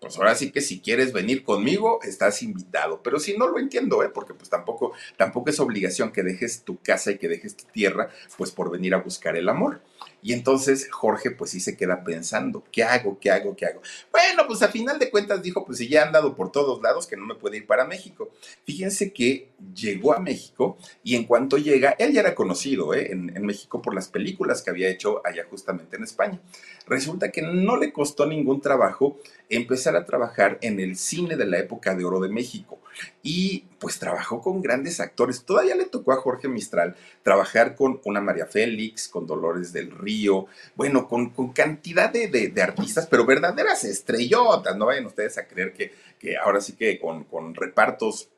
pues 0.00 0.16
ahora 0.16 0.34
sí 0.34 0.50
que 0.50 0.62
si 0.62 0.80
quieres 0.80 1.12
venir 1.12 1.44
conmigo, 1.44 2.00
estás 2.02 2.42
invitado. 2.42 3.02
Pero 3.02 3.20
si 3.20 3.36
no 3.36 3.46
lo 3.46 3.58
entiendo, 3.58 4.02
¿eh? 4.02 4.08
porque 4.08 4.32
pues 4.32 4.48
tampoco, 4.48 4.92
tampoco 5.16 5.50
es 5.50 5.60
obligación 5.60 6.10
que 6.10 6.22
dejes 6.22 6.64
tu 6.64 6.80
casa 6.80 7.10
y 7.10 7.18
que 7.18 7.28
dejes 7.28 7.54
tu 7.54 7.64
tierra, 7.66 8.08
pues 8.38 8.50
por 8.50 8.70
venir 8.70 8.94
a 8.94 9.02
buscar 9.02 9.36
el 9.36 9.48
amor. 9.48 9.82
Y 10.22 10.32
entonces 10.32 10.88
Jorge 10.90 11.30
pues 11.30 11.50
sí 11.50 11.60
se 11.60 11.76
queda 11.76 12.04
pensando, 12.04 12.62
¿qué 12.70 12.84
hago? 12.84 13.18
¿Qué 13.18 13.30
hago? 13.30 13.56
¿Qué 13.56 13.66
hago? 13.66 13.80
Bueno, 14.12 14.44
pues 14.46 14.62
a 14.62 14.68
final 14.68 14.98
de 14.98 15.10
cuentas 15.10 15.42
dijo, 15.42 15.64
pues 15.64 15.78
si 15.78 15.88
ya 15.88 16.04
han 16.04 16.12
dado 16.12 16.34
por 16.34 16.52
todos 16.52 16.82
lados 16.82 17.06
que 17.06 17.16
no 17.16 17.26
me 17.26 17.34
puede 17.34 17.58
ir 17.58 17.66
para 17.66 17.86
México. 17.86 18.30
Fíjense 18.64 19.12
que 19.12 19.52
llegó 19.74 20.14
a 20.14 20.20
México 20.20 20.76
y 21.02 21.16
en 21.16 21.24
cuanto 21.24 21.56
llega, 21.56 21.96
él 21.98 22.12
ya 22.12 22.20
era 22.20 22.34
conocido 22.34 22.94
¿eh? 22.94 23.12
en, 23.12 23.34
en 23.34 23.46
México 23.46 23.80
por 23.80 23.94
las 23.94 24.08
películas 24.08 24.62
que 24.62 24.70
había 24.70 24.88
hecho 24.88 25.22
allá 25.24 25.46
justamente 25.48 25.96
en 25.96 26.04
España. 26.04 26.40
Resulta 26.86 27.30
que 27.30 27.42
no 27.42 27.76
le 27.76 27.92
costó 27.92 28.26
ningún 28.26 28.60
trabajo 28.60 29.18
empezar 29.48 29.96
a 29.96 30.04
trabajar 30.04 30.58
en 30.60 30.80
el 30.80 30.96
cine 30.96 31.36
de 31.36 31.46
la 31.46 31.58
época 31.58 31.94
de 31.94 32.04
oro 32.04 32.20
de 32.20 32.28
México. 32.28 32.78
Y 33.22 33.66
pues 33.78 33.98
trabajó 33.98 34.40
con 34.40 34.62
grandes 34.62 35.00
actores. 35.00 35.44
Todavía 35.44 35.74
le 35.74 35.86
tocó 35.86 36.12
a 36.12 36.16
Jorge 36.16 36.48
Mistral 36.48 36.96
trabajar 37.22 37.74
con 37.74 38.00
una 38.04 38.20
María 38.20 38.46
Félix, 38.46 39.08
con 39.08 39.26
Dolores 39.26 39.72
del 39.72 39.90
Río, 39.90 40.46
bueno, 40.74 41.08
con, 41.08 41.30
cantidad 41.52 42.10
de, 42.10 42.52
artistas, 42.62 43.06
pero 43.06 43.26
verdaderas 43.26 43.84
estrellotas. 43.84 44.76
No 44.76 44.86
vayan 44.86 45.06
ustedes 45.06 45.36
a 45.38 45.46
creer 45.46 45.72
que, 45.72 45.92
que 46.18 46.36
ahora 46.36 46.60
sí 46.60 46.74
que 46.74 46.98
con, 46.98 47.24
con 47.24 47.54
repartos 47.54 48.30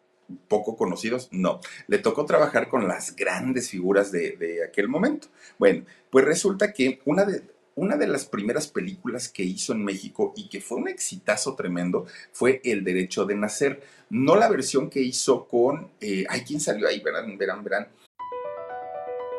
poco 0.48 0.76
conocidos, 0.76 1.28
no. 1.30 1.60
Le 1.86 1.98
tocó 1.98 2.24
trabajar 2.24 2.68
con 2.68 2.88
las 2.88 3.14
grandes 3.16 3.70
figuras 3.70 4.10
de, 4.12 4.36
de, 4.36 4.64
aquel 4.64 4.88
momento. 4.88 5.28
Bueno, 5.58 5.84
pues 6.10 6.24
resulta 6.24 6.72
que 6.72 7.00
una 7.04 7.24
de, 7.24 7.42
una 7.74 7.96
de 7.96 8.06
las 8.06 8.24
primeras 8.24 8.68
películas 8.68 9.28
que 9.28 9.42
hizo 9.42 9.72
en 9.72 9.84
México 9.84 10.32
y 10.36 10.48
que 10.48 10.60
fue 10.60 10.78
un 10.78 10.88
exitazo 10.88 11.54
tremendo 11.54 12.06
fue 12.32 12.60
El 12.64 12.84
Derecho 12.84 13.24
de 13.24 13.34
Nacer. 13.34 13.82
No 14.10 14.36
la 14.36 14.48
versión 14.48 14.90
que 14.90 15.00
hizo 15.00 15.46
con. 15.46 15.90
Eh, 16.00 16.24
ay, 16.28 16.42
¿quién 16.46 16.60
salió 16.60 16.88
ahí? 16.88 17.00
Verán, 17.00 17.36
verán, 17.38 17.64
verán. 17.64 17.88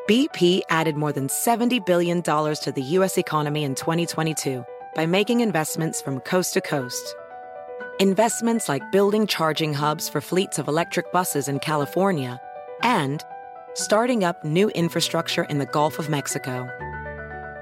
BP 0.07 0.63
added 0.69 0.97
more 0.97 1.13
than 1.13 1.27
$70 1.27 1.85
billion 1.85 2.21
to 2.21 2.73
the 2.75 2.81
U.S. 2.97 3.17
economy 3.17 3.63
in 3.63 3.73
2022 3.73 4.65
by 4.95 5.05
making 5.05 5.39
investments 5.39 6.01
from 6.01 6.19
coast 6.19 6.53
to 6.55 6.61
coast. 6.61 7.15
Investments 7.99 8.67
like 8.67 8.91
building 8.91 9.27
charging 9.27 9.73
hubs 9.73 10.09
for 10.09 10.19
fleets 10.19 10.59
of 10.59 10.67
electric 10.67 11.11
buses 11.13 11.47
in 11.47 11.59
California 11.59 12.41
and 12.81 13.23
starting 13.75 14.25
up 14.25 14.43
new 14.43 14.69
infrastructure 14.69 15.43
in 15.45 15.59
the 15.59 15.65
Gulf 15.67 15.99
of 15.99 16.09
Mexico. 16.09 16.67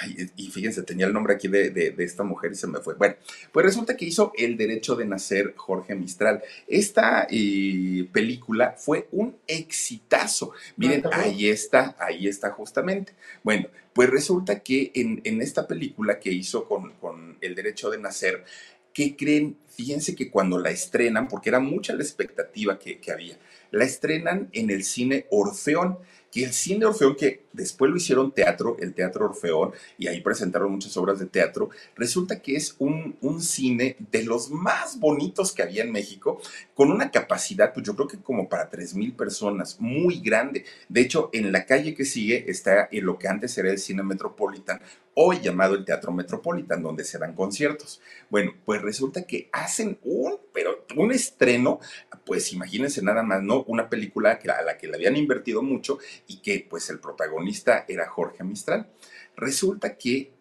Ay, 0.00 0.30
y 0.36 0.48
fíjense, 0.48 0.82
tenía 0.82 1.06
el 1.06 1.12
nombre 1.12 1.34
aquí 1.34 1.48
de, 1.48 1.70
de, 1.70 1.90
de, 1.90 2.04
esta 2.04 2.22
mujer 2.22 2.52
y 2.52 2.54
se 2.56 2.66
me 2.66 2.80
fue. 2.80 2.94
Bueno, 2.94 3.14
pues 3.52 3.64
resulta 3.64 3.96
que 3.96 4.04
hizo 4.04 4.32
El 4.36 4.56
Derecho 4.56 4.96
de 4.96 5.04
Nacer 5.04 5.54
Jorge 5.56 5.94
Mistral. 5.94 6.42
Esta 6.66 7.26
eh, 7.30 8.08
película 8.12 8.74
fue 8.76 9.08
un 9.12 9.36
exitazo. 9.46 10.52
Miren, 10.76 11.04
ahí 11.12 11.48
está, 11.48 11.96
ahí 11.98 12.26
está 12.26 12.50
justamente. 12.50 13.14
Bueno, 13.42 13.68
pues 13.92 14.10
resulta 14.10 14.60
que 14.60 14.90
en, 14.94 15.40
esta 15.40 15.66
película 15.68 16.18
que 16.18 16.32
hizo 16.32 16.66
con, 16.66 17.36
El 17.40 17.54
Derecho 17.54 17.90
de 17.90 17.98
Nacer, 17.98 18.44
¿qué 18.92 19.16
creen? 19.16 19.56
Fíjense 19.68 20.14
que 20.14 20.30
cuando 20.30 20.58
la 20.58 20.70
estrenan, 20.70 21.28
porque 21.28 21.50
era 21.50 21.60
mucha 21.60 21.94
la 21.94 22.02
expectativa 22.02 22.78
que, 22.78 22.98
que 22.98 23.12
había, 23.12 23.38
la 23.70 23.84
estrenan 23.84 24.48
en 24.52 24.70
el 24.70 24.84
cine 24.84 25.26
Orfeón 25.30 25.98
que 26.34 26.42
el 26.42 26.52
cine 26.52 26.84
Orfeón, 26.84 27.14
que 27.14 27.44
después 27.52 27.88
lo 27.92 27.96
hicieron 27.96 28.32
teatro, 28.32 28.76
el 28.80 28.92
Teatro 28.92 29.26
Orfeón, 29.26 29.70
y 29.96 30.08
ahí 30.08 30.20
presentaron 30.20 30.72
muchas 30.72 30.96
obras 30.96 31.20
de 31.20 31.26
teatro, 31.26 31.70
resulta 31.94 32.42
que 32.42 32.56
es 32.56 32.74
un, 32.80 33.16
un 33.20 33.40
cine 33.40 33.94
de 34.10 34.24
los 34.24 34.50
más 34.50 34.98
bonitos 34.98 35.52
que 35.52 35.62
había 35.62 35.84
en 35.84 35.92
México, 35.92 36.40
con 36.74 36.90
una 36.90 37.12
capacidad, 37.12 37.72
pues 37.72 37.86
yo 37.86 37.94
creo 37.94 38.08
que 38.08 38.18
como 38.18 38.48
para 38.48 38.68
3.000 38.68 39.14
personas, 39.14 39.80
muy 39.80 40.18
grande. 40.18 40.64
De 40.88 41.02
hecho, 41.02 41.30
en 41.32 41.52
la 41.52 41.66
calle 41.66 41.94
que 41.94 42.04
sigue 42.04 42.50
está 42.50 42.88
en 42.90 43.06
lo 43.06 43.16
que 43.16 43.28
antes 43.28 43.56
era 43.56 43.70
el 43.70 43.78
Cine 43.78 44.02
Metropolitan, 44.02 44.80
hoy 45.14 45.40
llamado 45.40 45.74
el 45.74 45.84
Teatro 45.84 46.12
Metropolitan, 46.12 46.82
donde 46.82 47.04
se 47.04 47.18
dan 47.18 47.34
conciertos. 47.34 48.00
Bueno, 48.30 48.52
pues 48.64 48.82
resulta 48.82 49.22
que 49.22 49.48
hacen 49.52 49.98
un, 50.02 50.38
pero 50.52 50.84
un 50.96 51.12
estreno, 51.12 51.80
pues 52.24 52.52
imagínense 52.52 53.02
nada 53.02 53.22
más, 53.22 53.42
¿no? 53.42 53.64
Una 53.64 53.88
película 53.88 54.38
a 54.42 54.62
la 54.62 54.76
que 54.78 54.88
le 54.88 54.96
habían 54.96 55.16
invertido 55.16 55.62
mucho 55.62 55.98
y 56.26 56.40
que 56.42 56.66
pues 56.68 56.90
el 56.90 57.00
protagonista 57.00 57.84
era 57.88 58.08
Jorge 58.08 58.44
Mistral. 58.44 58.90
Resulta 59.36 59.96
que 59.96 60.32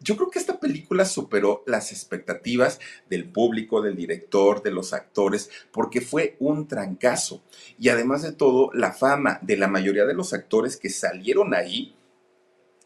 yo 0.00 0.16
creo 0.16 0.30
que 0.30 0.38
esta 0.38 0.60
película 0.60 1.04
superó 1.04 1.64
las 1.66 1.90
expectativas 1.90 2.78
del 3.10 3.28
público, 3.28 3.82
del 3.82 3.96
director, 3.96 4.62
de 4.62 4.70
los 4.70 4.92
actores, 4.92 5.50
porque 5.72 6.00
fue 6.00 6.36
un 6.38 6.68
trancazo. 6.68 7.42
Y 7.78 7.88
además 7.88 8.22
de 8.22 8.32
todo, 8.32 8.70
la 8.74 8.92
fama 8.92 9.40
de 9.42 9.56
la 9.56 9.66
mayoría 9.66 10.04
de 10.04 10.14
los 10.14 10.32
actores 10.32 10.76
que 10.76 10.88
salieron 10.88 11.52
ahí 11.52 11.97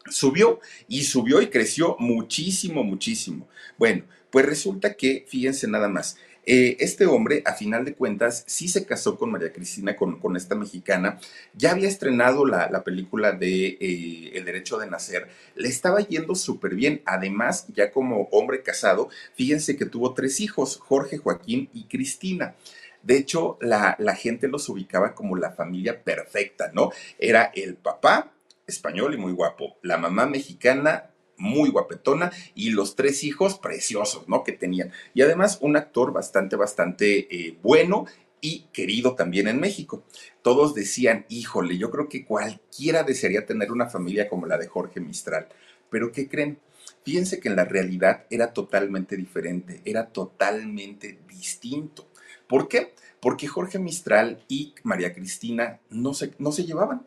subió 0.09 0.59
y 0.87 1.03
subió 1.03 1.41
y 1.41 1.47
creció 1.47 1.95
muchísimo, 1.99 2.83
muchísimo. 2.83 3.47
Bueno, 3.77 4.03
pues 4.29 4.45
resulta 4.45 4.95
que, 4.95 5.25
fíjense 5.27 5.67
nada 5.67 5.87
más, 5.87 6.17
eh, 6.45 6.75
este 6.79 7.05
hombre, 7.05 7.41
a 7.45 7.53
final 7.53 7.85
de 7.85 7.93
cuentas, 7.93 8.43
sí 8.47 8.67
se 8.67 8.85
casó 8.85 9.17
con 9.17 9.31
María 9.31 9.53
Cristina, 9.53 9.95
con, 9.95 10.35
esta 10.35 10.55
mexicana. 10.55 11.19
Ya 11.53 11.71
había 11.71 11.87
estrenado 11.87 12.45
la, 12.45 12.83
película 12.83 13.31
de 13.31 13.77
eh, 13.79 14.31
El 14.33 14.45
Derecho 14.45 14.77
de 14.77 14.89
Nacer. 14.89 15.29
Le 15.55 15.69
estaba 15.69 16.01
yendo 16.01 16.35
súper 16.35 16.75
bien. 16.75 17.01
Además, 17.05 17.67
ya 17.73 17.91
como 17.91 18.27
hombre 18.31 18.61
casado, 18.61 19.09
fíjense 19.35 19.77
que 19.77 19.85
tuvo 19.85 20.13
tres 20.13 20.39
hijos, 20.41 20.77
Jorge, 20.77 21.17
Joaquín 21.17 21.69
y 21.73 21.85
Cristina. 21.85 22.55
De 23.03 23.17
hecho, 23.17 23.57
la 23.61 24.15
gente 24.15 24.47
los 24.47 24.69
ubicaba 24.69 25.13
como 25.13 25.35
la 25.35 25.51
familia 25.51 26.03
perfecta, 26.03 26.71
¿no? 26.73 26.91
Era 27.19 27.51
el 27.53 27.75
papá, 27.75 28.31
español 28.67 29.13
y 29.13 29.17
muy 29.17 29.33
guapo, 29.33 29.77
la 29.81 29.97
mamá 29.97 30.25
mexicana 30.25 31.09
muy 31.37 31.69
guapetona 31.69 32.31
y 32.55 32.69
los 32.71 32.95
tres 32.95 33.23
hijos 33.23 33.57
preciosos, 33.57 34.27
¿no? 34.29 34.43
Que 34.43 34.51
tenían. 34.51 34.91
Y 35.13 35.21
además 35.21 35.57
un 35.61 35.75
actor 35.75 36.13
bastante, 36.13 36.55
bastante 36.55 37.27
eh, 37.35 37.57
bueno 37.61 38.05
y 38.39 38.65
querido 38.73 39.15
también 39.15 39.47
en 39.47 39.59
México. 39.59 40.03
Todos 40.41 40.73
decían, 40.73 41.25
híjole, 41.29 41.77
yo 41.77 41.89
creo 41.91 42.09
que 42.09 42.25
cualquiera 42.25 43.03
desearía 43.03 43.45
tener 43.45 43.71
una 43.71 43.89
familia 43.89 44.29
como 44.29 44.45
la 44.45 44.57
de 44.57 44.67
Jorge 44.67 44.99
Mistral. 44.99 45.47
Pero 45.89 46.11
¿qué 46.11 46.27
creen? 46.27 46.59
Fíjense 47.03 47.39
que 47.39 47.49
en 47.49 47.55
la 47.55 47.65
realidad 47.65 48.25
era 48.29 48.53
totalmente 48.53 49.15
diferente, 49.15 49.81
era 49.85 50.07
totalmente 50.07 51.19
distinto. 51.27 52.07
¿Por 52.47 52.67
qué? 52.67 52.93
Porque 53.21 53.47
Jorge 53.47 53.79
Mistral 53.79 54.43
y 54.47 54.75
María 54.83 55.13
Cristina 55.13 55.79
no 55.89 56.13
se, 56.13 56.33
no 56.39 56.51
se 56.51 56.65
llevaban 56.65 57.05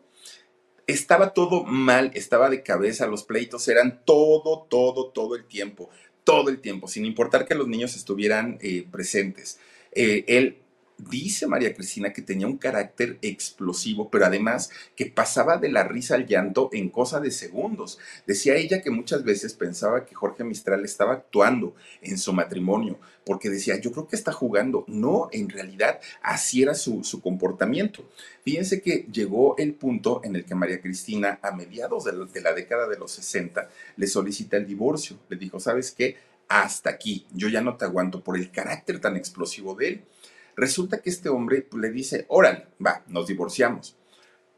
estaba 0.87 1.33
todo 1.33 1.63
mal, 1.65 2.11
estaba 2.13 2.49
de 2.49 2.63
cabeza, 2.63 3.07
los 3.07 3.23
pleitos 3.23 3.67
eran 3.67 4.01
todo, 4.05 4.65
todo, 4.69 5.09
todo 5.09 5.35
el 5.35 5.45
tiempo, 5.45 5.89
todo 6.23 6.49
el 6.49 6.59
tiempo, 6.59 6.87
sin 6.87 7.05
importar 7.05 7.45
que 7.45 7.55
los 7.55 7.67
niños 7.67 7.95
estuvieran 7.95 8.57
eh, 8.61 8.87
presentes. 8.89 9.59
Eh, 9.91 10.23
él 10.27 10.57
Dice 10.97 11.45
María 11.45 11.75
Cristina 11.75 12.11
que 12.11 12.23
tenía 12.23 12.47
un 12.47 12.57
carácter 12.57 13.19
explosivo, 13.21 14.09
pero 14.09 14.25
además 14.25 14.71
que 14.95 15.05
pasaba 15.05 15.57
de 15.57 15.69
la 15.69 15.83
risa 15.83 16.15
al 16.15 16.25
llanto 16.25 16.69
en 16.73 16.89
cosa 16.89 17.19
de 17.19 17.29
segundos. 17.29 17.99
Decía 18.25 18.55
ella 18.55 18.81
que 18.81 18.89
muchas 18.89 19.23
veces 19.23 19.53
pensaba 19.53 20.05
que 20.05 20.15
Jorge 20.15 20.43
Mistral 20.43 20.83
estaba 20.83 21.13
actuando 21.13 21.75
en 22.01 22.17
su 22.17 22.33
matrimonio, 22.33 22.99
porque 23.25 23.51
decía, 23.51 23.79
yo 23.79 23.91
creo 23.91 24.07
que 24.07 24.15
está 24.15 24.31
jugando. 24.31 24.85
No, 24.87 25.29
en 25.31 25.49
realidad 25.49 25.99
así 26.23 26.63
era 26.63 26.73
su, 26.73 27.03
comportamiento. 27.21 28.03
Fíjense 28.43 28.81
que 28.81 29.05
llegó 29.11 29.55
el 29.57 29.75
punto 29.75 30.21
en 30.23 30.35
el 30.35 30.45
que 30.45 30.55
María 30.55 30.81
Cristina, 30.81 31.39
a 31.43 31.51
mediados 31.51 32.05
de 32.05 32.13
la, 32.13 32.25
de 32.25 32.41
la 32.41 32.53
década 32.53 32.87
de 32.87 32.97
los 32.97 33.11
60, 33.11 33.69
le 33.97 34.07
solicita 34.07 34.57
el 34.57 34.65
divorcio. 34.65 35.17
Le 35.29 35.37
dijo, 35.37 35.59
¿sabes 35.59 35.91
qué? 35.91 36.17
Hasta 36.47 36.89
aquí, 36.89 37.27
yo 37.33 37.49
ya 37.49 37.61
no 37.61 37.77
te 37.77 37.85
aguanto 37.85 38.23
por 38.23 38.35
el 38.35 38.49
carácter 38.49 38.99
tan 38.99 39.15
explosivo 39.15 39.75
de 39.75 39.87
él. 39.89 40.03
Resulta 40.57 41.01
que 41.01 41.11
este 41.11 41.29
hombre 41.29 41.61
pues, 41.61 41.81
le 41.81 41.91
dice, 41.91 42.25
órale, 42.27 42.65
va, 42.85 43.03
nos 43.07 43.27
divorciamos. 43.27 43.95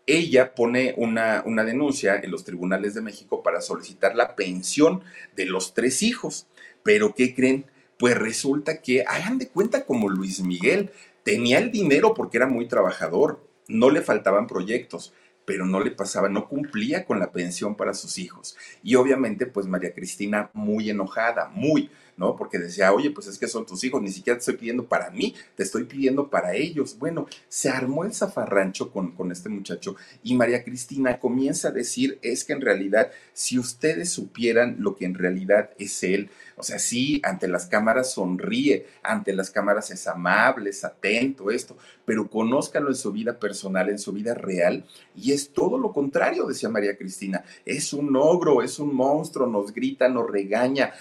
Ella 0.07 0.55
pone 0.55 0.95
una, 0.97 1.43
una 1.45 1.63
denuncia 1.65 2.15
en 2.15 2.31
los 2.31 2.45
tribunales 2.45 2.95
de 2.95 3.01
México 3.01 3.43
para 3.43 3.61
solicitar 3.61 4.15
la 4.15 4.35
pensión 4.35 5.03
de 5.35 5.45
los 5.45 5.73
tres 5.73 6.01
hijos. 6.01 6.47
Pero 6.83 7.13
¿qué 7.13 7.35
creen? 7.35 7.65
Pues 7.99 8.17
resulta 8.17 8.81
que, 8.81 9.03
hagan 9.03 9.37
de 9.37 9.49
cuenta 9.49 9.85
como 9.85 10.09
Luis 10.09 10.39
Miguel, 10.39 10.91
tenía 11.23 11.59
el 11.59 11.69
dinero 11.69 12.13
porque 12.13 12.37
era 12.37 12.47
muy 12.47 12.67
trabajador, 12.67 13.45
no 13.67 13.89
le 13.89 14.01
faltaban 14.01 14.47
proyectos, 14.47 15.13
pero 15.49 15.65
no 15.65 15.79
le 15.79 15.91
pasaba, 15.91 16.29
no 16.29 16.47
cumplía 16.47 17.05
con 17.05 17.19
la 17.19 17.31
pensión 17.31 17.75
para 17.75 17.93
sus 17.93 18.19
hijos. 18.19 18.55
Y 18.83 18.95
obviamente, 18.95 19.47
pues 19.47 19.67
María 19.67 19.93
Cristina 19.93 20.49
muy 20.53 20.89
enojada, 20.89 21.49
muy, 21.49 21.89
¿no? 22.19 22.35
Porque 22.35 22.59
decía, 22.59 22.91
oye, 22.91 23.11
pues 23.11 23.27
es 23.27 23.39
que 23.39 23.47
son 23.47 23.65
tus 23.65 23.83
hijos, 23.85 24.01
ni 24.01 24.11
siquiera 24.11 24.37
te 24.37 24.41
estoy 24.41 24.57
pidiendo 24.57 24.87
para 24.87 25.09
mí, 25.09 25.33
te 25.55 25.63
estoy 25.63 25.85
pidiendo 25.85 26.29
para 26.29 26.53
ellos. 26.53 26.97
Bueno, 26.99 27.27
se 27.47 27.69
armó 27.69 28.03
el 28.03 28.13
zafarrancho 28.13 28.91
con, 28.91 29.13
con 29.13 29.31
este 29.31 29.47
muchacho 29.47 29.95
y 30.21 30.35
María 30.35 30.63
Cristina 30.63 31.17
comienza 31.17 31.69
a 31.69 31.71
decir, 31.71 32.19
es 32.21 32.43
que 32.43 32.53
en 32.53 32.61
realidad, 32.61 33.09
si 33.33 33.57
ustedes 33.57 34.11
supieran 34.11 34.75
lo 34.79 34.95
que 34.95 35.05
en 35.05 35.15
realidad 35.15 35.71
es 35.79 36.03
él, 36.03 36.29
o 36.59 36.63
sea, 36.63 36.77
sí, 36.77 37.21
ante 37.23 37.47
las 37.47 37.67
cámaras 37.67 38.11
sonríe, 38.11 38.85
ante 39.01 39.31
las 39.31 39.49
cámaras 39.49 39.91
es 39.91 40.05
amable, 40.07 40.71
es 40.71 40.83
atento, 40.83 41.51
esto, 41.51 41.77
pero 42.03 42.29
conózcalo 42.29 42.89
en 42.89 42.95
su 42.95 43.13
vida 43.13 43.39
personal, 43.39 43.87
en 43.89 43.97
su 43.97 44.11
vida 44.11 44.33
real, 44.33 44.85
y 45.15 45.31
es 45.31 45.53
todo 45.53 45.77
lo 45.77 45.93
contrario, 45.93 46.45
decía 46.45 46.67
María 46.67 46.97
Cristina. 46.97 47.45
Es 47.65 47.93
un 47.93 48.13
ogro, 48.17 48.61
es 48.61 48.77
un 48.77 48.93
monstruo, 48.93 49.47
nos 49.47 49.73
grita, 49.73 50.09
nos 50.09 50.29
regaña, 50.29 50.91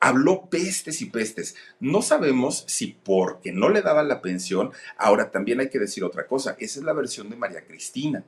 habló 0.00 0.48
pestes 0.48 1.00
y 1.02 1.06
pestes. 1.06 1.56
No 1.80 2.02
sabemos 2.02 2.64
si 2.66 2.98
porque 3.02 3.52
no 3.52 3.68
le 3.68 3.82
daban 3.82 4.08
la 4.08 4.22
pensión, 4.22 4.72
ahora 4.96 5.30
también 5.30 5.60
hay 5.60 5.70
que 5.70 5.78
decir 5.78 6.04
otra 6.04 6.26
cosa, 6.26 6.56
esa 6.58 6.78
es 6.80 6.84
la 6.84 6.92
versión 6.92 7.30
de 7.30 7.36
María 7.36 7.66
Cristina. 7.66 8.24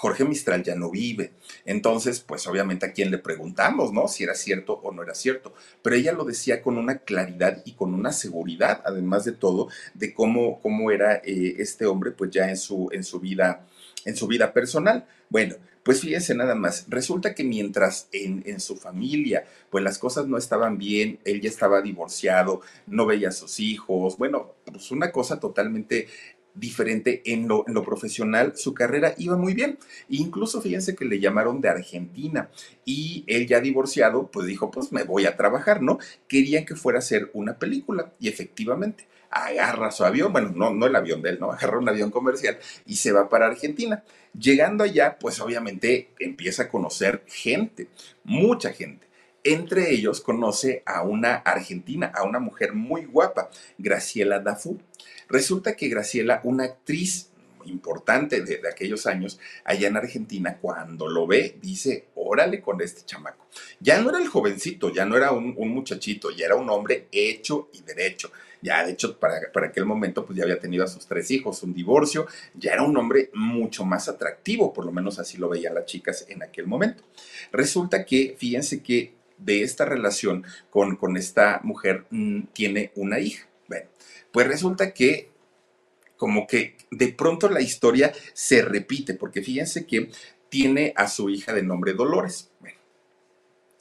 Jorge 0.00 0.24
Mistral 0.24 0.62
ya 0.62 0.74
no 0.74 0.90
vive. 0.90 1.32
Entonces, 1.66 2.20
pues 2.20 2.46
obviamente 2.46 2.86
a 2.86 2.92
quién 2.92 3.10
le 3.10 3.18
preguntamos, 3.18 3.92
¿no? 3.92 4.08
Si 4.08 4.24
era 4.24 4.34
cierto 4.34 4.80
o 4.82 4.92
no 4.92 5.02
era 5.02 5.14
cierto. 5.14 5.52
Pero 5.82 5.94
ella 5.94 6.12
lo 6.12 6.24
decía 6.24 6.62
con 6.62 6.78
una 6.78 7.00
claridad 7.00 7.60
y 7.66 7.72
con 7.72 7.92
una 7.92 8.10
seguridad, 8.10 8.80
además 8.86 9.26
de 9.26 9.32
todo, 9.32 9.68
de 9.92 10.14
cómo, 10.14 10.58
cómo 10.62 10.90
era 10.90 11.16
eh, 11.16 11.56
este 11.58 11.84
hombre, 11.84 12.12
pues 12.12 12.30
ya 12.30 12.48
en 12.48 12.56
su, 12.56 12.88
en 12.92 13.04
su 13.04 13.20
vida, 13.20 13.66
en 14.06 14.16
su 14.16 14.26
vida 14.26 14.54
personal. 14.54 15.06
Bueno, 15.28 15.56
pues 15.82 16.00
fíjense 16.00 16.34
nada 16.34 16.54
más, 16.54 16.86
resulta 16.88 17.34
que 17.34 17.44
mientras 17.44 18.08
en, 18.12 18.42
en, 18.46 18.60
su 18.60 18.76
familia, 18.76 19.44
pues 19.70 19.82
las 19.82 19.98
cosas 19.98 20.26
no 20.26 20.36
estaban 20.36 20.78
bien, 20.78 21.18
él 21.24 21.40
ya 21.40 21.48
estaba 21.48 21.80
divorciado, 21.82 22.60
no 22.86 23.06
veía 23.06 23.28
a 23.28 23.32
sus 23.32 23.60
hijos, 23.60 24.18
bueno, 24.18 24.54
pues 24.64 24.90
una 24.90 25.10
cosa 25.10 25.40
totalmente 25.40 26.08
diferente 26.54 27.22
en 27.24 27.48
lo, 27.48 27.64
en 27.66 27.74
lo, 27.74 27.82
profesional, 27.82 28.52
su 28.56 28.74
carrera 28.74 29.14
iba 29.18 29.36
muy 29.36 29.54
bien. 29.54 29.78
Incluso 30.08 30.60
fíjense 30.60 30.94
que 30.94 31.04
le 31.04 31.20
llamaron 31.20 31.60
de 31.60 31.68
Argentina 31.68 32.50
y 32.84 33.24
él 33.26 33.46
ya 33.46 33.60
divorciado, 33.60 34.30
pues 34.30 34.46
dijo, 34.46 34.70
pues 34.70 34.92
me 34.92 35.04
voy 35.04 35.26
a 35.26 35.36
trabajar, 35.36 35.82
¿no? 35.82 35.98
Querían 36.28 36.64
que 36.64 36.76
fuera 36.76 36.98
a 36.98 37.00
hacer 37.00 37.30
una 37.34 37.58
película 37.58 38.12
y 38.18 38.28
efectivamente 38.28 39.08
agarra 39.30 39.92
su 39.92 40.04
avión, 40.04 40.32
bueno, 40.32 40.52
no, 40.54 40.74
no 40.74 40.86
el 40.86 40.96
avión 40.96 41.22
de 41.22 41.30
él, 41.30 41.38
¿no? 41.40 41.52
Agarra 41.52 41.78
un 41.78 41.88
avión 41.88 42.10
comercial 42.10 42.58
y 42.86 42.96
se 42.96 43.12
va 43.12 43.28
para 43.28 43.46
Argentina. 43.46 44.04
Llegando 44.38 44.84
allá, 44.84 45.18
pues 45.18 45.40
obviamente 45.40 46.10
empieza 46.18 46.64
a 46.64 46.68
conocer 46.68 47.24
gente, 47.26 47.88
mucha 48.24 48.72
gente. 48.72 49.08
Entre 49.42 49.92
ellos 49.92 50.20
conoce 50.20 50.82
a 50.86 51.02
una 51.02 51.36
argentina, 51.36 52.12
a 52.14 52.22
una 52.24 52.38
mujer 52.38 52.74
muy 52.74 53.06
guapa, 53.06 53.50
Graciela 53.78 54.38
Dafú. 54.38 54.78
Resulta 55.28 55.74
que 55.76 55.88
Graciela, 55.88 56.40
una 56.44 56.64
actriz 56.64 57.30
importante 57.64 58.42
de, 58.42 58.60
aquellos 58.68 59.06
años, 59.06 59.38
allá 59.64 59.88
en 59.88 59.96
Argentina, 59.96 60.58
cuando 60.60 61.08
lo 61.08 61.26
ve, 61.26 61.58
dice, 61.60 62.06
órale 62.14 62.60
con 62.60 62.80
este 62.80 63.04
chamaco. 63.04 63.46
Ya 63.80 64.00
no 64.00 64.10
era 64.10 64.18
el 64.18 64.28
jovencito, 64.28 64.92
ya 64.92 65.04
no 65.04 65.16
era 65.16 65.32
un, 65.32 65.54
un 65.56 65.68
muchachito, 65.70 66.30
ya 66.30 66.46
era 66.46 66.56
un 66.56 66.70
hombre 66.70 67.08
hecho 67.10 67.68
y 67.72 67.82
derecho 67.82 68.30
ya 68.62 68.84
de 68.84 68.92
hecho 68.92 69.18
para, 69.18 69.52
para 69.52 69.68
aquel 69.68 69.84
momento 69.84 70.24
pues 70.24 70.36
ya 70.36 70.44
había 70.44 70.58
tenido 70.58 70.84
a 70.84 70.88
sus 70.88 71.06
tres 71.06 71.30
hijos, 71.30 71.62
un 71.62 71.74
divorcio, 71.74 72.26
ya 72.54 72.72
era 72.72 72.82
un 72.82 72.96
hombre 72.96 73.30
mucho 73.34 73.84
más 73.84 74.08
atractivo, 74.08 74.72
por 74.72 74.84
lo 74.84 74.92
menos 74.92 75.18
así 75.18 75.38
lo 75.38 75.48
veían 75.48 75.74
las 75.74 75.86
chicas 75.86 76.26
en 76.28 76.42
aquel 76.42 76.66
momento. 76.66 77.02
Resulta 77.52 78.04
que, 78.04 78.36
fíjense 78.38 78.82
que 78.82 79.14
de 79.38 79.62
esta 79.62 79.84
relación 79.84 80.44
con, 80.68 80.96
con 80.96 81.16
esta 81.16 81.60
mujer 81.62 82.04
mm, 82.10 82.42
tiene 82.52 82.92
una 82.94 83.18
hija. 83.18 83.48
Bueno, 83.68 83.88
pues 84.32 84.46
resulta 84.46 84.92
que 84.92 85.30
como 86.16 86.46
que 86.46 86.76
de 86.90 87.08
pronto 87.08 87.48
la 87.48 87.62
historia 87.62 88.12
se 88.34 88.60
repite, 88.60 89.14
porque 89.14 89.42
fíjense 89.42 89.86
que 89.86 90.10
tiene 90.50 90.92
a 90.96 91.08
su 91.08 91.30
hija 91.30 91.54
de 91.54 91.62
nombre 91.62 91.94
Dolores. 91.94 92.50
Bueno, 92.60 92.76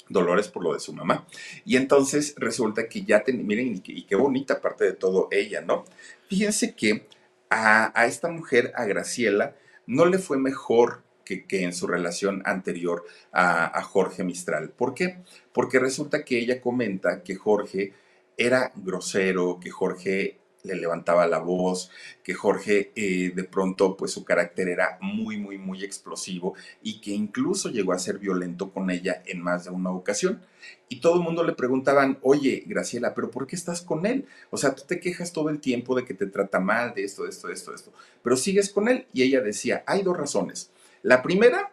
Dolores 0.09 0.47
por 0.47 0.63
lo 0.63 0.73
de 0.73 0.79
su 0.79 0.93
mamá. 0.93 1.25
Y 1.65 1.77
entonces 1.77 2.33
resulta 2.37 2.89
que 2.89 3.03
ya, 3.03 3.23
miren, 3.27 3.81
y 3.85 4.03
qué, 4.03 4.15
bonita 4.15 4.59
parte 4.59 4.85
de 4.85 4.93
todo 4.93 5.27
ella, 5.31 5.61
¿no? 5.61 5.85
Fíjense 6.27 6.75
que 6.75 7.07
a, 7.49 8.05
esta 8.05 8.29
mujer, 8.29 8.73
a 8.75 8.85
Graciela, 8.85 9.55
no 9.85 10.05
le 10.05 10.17
fue 10.17 10.37
mejor 10.37 11.03
que, 11.23 11.45
en 11.51 11.73
su 11.73 11.85
relación 11.85 12.41
anterior 12.45 13.05
a, 13.31 13.77
a, 13.77 13.83
Jorge 13.83 14.23
Mistral. 14.23 14.71
¿Por 14.71 14.95
qué? 14.95 15.19
Porque 15.53 15.77
resulta 15.77 16.25
que 16.25 16.39
ella 16.39 16.59
comenta 16.59 17.21
que 17.21 17.35
Jorge 17.35 17.93
era 18.35 18.71
grosero, 18.75 19.59
que 19.61 19.69
Jorge 19.69 20.38
le 20.63 20.75
levantaba 20.75 21.27
la 21.27 21.39
voz, 21.39 21.89
que 22.23 22.33
Jorge 22.33 22.91
eh, 22.95 23.31
de 23.33 23.43
pronto 23.43 23.95
pues 23.95 24.11
su 24.11 24.23
carácter 24.25 24.67
era 24.67 24.97
muy, 25.01 25.37
muy, 25.37 25.57
muy 25.57 25.83
explosivo 25.83 26.55
y 26.81 26.99
que 27.01 27.11
incluso 27.11 27.69
llegó 27.69 27.93
a 27.93 27.99
ser 27.99 28.19
violento 28.19 28.71
con 28.71 28.89
ella 28.89 29.23
en 29.25 29.41
más 29.41 29.65
de 29.65 29.71
una 29.71 29.91
ocasión. 29.91 30.41
Y 30.89 30.99
todo 30.99 31.15
el 31.15 31.21
mundo 31.21 31.43
le 31.43 31.53
preguntaban, 31.53 32.17
oye, 32.21 32.63
Graciela, 32.65 33.13
pero 33.13 33.31
¿por 33.31 33.47
qué 33.47 33.55
estás 33.55 33.81
con 33.81 34.05
él? 34.05 34.25
O 34.49 34.57
sea, 34.57 34.75
tú 34.75 34.83
te 34.87 34.99
quejas 34.99 35.31
todo 35.31 35.49
el 35.49 35.59
tiempo 35.59 35.95
de 35.95 36.03
que 36.03 36.13
te 36.13 36.25
trata 36.25 36.59
mal, 36.59 36.93
de 36.93 37.03
esto, 37.03 37.23
de 37.23 37.29
esto, 37.29 37.47
de 37.47 37.53
esto, 37.53 37.71
de 37.71 37.77
esto, 37.77 37.93
pero 38.23 38.35
sigues 38.35 38.69
con 38.69 38.89
él. 38.89 39.05
Y 39.13 39.23
ella 39.23 39.41
decía, 39.41 39.83
hay 39.87 40.03
dos 40.03 40.17
razones. 40.17 40.71
La 41.01 41.21
primera, 41.21 41.71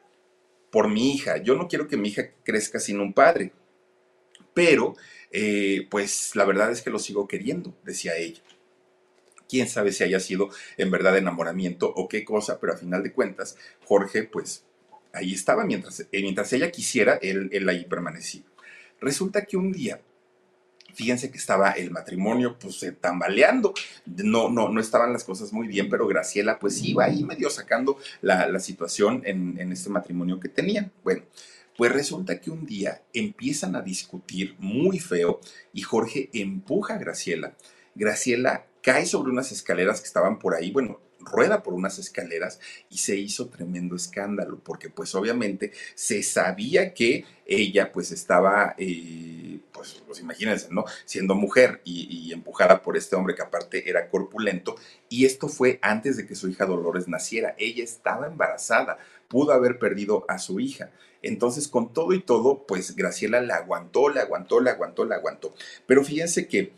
por 0.70 0.88
mi 0.88 1.12
hija. 1.12 1.38
Yo 1.38 1.56
no 1.56 1.68
quiero 1.68 1.88
que 1.88 1.96
mi 1.96 2.08
hija 2.08 2.30
crezca 2.44 2.78
sin 2.78 3.00
un 3.00 3.12
padre. 3.12 3.52
Pero, 4.54 4.94
eh, 5.30 5.86
pues 5.90 6.36
la 6.36 6.44
verdad 6.44 6.70
es 6.70 6.82
que 6.82 6.90
lo 6.90 6.98
sigo 6.98 7.26
queriendo, 7.26 7.74
decía 7.84 8.16
ella. 8.16 8.42
Quién 9.48 9.68
sabe 9.68 9.92
si 9.92 10.04
haya 10.04 10.20
sido 10.20 10.50
en 10.76 10.90
verdad 10.90 11.16
enamoramiento 11.16 11.92
o 11.94 12.08
qué 12.08 12.24
cosa, 12.24 12.58
pero 12.60 12.72
a 12.72 12.76
final 12.76 13.02
de 13.02 13.12
cuentas, 13.12 13.56
Jorge, 13.84 14.24
pues 14.24 14.64
ahí 15.12 15.32
estaba 15.32 15.64
mientras, 15.64 16.00
eh, 16.00 16.08
mientras 16.12 16.52
ella 16.52 16.70
quisiera, 16.70 17.18
él, 17.22 17.48
él 17.52 17.68
ahí 17.68 17.84
permanecía. 17.84 18.42
Resulta 19.00 19.44
que 19.44 19.56
un 19.56 19.72
día 19.72 20.00
fíjense 20.96 21.30
que 21.30 21.36
estaba 21.36 21.72
el 21.72 21.90
matrimonio 21.90 22.58
pues 22.58 22.82
eh, 22.82 22.92
tambaleando, 22.92 23.74
no, 24.06 24.48
no, 24.48 24.70
no 24.70 24.80
estaban 24.80 25.12
las 25.12 25.24
cosas 25.24 25.52
muy 25.52 25.68
bien, 25.68 25.90
pero 25.90 26.06
Graciela 26.06 26.58
pues 26.58 26.82
iba 26.82 27.04
ahí 27.04 27.22
medio 27.22 27.50
sacando 27.50 27.98
la, 28.22 28.58
situación 28.60 29.20
en, 29.26 29.60
en, 29.60 29.72
este 29.72 29.90
matrimonio 29.90 30.40
que 30.40 30.48
tenían. 30.48 30.90
Bueno, 31.04 31.22
pues 31.76 31.92
resulta 31.92 32.40
que 32.40 32.50
un 32.50 32.64
día 32.64 33.02
empiezan 33.12 33.76
a 33.76 33.82
discutir 33.82 34.56
muy 34.58 34.98
feo 34.98 35.40
y 35.74 35.82
Jorge 35.82 36.30
empuja 36.32 36.94
a 36.94 36.98
Graciela. 36.98 37.54
Graciela 37.94 38.64
cae 38.86 39.04
sobre 39.04 39.32
unas 39.32 39.50
escaleras 39.50 40.00
que 40.00 40.06
estaban 40.06 40.38
por 40.38 40.54
ahí, 40.54 40.70
bueno, 40.70 41.00
rueda 41.18 41.64
por 41.64 41.74
unas 41.74 41.98
escaleras 41.98 42.60
y 42.88 42.98
se 42.98 43.16
hizo 43.16 43.48
tremendo 43.48 43.96
escándalo, 43.96 44.60
porque 44.62 44.90
pues 44.90 45.12
obviamente 45.16 45.72
se 45.96 46.22
sabía 46.22 46.94
que 46.94 47.24
ella 47.46 47.90
pues 47.90 48.12
estaba, 48.12 48.76
eh, 48.78 49.58
pues, 49.72 50.04
pues, 50.06 50.20
imagínense, 50.20 50.68
¿no? 50.70 50.84
Siendo 51.04 51.34
mujer 51.34 51.80
y, 51.82 52.32
empujada 52.32 52.80
por 52.80 52.96
este 52.96 53.16
hombre 53.16 53.34
que 53.34 53.42
aparte 53.42 53.90
era 53.90 54.08
corpulento, 54.08 54.76
y 55.08 55.24
esto 55.24 55.48
fue 55.48 55.80
antes 55.82 56.16
de 56.16 56.24
que 56.24 56.36
su 56.36 56.48
hija 56.48 56.64
Dolores 56.64 57.08
naciera, 57.08 57.56
ella 57.58 57.82
estaba 57.82 58.28
embarazada, 58.28 58.98
pudo 59.26 59.52
haber 59.52 59.80
perdido 59.80 60.24
a 60.28 60.38
su 60.38 60.60
hija. 60.60 60.92
Entonces, 61.22 61.66
con 61.66 61.92
todo 61.92 62.12
y 62.12 62.22
todo, 62.22 62.66
pues 62.68 62.94
Graciela 62.94 63.40
la 63.40 63.56
aguantó, 63.56 64.10
la 64.10 64.20
aguantó, 64.20 64.60
la 64.60 64.70
aguantó, 64.70 65.04
la 65.04 65.16
aguantó. 65.16 65.54
Pero 65.86 66.04
fíjense 66.04 66.46
que 66.46 66.72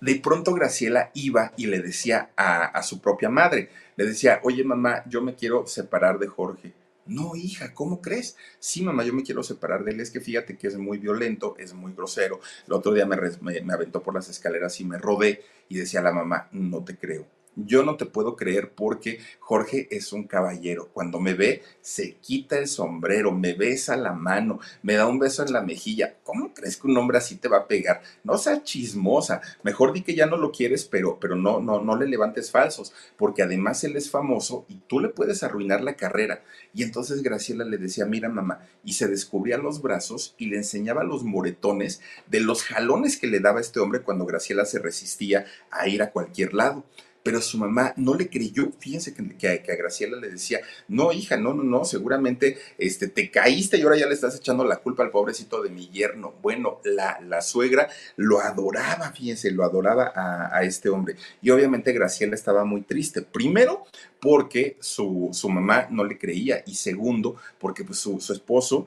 de 0.00 0.14
pronto 0.16 0.54
Graciela 0.54 1.10
iba 1.14 1.52
y 1.56 1.66
le 1.66 1.80
decía 1.80 2.30
a, 2.36 2.82
su 2.82 3.00
propia 3.00 3.28
madre, 3.28 3.70
le 3.96 4.06
decía, 4.06 4.40
oye 4.42 4.64
mamá, 4.64 5.04
yo 5.06 5.22
me 5.22 5.34
quiero 5.34 5.66
separar 5.66 6.18
de 6.18 6.26
Jorge. 6.26 6.72
No, 7.06 7.34
hija, 7.34 7.74
¿cómo 7.74 8.00
crees? 8.00 8.36
Sí, 8.60 8.82
mamá, 8.82 9.04
yo 9.04 9.12
me 9.12 9.24
quiero 9.24 9.42
separar 9.42 9.82
de 9.84 9.92
él. 9.92 10.00
Es 10.00 10.10
que 10.10 10.20
fíjate 10.20 10.56
que 10.56 10.68
es 10.68 10.76
muy 10.76 10.98
violento, 10.98 11.56
es 11.58 11.74
muy 11.74 11.92
grosero. 11.92 12.40
El 12.66 12.72
otro 12.72 12.92
día 12.92 13.04
me, 13.04 13.16
me, 13.40 13.60
me 13.62 13.72
aventó 13.72 14.02
por 14.02 14.14
las 14.14 14.28
escaleras 14.28 14.80
y 14.80 14.84
me 14.84 14.98
rodé 14.98 15.42
y 15.68 15.78
decía 15.78 16.02
la 16.02 16.12
mamá, 16.12 16.48
no 16.52 16.84
te 16.84 16.96
creo 16.96 17.26
yo 17.56 17.82
no 17.82 17.96
te 17.96 18.06
puedo 18.06 18.36
creer 18.36 18.72
porque 18.74 19.20
Jorge 19.38 19.88
es 19.90 20.12
un 20.12 20.24
caballero. 20.24 20.88
Cuando 20.92 21.20
me 21.20 21.34
ve, 21.34 21.62
se 21.80 22.14
quita 22.16 22.58
el 22.58 22.68
sombrero, 22.68 23.32
me 23.32 23.54
besa 23.54 23.96
la 23.96 24.12
mano, 24.12 24.60
me 24.82 24.94
da 24.94 25.06
un 25.06 25.18
beso 25.18 25.44
en 25.44 25.52
la 25.52 25.62
mejilla. 25.62 26.16
¿Cómo 26.22 26.54
crees 26.54 26.76
que 26.76 26.86
un 26.86 26.96
hombre 26.96 27.18
así 27.18 27.36
te 27.36 27.48
va 27.48 27.58
a 27.58 27.66
pegar? 27.66 28.02
No 28.24 28.38
seas 28.38 28.62
chismosa. 28.62 29.40
Mejor 29.62 29.92
di 29.92 30.02
que 30.02 30.14
ya 30.14 30.26
no 30.26 30.36
lo 30.36 30.52
quieres, 30.52 30.84
pero, 30.84 31.18
pero 31.20 31.36
no, 31.36 31.60
no, 31.60 31.80
no 31.80 31.96
le 31.96 32.06
levantes 32.06 32.50
falsos, 32.50 32.92
porque 33.16 33.42
además 33.42 33.82
él 33.84 33.96
es 33.96 34.10
famoso 34.10 34.64
y 34.68 34.76
tú 34.86 35.00
le 35.00 35.08
puedes 35.08 35.42
arruinar 35.42 35.82
la 35.82 35.96
carrera. 35.96 36.42
Y 36.72 36.82
entonces 36.82 37.22
Graciela 37.22 37.64
le 37.64 37.78
decía, 37.78 38.06
mira 38.06 38.28
mamá, 38.28 38.60
y 38.84 38.94
se 38.94 39.08
descubría 39.08 39.58
los 39.58 39.82
brazos 39.82 40.34
y 40.38 40.46
le 40.46 40.56
enseñaba 40.56 41.04
los 41.04 41.24
moretones 41.24 42.00
de 42.28 42.40
los 42.40 42.62
jalones 42.62 43.16
que 43.16 43.26
le 43.26 43.40
daba 43.40 43.60
este 43.60 43.80
hombre 43.80 44.02
cuando 44.02 44.26
Graciela 44.26 44.64
se 44.64 44.78
resistía 44.78 45.46
a 45.70 45.88
ir 45.88 46.02
a 46.02 46.10
cualquier 46.10 46.54
lado 46.54 46.84
pero 47.22 47.40
su 47.40 47.58
mamá 47.58 47.92
no 47.96 48.14
le 48.14 48.28
creyó. 48.28 48.70
Fíjense 48.78 49.14
que, 49.14 49.48
a, 49.48 49.76
Graciela 49.76 50.16
le 50.18 50.30
decía, 50.30 50.60
no, 50.88 51.12
hija, 51.12 51.36
no, 51.36 51.54
no, 51.54 51.62
no, 51.62 51.84
seguramente 51.84 52.58
este, 52.78 53.08
te 53.08 53.30
caíste 53.30 53.76
y 53.76 53.82
ahora 53.82 53.98
ya 53.98 54.06
le 54.06 54.14
estás 54.14 54.36
echando 54.36 54.64
la 54.64 54.76
culpa 54.76 55.02
al 55.02 55.10
pobrecito 55.10 55.62
de 55.62 55.70
mi 55.70 55.88
yerno. 55.88 56.34
Bueno, 56.42 56.80
la, 56.84 57.20
la 57.20 57.42
suegra 57.42 57.88
lo 58.16 58.40
adoraba, 58.40 59.12
fíjense, 59.12 59.50
lo 59.50 59.64
adoraba 59.64 60.12
a, 60.14 60.62
este 60.62 60.88
hombre. 60.88 61.16
Y 61.42 61.50
obviamente 61.50 61.92
Graciela 61.92 62.34
estaba 62.34 62.64
muy 62.64 62.82
triste. 62.82 63.22
Primero, 63.22 63.84
porque 64.20 64.76
su, 64.80 65.30
su 65.32 65.48
mamá 65.48 65.88
no 65.90 66.04
le 66.04 66.18
creía 66.18 66.62
y 66.66 66.74
segundo, 66.74 67.36
porque 67.58 67.84
pues, 67.84 67.98
su, 67.98 68.20
su 68.20 68.32
esposo 68.32 68.86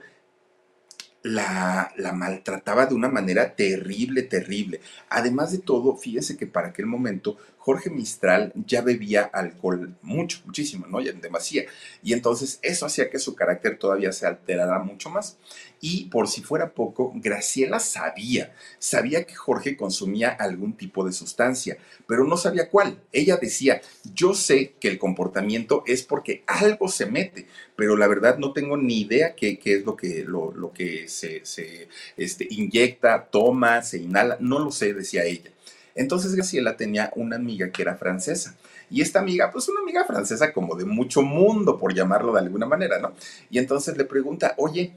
la, 1.24 1.92
la, 1.96 2.12
maltrataba 2.12 2.86
de 2.86 2.96
una 2.96 3.08
manera 3.08 3.56
terrible, 3.56 4.24
terrible. 4.24 4.82
Además 5.10 5.52
de 5.52 5.60
todo, 5.60 5.96
fíjese 5.96 6.38
que 6.38 6.48
para 6.48 6.68
aquel 6.70 6.86
momento 6.86 7.38
Jorge 7.64 7.90
Mistral 7.90 8.52
ya 8.68 8.82
bebía 8.82 9.22
alcohol 9.22 9.96
mucho, 10.02 10.42
muchísimo, 10.46 10.86
¿no? 10.86 11.00
Ya 11.00 11.12
en 11.12 11.22
demasía. 11.22 11.64
Y 12.04 12.12
entonces 12.12 12.60
eso 12.62 12.86
hacía 12.86 13.10
que 13.10 13.20
su 13.20 13.36
carácter 13.36 13.78
todavía 13.78 14.12
se 14.12 14.28
alterara 14.28 14.80
mucho 14.80 15.10
más. 15.10 15.38
Y 15.80 16.08
por 16.10 16.28
si 16.28 16.42
fuera 16.42 16.74
poco, 16.74 17.14
Graciela 17.16 17.80
sabía, 17.80 18.54
sabía 18.80 19.24
que 19.24 19.36
Jorge 19.36 19.78
consumía 19.78 20.28
algún 20.28 20.74
tipo 20.74 21.06
de 21.06 21.14
sustancia, 21.14 21.78
pero 22.06 22.26
no 22.26 22.36
sabía 22.36 22.70
cuál. 22.70 23.00
Ella 23.14 23.38
decía, 23.38 23.82
yo 24.14 24.34
sé 24.34 24.74
que 24.82 24.90
el 24.90 25.00
comportamiento 25.00 25.84
es 25.88 26.04
porque 26.04 26.44
algo 26.48 26.90
se 26.90 27.06
mete, 27.06 27.48
pero 27.78 27.96
la 27.96 28.08
verdad 28.08 28.40
no 28.40 28.52
tengo 28.52 28.76
ni 28.76 29.00
idea 29.00 29.36
qué, 29.36 29.58
es 29.64 29.86
lo 29.86 29.96
que, 29.96 30.26
lo, 30.28 30.52
lo 30.52 30.74
que 30.74 31.08
se, 31.08 31.46
se 31.46 31.88
este, 32.18 32.46
inyecta, 32.50 33.30
toma, 33.32 33.84
se 33.84 34.00
inhala, 34.00 34.36
no 34.42 34.60
lo 34.60 34.70
sé, 34.70 34.94
decía 34.94 35.24
ella. 35.24 35.53
Entonces 35.96 36.36
Graciela 36.36 36.76
tenía 36.76 37.12
una 37.16 37.36
amiga 37.36 37.70
que 37.72 37.82
era 37.82 37.96
francesa. 37.96 38.56
Y 38.90 39.02
esta 39.02 39.20
amiga, 39.20 39.52
pues 39.52 39.68
una 39.70 39.82
amiga 39.82 40.06
francesa 40.06 40.54
como 40.54 40.76
de 40.76 40.86
mucho 40.86 41.22
mundo, 41.22 41.78
por 41.78 41.94
llamarlo 41.94 42.34
de 42.34 42.40
alguna 42.40 42.66
manera, 42.66 43.00
¿no? 43.00 43.14
Y 43.50 43.60
entonces 43.60 43.98
le 43.98 44.06
pregunta, 44.06 44.56
oye, 44.58 44.94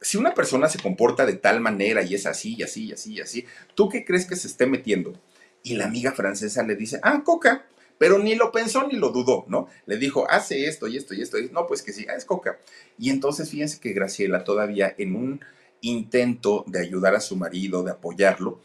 si 0.00 0.16
una 0.16 0.34
persona 0.34 0.68
se 0.68 0.78
comporta 0.78 1.26
de 1.26 1.34
tal 1.34 1.60
manera 1.60 2.02
y 2.02 2.14
es 2.14 2.26
así 2.26 2.54
y 2.56 2.62
así 2.62 2.86
y 2.86 2.92
así 2.92 3.14
y 3.14 3.20
así, 3.20 3.46
¿tú 3.74 3.88
qué 3.88 4.04
crees 4.04 4.26
que 4.26 4.36
se 4.36 4.48
esté 4.48 4.66
metiendo? 4.66 5.20
Y 5.62 5.74
la 5.74 5.86
amiga 5.86 6.12
francesa 6.12 6.62
le 6.62 6.76
dice, 6.76 7.00
ah, 7.02 7.22
coca. 7.24 7.66
Pero 7.98 8.18
ni 8.18 8.34
lo 8.34 8.52
pensó 8.52 8.86
ni 8.86 8.98
lo 8.98 9.08
dudó, 9.08 9.46
¿no? 9.48 9.68
Le 9.86 9.96
dijo, 9.96 10.30
hace 10.30 10.66
esto 10.66 10.86
y 10.86 10.98
esto 10.98 11.14
y 11.14 11.22
esto. 11.22 11.38
Y 11.38 11.48
no, 11.48 11.66
pues 11.66 11.82
que 11.82 11.92
sí, 11.92 12.06
ah, 12.08 12.14
es 12.14 12.26
coca. 12.26 12.58
Y 12.98 13.10
entonces 13.10 13.50
fíjense 13.50 13.80
que 13.80 13.94
Graciela 13.94 14.44
todavía 14.44 14.94
en 14.98 15.16
un 15.16 15.40
intento 15.80 16.64
de 16.66 16.80
ayudar 16.80 17.14
a 17.14 17.20
su 17.20 17.36
marido, 17.36 17.82
de 17.82 17.92
apoyarlo, 17.92 18.60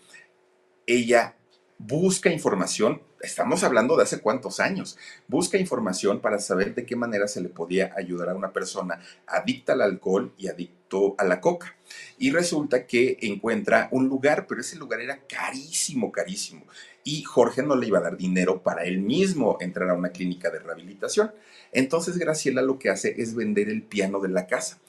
ella 0.95 1.35
busca 1.77 2.29
información, 2.29 3.01
estamos 3.21 3.63
hablando 3.63 3.97
de 3.97 4.03
hace 4.03 4.19
cuántos 4.19 4.59
años, 4.59 4.97
busca 5.27 5.57
información 5.57 6.19
para 6.19 6.39
saber 6.39 6.75
de 6.75 6.85
qué 6.85 6.95
manera 6.95 7.27
se 7.27 7.41
le 7.41 7.49
podía 7.49 7.91
ayudar 7.95 8.29
a 8.29 8.35
una 8.35 8.53
persona 8.53 8.99
adicta 9.25 9.73
al 9.73 9.81
alcohol 9.81 10.33
y 10.37 10.47
adicto 10.47 11.15
a 11.17 11.23
la 11.23 11.41
coca. 11.41 11.75
Y 12.17 12.31
resulta 12.31 12.85
que 12.85 13.17
encuentra 13.21 13.87
un 13.91 14.07
lugar, 14.07 14.45
pero 14.47 14.61
ese 14.61 14.77
lugar 14.77 15.01
era 15.01 15.21
carísimo, 15.27 16.11
carísimo. 16.11 16.65
Y 17.03 17.23
Jorge 17.23 17.63
no 17.63 17.75
le 17.75 17.87
iba 17.87 17.97
a 17.97 18.03
dar 18.03 18.17
dinero 18.17 18.61
para 18.61 18.83
él 18.83 18.99
mismo 18.99 19.57
entrar 19.59 19.89
a 19.89 19.95
una 19.95 20.09
clínica 20.09 20.51
de 20.51 20.59
rehabilitación. 20.59 21.31
Entonces 21.71 22.17
Graciela 22.17 22.61
lo 22.61 22.77
que 22.77 22.89
hace 22.89 23.15
es 23.17 23.33
vender 23.33 23.69
el 23.69 23.81
piano 23.81 24.19
de 24.19 24.29
la 24.29 24.45
casa 24.45 24.79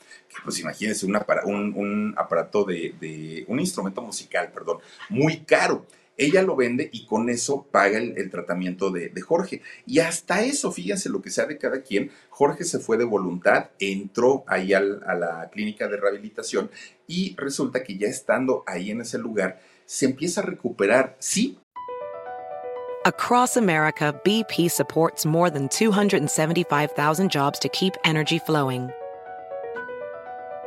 pues 0.45 0.59
imagínense 0.61 1.07
un, 1.07 1.17
aparato 2.17 2.65
de, 2.65 3.45
un 3.49 3.61
instrumento 3.61 4.03
musical, 4.03 4.51
perdón, 4.53 4.79
muy 5.09 5.41
caro. 5.41 5.87
Ella 6.17 6.43
lo 6.43 6.57
vende 6.57 6.91
y 6.93 7.07
con 7.07 7.31
eso 7.31 7.67
paga 7.71 7.99
el, 7.99 8.31
tratamiento 8.31 8.91
de, 8.91 9.21
Jorge. 9.21 9.63
Y 9.87 10.01
hasta 10.01 10.43
eso, 10.43 10.71
fíjense 10.71 11.09
lo 11.09 11.23
que 11.23 11.31
sea 11.31 11.47
de 11.47 11.59
cada 11.59 11.83
quien, 11.83 12.11
Jorge 12.29 12.65
se 12.65 12.79
fue 12.79 12.99
de 12.99 13.05
voluntad, 13.05 13.71
entró 13.79 14.45
ahí 14.47 14.75
a 14.75 14.81
la 14.81 15.49
clínica 15.51 15.89
de 15.89 15.97
rehabilitación 15.97 16.71
y 17.07 17.35
resulta 17.37 17.83
que 17.83 17.97
ya 17.97 18.09
estando 18.09 18.63
ahí 18.67 18.91
en 18.91 19.01
ese 19.01 19.19
lugar, 19.19 19.61
se 19.87 20.07
empieza 20.07 20.43
a 20.43 20.45
recuperar, 20.45 21.17
sí. 21.19 21.59
Across 23.05 23.57
America, 23.57 24.15
BP 24.25 24.71
supports 24.71 25.27
more 25.27 25.51
than 25.51 25.67
275,000 25.69 27.29
jobs 27.29 27.59
to 27.59 27.69
keep 27.69 27.95
energy 28.05 28.39
flowing. 28.39 28.93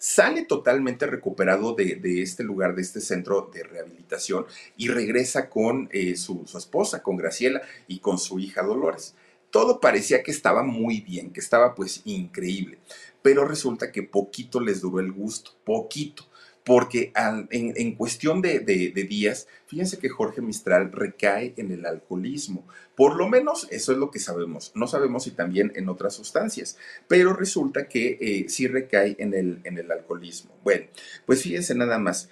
Sale 0.00 0.46
totalmente 0.46 1.06
recuperado 1.06 1.74
de, 1.74 2.22
este 2.22 2.42
lugar, 2.42 2.74
de 2.74 2.80
este 2.80 3.02
centro 3.02 3.50
de 3.52 3.62
rehabilitación 3.62 4.46
y 4.78 4.88
regresa 4.88 5.50
con 5.50 5.90
eh, 5.92 6.16
su, 6.16 6.46
su 6.46 6.56
esposa, 6.56 7.02
con 7.02 7.18
Graciela 7.18 7.60
y 7.86 7.98
con 7.98 8.18
su 8.18 8.38
hija 8.38 8.62
Dolores. 8.62 9.14
Todo 9.50 9.78
parecía 9.78 10.22
que 10.22 10.30
estaba 10.30 10.62
muy 10.62 11.02
bien, 11.02 11.32
que 11.32 11.40
estaba 11.40 11.74
pues 11.74 12.00
increíble, 12.06 12.78
pero 13.20 13.44
resulta 13.44 13.92
que 13.92 14.02
poquito 14.02 14.58
les 14.58 14.80
duró 14.80 15.00
el 15.00 15.12
gusto, 15.12 15.50
poquito 15.64 16.24
porque 16.64 17.12
en, 17.50 17.94
cuestión 17.96 18.42
de, 18.42 18.60
días, 18.60 19.48
fíjense 19.66 19.98
que 19.98 20.08
Jorge 20.08 20.40
Mistral 20.40 20.92
recae 20.92 21.54
en 21.56 21.72
el 21.72 21.86
alcoholismo. 21.86 22.66
Por 23.00 23.16
lo 23.16 23.30
menos 23.30 23.66
eso 23.70 23.92
es 23.92 23.98
lo 23.98 24.10
que 24.10 24.18
sabemos. 24.18 24.72
No 24.74 24.86
sabemos 24.86 25.24
si 25.24 25.30
también 25.30 25.72
en 25.74 25.88
otras 25.88 26.12
sustancias, 26.12 26.76
pero 27.08 27.32
resulta 27.32 27.88
que 27.88 28.18
eh, 28.20 28.50
sí 28.50 28.68
recae 28.68 29.16
en 29.18 29.32
el, 29.32 29.60
en 29.64 29.78
el 29.78 29.90
alcoholismo. 29.90 30.54
Bueno, 30.62 30.84
pues 31.24 31.42
fíjense 31.42 31.74
nada 31.74 31.98
más. 31.98 32.28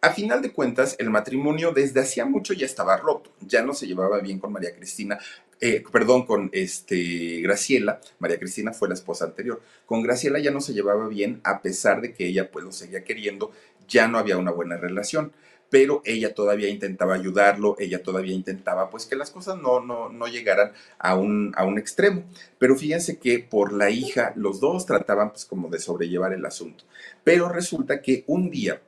A 0.00 0.12
final 0.12 0.40
de 0.40 0.52
cuentas, 0.52 0.94
el 1.00 1.10
matrimonio 1.10 1.72
desde 1.72 1.98
hacía 1.98 2.24
mucho 2.26 2.54
ya 2.54 2.64
estaba 2.64 2.96
roto, 2.96 3.32
ya 3.40 3.62
no 3.64 3.74
se 3.74 3.88
llevaba 3.88 4.20
bien 4.20 4.38
con 4.38 4.52
María 4.52 4.72
Cristina, 4.72 5.18
eh, 5.60 5.82
perdón, 5.90 6.26
con 6.26 6.48
este, 6.52 7.40
Graciela, 7.40 8.00
María 8.20 8.38
Cristina 8.38 8.72
fue 8.72 8.86
la 8.86 8.94
esposa 8.94 9.24
anterior, 9.24 9.60
con 9.84 10.04
Graciela 10.04 10.38
ya 10.38 10.52
no 10.52 10.60
se 10.60 10.74
llevaba 10.74 11.08
bien 11.08 11.40
a 11.42 11.60
pesar 11.60 12.02
de 12.02 12.12
que 12.12 12.28
ella 12.28 12.52
pues 12.52 12.64
lo 12.64 12.70
seguía 12.70 13.02
queriendo, 13.02 13.50
ya 13.88 14.06
no 14.06 14.18
había 14.18 14.38
una 14.38 14.52
buena 14.52 14.76
relación, 14.76 15.32
pero 15.70 16.02
ella 16.04 16.34
todavía 16.34 16.68
intentaba 16.68 17.14
ayudarlo, 17.14 17.76
ella 17.78 18.02
todavía 18.02 18.34
intentaba 18.34 18.90
pues 18.90 19.06
que 19.06 19.16
las 19.16 19.30
cosas 19.30 19.58
no, 19.58 19.80
no, 19.80 20.08
no 20.08 20.26
llegaran 20.26 20.72
a 20.98 21.14
un, 21.14 21.52
a 21.56 21.64
un 21.64 21.78
extremo, 21.78 22.24
pero 22.58 22.76
fíjense 22.76 23.18
que 23.18 23.38
por 23.38 23.72
la 23.72 23.90
hija 23.90 24.32
los 24.36 24.60
dos 24.60 24.86
trataban 24.86 25.30
pues 25.30 25.44
como 25.44 25.68
de 25.68 25.78
sobrellevar 25.78 26.32
el 26.32 26.46
asunto, 26.46 26.84
pero 27.24 27.48
resulta 27.48 28.00
que 28.02 28.24
un 28.26 28.50
día 28.50 28.80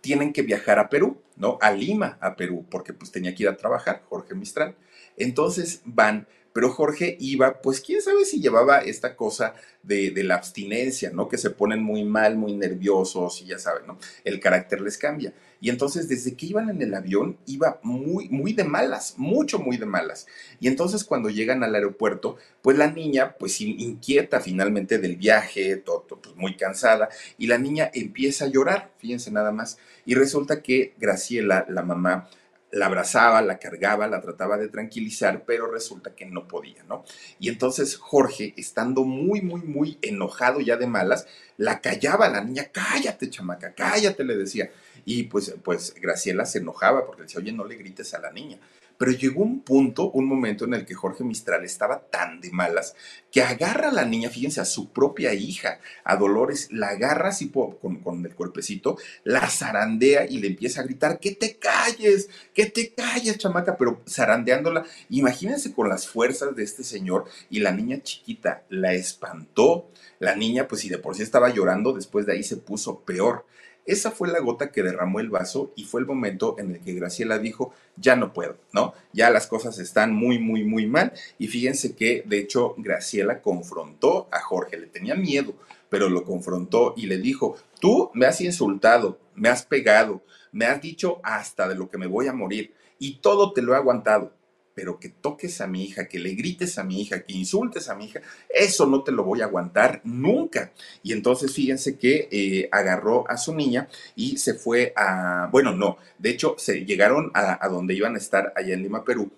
tienen 0.00 0.32
que 0.32 0.42
viajar 0.42 0.78
a 0.78 0.88
Perú, 0.88 1.18
¿no? 1.36 1.58
A 1.60 1.72
Lima, 1.72 2.18
a 2.20 2.36
Perú, 2.36 2.64
porque 2.70 2.92
pues 2.92 3.10
tenía 3.10 3.34
que 3.34 3.44
ir 3.44 3.48
a 3.48 3.56
trabajar 3.56 4.02
Jorge 4.08 4.34
Mistral. 4.34 4.74
Entonces 5.16 5.82
van, 5.84 6.26
Pero 6.52 6.70
Jorge 6.70 7.16
iba, 7.20 7.60
pues 7.60 7.80
quién 7.80 8.02
sabe 8.02 8.24
si 8.24 8.40
llevaba 8.40 8.78
esta 8.78 9.14
cosa 9.14 9.54
de, 9.82 10.12
la 10.24 10.34
abstinencia, 10.34 11.10
¿no? 11.10 11.28
Que 11.28 11.38
se 11.38 11.50
ponen 11.50 11.82
muy 11.82 12.04
mal, 12.04 12.36
muy 12.36 12.54
nerviosos 12.54 13.40
y 13.40 13.46
ya 13.46 13.58
saben, 13.58 13.86
¿no? 13.86 13.98
El 14.24 14.40
carácter 14.40 14.80
les 14.80 14.98
cambia. 14.98 15.32
Y 15.60 15.70
entonces 15.70 16.08
desde 16.08 16.34
que 16.34 16.46
iban 16.46 16.70
en 16.70 16.82
el 16.82 16.94
avión 16.94 17.36
iba 17.46 17.78
muy, 17.82 18.28
muy 18.28 18.52
de 18.52 18.64
malas, 18.64 19.14
mucho, 19.16 19.58
muy 19.58 19.76
de 19.76 19.86
malas. 19.86 20.26
Y 20.58 20.68
entonces 20.68 21.04
cuando 21.04 21.30
llegan 21.30 21.62
al 21.62 21.74
aeropuerto, 21.74 22.36
pues 22.62 22.76
la 22.76 22.90
niña, 22.90 23.36
pues 23.38 23.60
inquieta 23.60 24.40
finalmente 24.40 24.98
del 24.98 25.16
viaje, 25.16 25.76
todo, 25.76 26.06
pues 26.06 26.34
muy 26.36 26.56
cansada, 26.56 27.08
y 27.38 27.46
la 27.46 27.58
niña 27.58 27.90
empieza 27.92 28.46
a 28.46 28.48
llorar, 28.48 28.90
fíjense 28.98 29.30
nada 29.30 29.52
más. 29.52 29.78
Y 30.04 30.14
resulta 30.14 30.62
que 30.62 30.94
Graciela, 30.98 31.66
la 31.68 31.82
mamá, 31.82 32.28
la 32.72 32.86
abrazaba, 32.86 33.42
la 33.42 33.58
cargaba, 33.58 34.06
la 34.06 34.20
trataba 34.20 34.56
de 34.56 34.68
tranquilizar, 34.68 35.44
pero 35.44 35.70
resulta 35.70 36.14
que 36.14 36.26
no 36.26 36.46
podía, 36.46 36.82
¿no? 36.84 37.04
Y 37.38 37.48
entonces 37.48 37.96
Jorge, 37.96 38.54
estando 38.56 39.04
muy, 39.04 39.40
muy, 39.40 39.62
muy 39.62 39.98
enojado 40.02 40.60
ya 40.60 40.76
de 40.76 40.86
malas, 40.86 41.26
la 41.56 41.80
callaba 41.80 42.26
a 42.26 42.30
la 42.30 42.44
niña, 42.44 42.70
cállate, 42.72 43.28
chamaca, 43.28 43.74
cállate, 43.74 44.24
le 44.24 44.36
decía. 44.36 44.70
Y 45.04 45.24
pues, 45.24 45.54
pues 45.62 45.94
Graciela 45.94 46.46
se 46.46 46.58
enojaba 46.58 47.06
porque 47.06 47.22
decía, 47.22 47.40
oye, 47.40 47.52
no 47.52 47.64
le 47.64 47.76
grites 47.76 48.14
a 48.14 48.20
la 48.20 48.30
niña. 48.30 48.58
Pero 49.00 49.12
llegó 49.12 49.42
un 49.42 49.60
punto, 49.60 50.10
un 50.10 50.26
momento 50.26 50.66
en 50.66 50.74
el 50.74 50.84
que 50.84 50.94
Jorge 50.94 51.24
Mistral 51.24 51.64
estaba 51.64 52.00
tan 52.10 52.38
de 52.42 52.50
malas 52.50 52.94
que 53.32 53.40
agarra 53.40 53.88
a 53.88 53.92
la 53.92 54.04
niña, 54.04 54.28
fíjense, 54.28 54.60
a 54.60 54.66
su 54.66 54.92
propia 54.92 55.32
hija, 55.32 55.80
a 56.04 56.16
Dolores, 56.16 56.68
la 56.70 56.88
agarra 56.88 57.30
así 57.30 57.48
con, 57.48 58.02
con 58.02 58.26
el 58.26 58.34
cuerpecito, 58.34 58.98
la 59.24 59.48
zarandea 59.48 60.26
y 60.26 60.38
le 60.38 60.48
empieza 60.48 60.82
a 60.82 60.84
gritar, 60.84 61.18
que 61.18 61.34
te 61.34 61.56
calles, 61.56 62.28
que 62.52 62.66
te 62.66 62.92
calles, 62.92 63.38
chamaca, 63.38 63.78
pero 63.78 64.02
zarandeándola. 64.06 64.84
Imagínense 65.08 65.72
con 65.72 65.88
las 65.88 66.06
fuerzas 66.06 66.54
de 66.54 66.64
este 66.64 66.84
señor 66.84 67.24
y 67.48 67.60
la 67.60 67.72
niña 67.72 68.02
chiquita 68.02 68.64
la 68.68 68.92
espantó. 68.92 69.88
La 70.18 70.36
niña, 70.36 70.68
pues 70.68 70.82
si 70.82 70.90
de 70.90 70.98
por 70.98 71.16
sí 71.16 71.22
estaba 71.22 71.48
llorando, 71.48 71.94
después 71.94 72.26
de 72.26 72.34
ahí 72.34 72.42
se 72.42 72.58
puso 72.58 73.00
peor. 73.00 73.46
Esa 73.90 74.12
fue 74.12 74.28
la 74.28 74.38
gota 74.38 74.70
que 74.70 74.84
derramó 74.84 75.18
el 75.18 75.30
vaso 75.30 75.72
y 75.74 75.82
fue 75.82 76.00
el 76.00 76.06
momento 76.06 76.54
en 76.60 76.70
el 76.70 76.80
que 76.80 76.94
Graciela 76.94 77.40
dijo, 77.40 77.74
ya 77.96 78.14
no 78.14 78.32
puedo, 78.32 78.56
¿no? 78.72 78.94
Ya 79.12 79.30
las 79.30 79.48
cosas 79.48 79.80
están 79.80 80.14
muy, 80.14 80.38
muy, 80.38 80.62
muy 80.62 80.86
mal. 80.86 81.12
Y 81.38 81.48
fíjense 81.48 81.96
que, 81.96 82.22
de 82.24 82.38
hecho, 82.38 82.76
Graciela 82.78 83.42
confrontó 83.42 84.28
a 84.30 84.40
Jorge, 84.42 84.78
le 84.78 84.86
tenía 84.86 85.16
miedo, 85.16 85.54
pero 85.88 86.08
lo 86.08 86.22
confrontó 86.22 86.94
y 86.96 87.06
le 87.06 87.18
dijo, 87.18 87.56
tú 87.80 88.12
me 88.14 88.26
has 88.26 88.40
insultado, 88.40 89.18
me 89.34 89.48
has 89.48 89.66
pegado, 89.66 90.22
me 90.52 90.66
has 90.66 90.80
dicho 90.80 91.18
hasta 91.24 91.66
de 91.66 91.74
lo 91.74 91.90
que 91.90 91.98
me 91.98 92.06
voy 92.06 92.28
a 92.28 92.32
morir 92.32 92.72
y 93.00 93.16
todo 93.16 93.52
te 93.52 93.60
lo 93.60 93.72
he 93.72 93.76
aguantado 93.76 94.32
pero 94.80 94.98
que 94.98 95.10
toques 95.10 95.60
a 95.60 95.66
mi 95.66 95.84
hija, 95.84 96.08
que 96.08 96.18
le 96.18 96.34
grites 96.34 96.78
a 96.78 96.84
mi 96.84 97.02
hija, 97.02 97.20
que 97.20 97.34
insultes 97.34 97.90
a 97.90 97.94
mi 97.94 98.06
hija, 98.06 98.22
eso 98.48 98.86
no 98.86 99.02
te 99.02 99.12
lo 99.12 99.24
voy 99.24 99.42
a 99.42 99.44
aguantar 99.44 100.00
nunca. 100.04 100.72
Y 101.02 101.12
entonces 101.12 101.52
fíjense 101.52 101.98
que 101.98 102.30
eh, 102.32 102.70
agarró 102.72 103.30
a 103.30 103.36
su 103.36 103.54
niña 103.54 103.90
y 104.16 104.38
se 104.38 104.54
fue 104.54 104.94
a, 104.96 105.50
bueno, 105.52 105.76
no, 105.76 105.98
de 106.16 106.30
hecho 106.30 106.54
se 106.56 106.86
llegaron 106.86 107.30
a, 107.34 107.68
donde 107.68 107.92
iban 107.92 108.14
a 108.14 108.18
estar 108.18 108.54
allá 108.56 108.72
en 108.72 108.82
Lima, 108.82 109.04
Perú, 109.04 109.30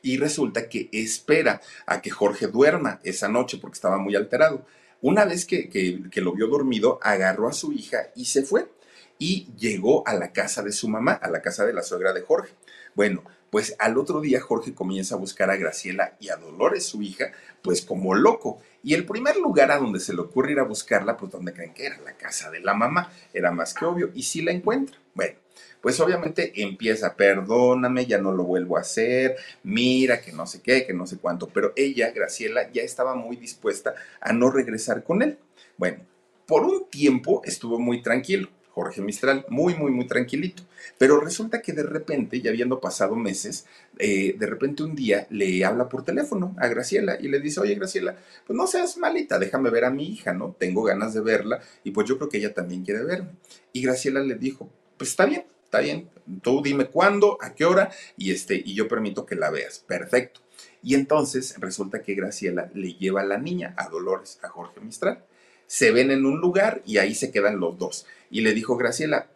y 0.00 0.16
resulta 0.16 0.70
que 0.70 0.88
espera 0.90 1.60
a 1.84 2.00
que 2.00 2.08
Jorge 2.08 2.46
duerma 2.46 2.98
esa 3.04 3.28
noche 3.28 3.58
porque 3.60 3.74
estaba 3.74 3.98
muy 3.98 4.16
alterado. 4.16 4.64
Una 5.02 5.26
vez 5.26 5.44
que, 5.44 5.68
que, 5.68 6.20
lo 6.22 6.32
vio 6.32 6.46
dormido, 6.46 6.98
agarró 7.02 7.46
a 7.46 7.52
su 7.52 7.74
hija 7.74 8.08
y 8.14 8.24
se 8.24 8.42
fue. 8.42 8.70
Y 9.18 9.52
llegó 9.58 10.02
a 10.08 10.14
la 10.14 10.32
casa 10.32 10.62
de 10.62 10.72
su 10.72 10.88
mamá, 10.88 11.12
a 11.12 11.28
la 11.28 11.42
casa 11.42 11.66
de 11.66 11.74
la 11.74 11.82
suegra 11.82 12.14
de 12.14 12.22
Jorge. 12.22 12.54
Bueno, 12.94 13.22
pues 13.50 13.76
al 13.78 13.96
otro 13.98 14.20
día 14.20 14.40
Jorge 14.40 14.74
comienza 14.74 15.14
a 15.14 15.18
buscar 15.18 15.50
a 15.50 15.56
Graciela 15.56 16.16
y 16.20 16.28
a 16.28 16.36
Dolores, 16.36 16.86
su 16.86 17.02
hija, 17.02 17.32
pues 17.62 17.82
como 17.82 18.14
loco. 18.14 18.58
Y 18.82 18.94
el 18.94 19.06
primer 19.06 19.36
lugar 19.36 19.70
a 19.70 19.78
donde 19.78 20.00
se 20.00 20.14
le 20.14 20.20
ocurre 20.20 20.52
ir 20.52 20.58
a 20.58 20.64
buscarla, 20.64 21.16
pues 21.16 21.32
donde 21.32 21.52
creen 21.52 21.74
que 21.74 21.86
era 21.86 21.98
la 22.00 22.16
casa 22.16 22.50
de 22.50 22.60
la 22.60 22.74
mamá, 22.74 23.10
era 23.32 23.50
más 23.50 23.74
que 23.74 23.84
obvio, 23.84 24.10
y 24.14 24.22
sí 24.22 24.42
la 24.42 24.52
encuentra. 24.52 24.98
Bueno, 25.14 25.38
pues 25.80 26.00
obviamente 26.00 26.52
empieza, 26.62 27.16
perdóname, 27.16 28.06
ya 28.06 28.18
no 28.18 28.32
lo 28.32 28.44
vuelvo 28.44 28.76
a 28.76 28.80
hacer, 28.80 29.36
mira 29.62 30.20
que 30.20 30.32
no 30.32 30.46
sé 30.46 30.60
qué, 30.60 30.86
que 30.86 30.92
no 30.92 31.06
sé 31.06 31.18
cuánto, 31.18 31.48
pero 31.48 31.72
ella, 31.76 32.10
Graciela, 32.10 32.70
ya 32.72 32.82
estaba 32.82 33.14
muy 33.14 33.36
dispuesta 33.36 33.94
a 34.20 34.32
no 34.32 34.50
regresar 34.50 35.04
con 35.04 35.22
él. 35.22 35.38
Bueno, 35.76 36.04
por 36.46 36.64
un 36.64 36.88
tiempo 36.90 37.42
estuvo 37.44 37.78
muy 37.78 38.02
tranquilo. 38.02 38.48
Jorge 38.76 39.00
Mistral, 39.00 39.46
muy, 39.48 39.74
muy, 39.74 39.90
muy 39.90 40.06
tranquilito. 40.06 40.62
Pero 40.98 41.18
resulta 41.18 41.62
que 41.62 41.72
de 41.72 41.82
repente, 41.82 42.42
ya 42.42 42.50
habiendo 42.50 42.78
pasado 42.78 43.16
meses, 43.16 43.64
eh, 43.98 44.36
de 44.38 44.46
repente 44.46 44.82
un 44.82 44.94
día 44.94 45.26
le 45.30 45.64
habla 45.64 45.88
por 45.88 46.04
teléfono 46.04 46.54
a 46.58 46.68
Graciela 46.68 47.16
y 47.18 47.28
le 47.28 47.40
dice, 47.40 47.58
oye 47.58 47.74
Graciela, 47.74 48.18
pues 48.46 48.54
no 48.54 48.66
seas 48.66 48.98
malita, 48.98 49.38
déjame 49.38 49.70
ver 49.70 49.86
a 49.86 49.90
mi 49.90 50.06
hija, 50.06 50.34
¿no? 50.34 50.54
Tengo 50.58 50.82
ganas 50.82 51.14
de 51.14 51.22
verla 51.22 51.58
y 51.84 51.92
pues 51.92 52.06
yo 52.06 52.18
creo 52.18 52.28
que 52.28 52.36
ella 52.36 52.52
también 52.52 52.84
quiere 52.84 53.02
verme. 53.02 53.30
Y 53.72 53.80
Graciela 53.80 54.20
le 54.20 54.34
dijo, 54.34 54.68
pues 54.98 55.08
está 55.08 55.24
bien, 55.24 55.46
está 55.64 55.80
bien, 55.80 56.10
tú 56.42 56.60
dime 56.62 56.84
cuándo, 56.84 57.38
a 57.40 57.54
qué 57.54 57.64
hora 57.64 57.90
y, 58.18 58.30
este, 58.30 58.62
y 58.62 58.74
yo 58.74 58.88
permito 58.88 59.24
que 59.24 59.36
la 59.36 59.48
veas. 59.48 59.78
Perfecto. 59.78 60.42
Y 60.82 60.96
entonces 60.96 61.58
resulta 61.60 62.02
que 62.02 62.14
Graciela 62.14 62.70
le 62.74 62.92
lleva 62.92 63.22
a 63.22 63.24
la 63.24 63.38
niña, 63.38 63.74
a 63.78 63.88
Dolores, 63.88 64.38
a 64.42 64.50
Jorge 64.50 64.80
Mistral 64.80 65.24
se 65.66 65.90
ven 65.90 66.10
en 66.10 66.26
un 66.26 66.40
lugar 66.40 66.82
y 66.86 66.98
ahí 66.98 67.14
se 67.14 67.30
quedan 67.30 67.60
los 67.60 67.78
dos. 67.78 68.06
Y 68.30 68.40
le 68.40 68.54
dijo 68.54 68.76
Graciela, 68.76 69.28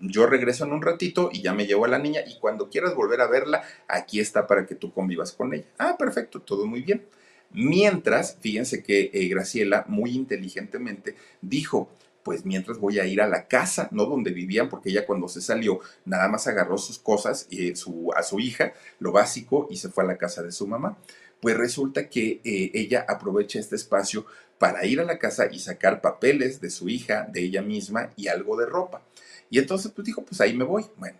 yo 0.00 0.26
regreso 0.26 0.64
en 0.64 0.72
un 0.72 0.82
ratito 0.82 1.30
y 1.32 1.42
ya 1.42 1.54
me 1.54 1.66
llevo 1.66 1.84
a 1.84 1.88
la 1.88 1.98
niña 1.98 2.20
y 2.26 2.38
cuando 2.38 2.68
quieras 2.68 2.94
volver 2.94 3.20
a 3.20 3.26
verla, 3.26 3.62
aquí 3.88 4.20
está 4.20 4.46
para 4.46 4.66
que 4.66 4.74
tú 4.74 4.92
convivas 4.92 5.32
con 5.32 5.54
ella. 5.54 5.66
Ah, 5.78 5.96
perfecto, 5.98 6.40
todo 6.40 6.66
muy 6.66 6.82
bien. 6.82 7.06
Mientras, 7.52 8.36
fíjense 8.40 8.82
que 8.82 9.10
eh, 9.12 9.28
Graciela 9.28 9.84
muy 9.88 10.10
inteligentemente 10.12 11.14
dijo, 11.40 11.88
pues 12.24 12.44
mientras 12.44 12.78
voy 12.78 12.98
a 12.98 13.06
ir 13.06 13.20
a 13.20 13.28
la 13.28 13.46
casa, 13.46 13.88
no 13.92 14.06
donde 14.06 14.32
vivían, 14.32 14.68
porque 14.68 14.90
ella 14.90 15.06
cuando 15.06 15.28
se 15.28 15.40
salió 15.40 15.80
nada 16.04 16.26
más 16.28 16.46
agarró 16.48 16.78
sus 16.78 16.98
cosas, 16.98 17.46
eh, 17.50 17.76
su, 17.76 18.10
a 18.16 18.22
su 18.22 18.40
hija, 18.40 18.72
lo 18.98 19.12
básico, 19.12 19.68
y 19.70 19.76
se 19.76 19.90
fue 19.90 20.04
a 20.04 20.06
la 20.06 20.18
casa 20.18 20.42
de 20.42 20.50
su 20.50 20.66
mamá. 20.66 20.98
Pues 21.40 21.56
resulta 21.56 22.08
que 22.08 22.40
eh, 22.42 22.70
ella 22.72 23.04
aprovecha 23.06 23.60
este 23.60 23.76
espacio 23.76 24.24
para 24.58 24.84
ir 24.86 25.00
a 25.00 25.04
la 25.04 25.18
casa 25.18 25.48
y 25.50 25.58
sacar 25.58 26.00
papeles 26.00 26.60
de 26.60 26.70
su 26.70 26.88
hija, 26.88 27.26
de 27.30 27.42
ella 27.42 27.62
misma 27.62 28.10
y 28.16 28.28
algo 28.28 28.56
de 28.56 28.66
ropa. 28.66 29.02
Y 29.50 29.58
entonces 29.58 29.92
pues 29.92 30.06
dijo, 30.06 30.24
pues 30.24 30.40
ahí 30.40 30.54
me 30.54 30.64
voy. 30.64 30.86
Bueno, 30.96 31.18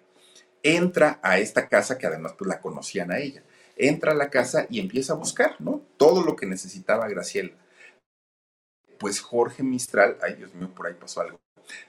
entra 0.62 1.18
a 1.22 1.38
esta 1.38 1.68
casa 1.68 1.98
que 1.98 2.06
además 2.06 2.34
pues 2.38 2.48
la 2.48 2.60
conocían 2.60 3.12
a 3.12 3.18
ella. 3.18 3.42
Entra 3.76 4.12
a 4.12 4.16
la 4.16 4.30
casa 4.30 4.66
y 4.70 4.80
empieza 4.80 5.12
a 5.12 5.16
buscar, 5.16 5.56
¿no? 5.60 5.82
Todo 5.96 6.22
lo 6.22 6.36
que 6.36 6.46
necesitaba 6.46 7.08
Graciela. 7.08 7.52
Pues 8.98 9.20
Jorge 9.20 9.62
Mistral, 9.62 10.16
ay 10.22 10.34
Dios 10.34 10.54
mío, 10.54 10.72
por 10.74 10.86
ahí 10.86 10.94
pasó 10.94 11.20
algo. 11.20 11.40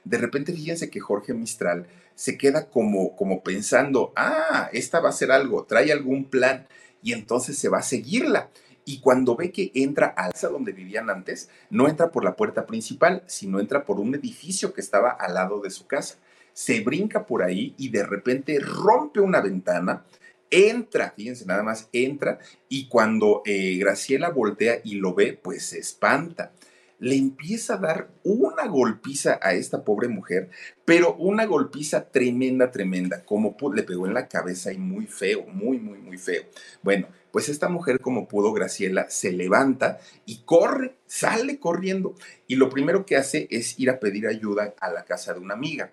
De 0.04 0.18
repente 0.18 0.54
fíjense 0.54 0.90
que 0.90 1.00
Jorge 1.00 1.34
Mistral 1.34 1.88
se 2.16 2.38
queda 2.38 2.70
como, 2.70 3.16
como 3.16 3.44
pensando, 3.44 4.14
ah, 4.16 4.70
esta 4.74 5.00
va 5.00 5.10
a 5.10 5.14
ser 5.14 5.32
algo, 5.32 5.66
trae 5.66 5.92
algún 5.92 6.26
plan 6.30 6.68
y 7.04 7.14
entonces 7.14 7.58
se 7.58 7.70
va 7.70 7.80
a 7.80 7.84
seguirla 7.84 8.50
y 8.86 9.00
cuando 9.00 9.36
ve 9.36 9.52
que 9.52 9.72
entra 9.74 10.14
a 10.16 10.32
casa 10.32 10.48
donde 10.48 10.72
vivían 10.72 11.10
antes, 11.10 11.50
no 11.70 11.90
entra 11.90 12.12
por 12.12 12.24
la 12.24 12.36
puerta 12.36 12.66
principal, 12.66 13.24
sino 13.26 13.60
entra 13.60 13.84
por 13.84 14.00
un 14.00 14.14
edificio 14.14 14.74
que 14.74 14.82
estaba 14.82 15.10
al 15.10 15.34
lado 15.34 15.60
de 15.60 15.72
su 15.72 15.88
casa. 15.88 16.18
Se 16.54 16.82
brinca 16.82 17.26
por 17.26 17.44
ahí 17.44 17.74
y 17.78 17.90
de 17.90 18.06
repente 18.06 18.60
rompe 18.60 19.20
una 19.20 19.42
ventana, 19.42 20.06
entra, 20.52 21.14
fíjense 21.18 21.46
nada 21.46 21.64
más, 21.64 21.90
entra 21.92 22.40
y 22.70 22.88
cuando 22.88 23.42
eh, 23.46 23.78
Graciela 23.80 24.30
voltea 24.30 24.80
y 24.84 24.96
lo 24.96 25.16
ve, 25.16 25.34
pues 25.34 25.66
se 25.66 25.80
espanta 25.80 26.54
le 27.00 27.16
empieza 27.16 27.76
a 27.76 27.78
dar 27.78 28.10
una 28.24 28.68
golpiza 28.68 29.40
a 29.42 29.54
esta 29.54 29.84
pobre 29.84 30.08
mujer, 30.08 30.50
pero 30.86 31.16
una 31.16 31.46
golpiza 31.46 32.10
tremenda, 32.10 32.72
tremenda, 32.72 33.24
como 33.26 33.56
le 33.74 33.84
pegó 33.84 34.08
en 34.08 34.14
la 34.14 34.28
cabeza 34.28 34.72
y 34.72 34.78
muy 34.78 35.08
feo, 35.08 35.46
muy, 35.48 35.78
muy, 35.78 36.00
muy 36.00 36.18
feo. 36.18 36.44
Bueno, 36.82 37.08
pues 37.36 37.50
esta 37.50 37.68
mujer, 37.68 38.00
como 38.00 38.30
pudo, 38.30 38.54
Graciela, 38.54 39.10
se 39.10 39.34
levanta 39.34 40.00
y 40.26 40.44
corre, 40.46 40.96
sale 41.06 41.60
corriendo. 41.60 42.16
Y 42.48 42.56
lo 42.56 42.70
primero 42.70 43.06
que 43.06 43.18
hace 43.18 43.50
es 43.52 43.78
ir 43.78 43.90
a 43.90 44.00
pedir 44.00 44.26
ayuda 44.26 44.74
a 44.80 44.90
la 44.90 45.04
casa 45.04 45.34
de 45.34 45.42
una 45.42 45.54
amiga. 45.54 45.92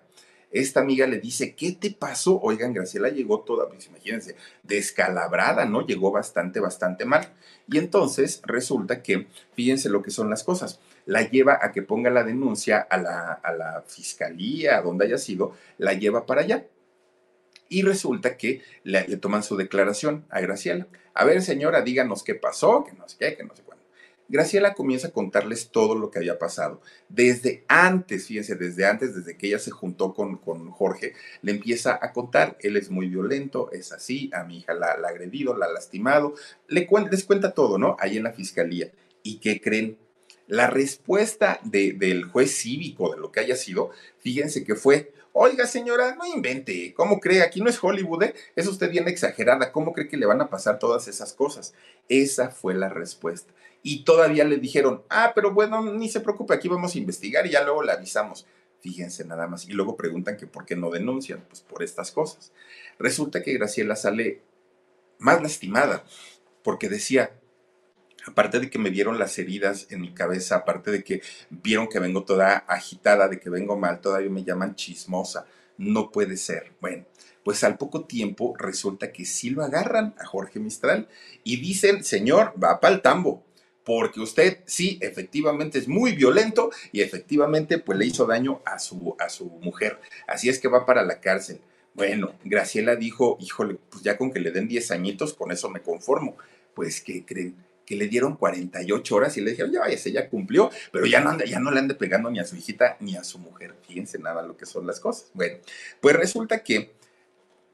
Esta 0.51 0.79
amiga 0.79 1.05
le 1.05 1.19
dice, 1.19 1.53
¿qué 1.53 1.73
te 1.73 1.91
pasó? 1.91 2.39
Oigan, 2.39 2.71
Graciela 2.71 3.09
llegó 3.09 3.41
toda, 3.41 3.67
pues 3.67 3.87
imagínense, 3.87 4.37
descalabrada, 4.63 5.65
¿no? 5.65 5.85
Llegó 5.85 6.11
bastante, 6.11 6.61
bastante 6.61 7.03
mal. 7.03 7.33
Y 7.69 7.77
entonces 7.77 8.41
resulta 8.45 9.03
que, 9.03 9.27
fíjense 9.53 9.89
lo 9.89 10.01
que 10.01 10.11
son 10.11 10.29
las 10.29 10.45
cosas, 10.45 10.79
la 11.05 11.29
lleva 11.29 11.59
a 11.61 11.73
que 11.73 11.81
ponga 11.81 12.09
la 12.09 12.23
denuncia 12.23 12.79
a 12.79 12.95
la, 12.95 13.33
a 13.33 13.51
la 13.51 13.83
fiscalía, 13.85 14.77
a 14.77 14.81
donde 14.81 15.07
haya 15.07 15.17
sido, 15.17 15.51
la 15.77 15.91
lleva 15.91 16.25
para 16.25 16.39
allá. 16.39 16.67
Y 17.73 17.81
resulta 17.81 18.37
que 18.37 18.61
le, 18.83 19.01
toman 19.17 19.41
su 19.41 19.57
declaración 19.57 20.27
a 20.29 20.39
Graciela. 20.41 20.85
A 21.15 21.25
ver, 21.25 21.41
señora, 21.41 21.81
díganos 21.81 22.23
qué 22.23 22.35
pasó, 22.35 22.83
que 22.83 22.93
no 22.93 23.09
sé 23.09 23.17
qué, 23.19 23.35
que 23.35 23.43
no 23.43 23.55
sé 23.55 23.63
cuándo. 23.63 23.83
Graciela 24.27 24.75
comienza 24.75 25.07
a 25.07 25.11
contarles 25.11 25.69
todo 25.71 25.95
lo 25.95 26.11
que 26.11 26.19
había 26.19 26.37
pasado. 26.37 26.81
Desde 27.09 27.63
antes, 27.67 28.27
fíjense, 28.27 28.53
desde 28.53 28.85
antes, 28.85 29.15
desde 29.15 29.35
que 29.37 29.47
ella 29.47 29.57
se 29.57 29.71
juntó 29.71 30.13
con, 30.13 30.37
con 30.37 30.69
Jorge, 30.69 31.13
le 31.41 31.51
empieza 31.51 31.97
a 31.99 32.13
contar, 32.13 32.57
él 32.61 32.77
es 32.77 32.91
muy 32.91 33.09
violento, 33.09 33.71
es 33.71 33.91
así, 33.91 34.29
a 34.35 34.43
mi 34.43 34.59
hija 34.59 34.75
la, 34.75 34.89
ha 34.89 35.09
agredido, 35.09 35.57
la 35.57 35.65
ha 35.65 35.71
lastimado, 35.71 36.35
le, 36.67 36.87
les 37.09 37.23
cuenta 37.23 37.55
todo, 37.55 37.79
¿no? 37.79 37.97
Ahí 37.99 38.17
en 38.17 38.23
la 38.23 38.33
fiscalía. 38.33 38.91
¿Y 39.23 39.37
qué 39.37 39.59
creen? 39.59 39.97
La 40.45 40.67
respuesta 40.67 41.59
del 41.63 42.25
juez 42.25 42.55
cívico, 42.55 43.11
de 43.11 43.19
lo 43.19 43.31
que 43.31 43.39
haya 43.39 43.55
sido, 43.55 43.89
fíjense 44.19 44.63
que 44.63 44.75
fue, 44.75 45.11
oiga 45.33 45.67
señora, 45.67 46.15
no 46.15 46.25
invente, 46.25 46.93
¿cómo 46.93 47.19
cree? 47.19 47.41
Aquí 47.41 47.59
no 47.59 47.69
es 47.69 47.83
Hollywood, 47.83 48.23
¿eh? 48.23 48.35
es 48.55 48.67
usted 48.67 48.89
bien 48.89 49.07
exagerada, 49.07 49.71
¿cómo 49.71 49.91
cree 49.91 50.07
que 50.07 50.17
le 50.17 50.25
van 50.25 50.41
a 50.41 50.49
pasar 50.49 50.79
todas 50.79 51.07
esas 51.07 51.33
cosas? 51.33 51.73
Esa 52.07 52.49
fue 52.49 52.73
la 52.75 52.89
respuesta. 52.89 53.51
Y 53.81 54.05
todavía 54.05 54.45
le 54.45 54.57
dijeron, 54.57 55.03
ah, 55.09 55.33
pero 55.35 55.53
bueno, 55.53 55.81
ni 55.81 56.07
se 56.07 56.21
preocupe, 56.21 56.53
aquí 56.53 56.69
vamos 56.69 56.95
a 56.95 56.97
investigar 56.99 57.45
y 57.45 57.51
ya 57.51 57.63
luego 57.63 57.83
le 57.83 57.91
avisamos. 57.91 58.45
Fíjense 58.79 59.25
nada 59.25 59.47
más. 59.47 59.67
Y 59.67 59.73
luego 59.73 59.97
preguntan 59.97 60.37
que 60.37 60.47
por 60.47 60.65
qué 60.65 60.75
no 60.75 60.89
denuncian, 60.89 61.43
pues 61.49 61.61
por 61.61 61.83
estas 61.83 62.11
cosas. 62.11 62.53
Resulta 62.99 63.41
que 63.41 63.53
Graciela 63.53 63.95
sale 63.95 64.41
más 65.19 65.41
lastimada, 65.41 66.03
porque 66.63 66.89
decía, 66.89 67.31
aparte 68.25 68.59
de 68.59 68.69
que 68.69 68.79
me 68.79 68.89
vieron 68.89 69.19
las 69.19 69.37
heridas 69.37 69.87
en 69.89 70.01
mi 70.01 70.13
cabeza, 70.13 70.57
aparte 70.57 70.91
de 70.91 71.03
que 71.03 71.21
vieron 71.49 71.87
que 71.87 71.99
vengo 71.99 72.23
toda 72.23 72.57
agitada, 72.67 73.27
de 73.27 73.39
que 73.39 73.49
vengo 73.49 73.77
mal, 73.77 74.01
todavía 74.01 74.29
me 74.29 74.43
llaman 74.43 74.75
chismosa. 74.75 75.45
No 75.77 76.11
puede 76.11 76.37
ser. 76.37 76.71
Bueno, 76.79 77.05
pues 77.43 77.63
al 77.63 77.77
poco 77.77 78.05
tiempo 78.05 78.55
resulta 78.57 79.11
que 79.11 79.25
sí 79.25 79.49
lo 79.49 79.63
agarran 79.63 80.15
a 80.19 80.25
Jorge 80.25 80.59
Mistral 80.59 81.07
y 81.43 81.57
dicen, 81.57 82.03
señor, 82.03 82.53
va 82.61 82.79
para 82.79 82.95
el 82.95 83.01
tambo. 83.01 83.43
Porque 83.83 84.21
usted 84.21 84.59
sí, 84.65 84.97
efectivamente 85.01 85.77
es 85.77 85.89
muy 85.89 86.13
violento 86.13 86.71
y 86.93 87.01
efectivamente 87.01 87.79
pues 87.79 87.97
le 87.97 88.05
hizo 88.05 88.25
daño 88.25 88.61
a 88.65 88.79
su, 88.79 89.15
a 89.19 89.27
su 89.27 89.49
mujer. 89.49 89.99
Así 90.25 90.47
es 90.47 90.59
que 90.59 90.69
va 90.69 90.85
para 90.85 91.03
la 91.03 91.19
cárcel. 91.19 91.59
Bueno, 91.93 92.33
Graciela 92.43 92.95
dijo, 92.95 93.37
híjole, 93.41 93.77
pues 93.89 94.03
ya 94.03 94.17
con 94.17 94.31
que 94.31 94.39
le 94.39 94.51
den 94.51 94.67
10 94.67 94.91
añitos, 94.91 95.33
con 95.33 95.51
eso 95.51 95.69
me 95.69 95.81
conformo. 95.81 96.37
Pues, 96.73 97.01
¿qué 97.01 97.23
creen? 97.25 97.55
Que 97.85 97.95
le 97.95 98.07
dieron 98.07 98.35
48 98.35 99.15
horas 99.15 99.37
y 99.37 99.41
le 99.41 99.51
dijeron, 99.51 99.71
ya 99.71 99.81
váyase, 99.81 100.11
ya 100.11 100.29
cumplió, 100.29 100.69
pero 100.91 101.05
ya 101.05 101.19
no, 101.19 101.37
ya 101.43 101.59
no 101.59 101.71
le 101.71 101.79
ande 101.79 101.95
pegando 101.95 102.29
ni 102.29 102.39
a 102.39 102.45
su 102.45 102.55
hijita 102.55 102.97
ni 102.99 103.15
a 103.15 103.23
su 103.23 103.39
mujer. 103.39 103.75
Fíjense 103.87 104.19
nada 104.19 104.41
lo 104.43 104.55
que 104.57 104.65
son 104.65 104.87
las 104.87 104.99
cosas. 104.99 105.29
Bueno, 105.33 105.57
pues 106.01 106.15
resulta 106.15 106.63
que 106.63 106.93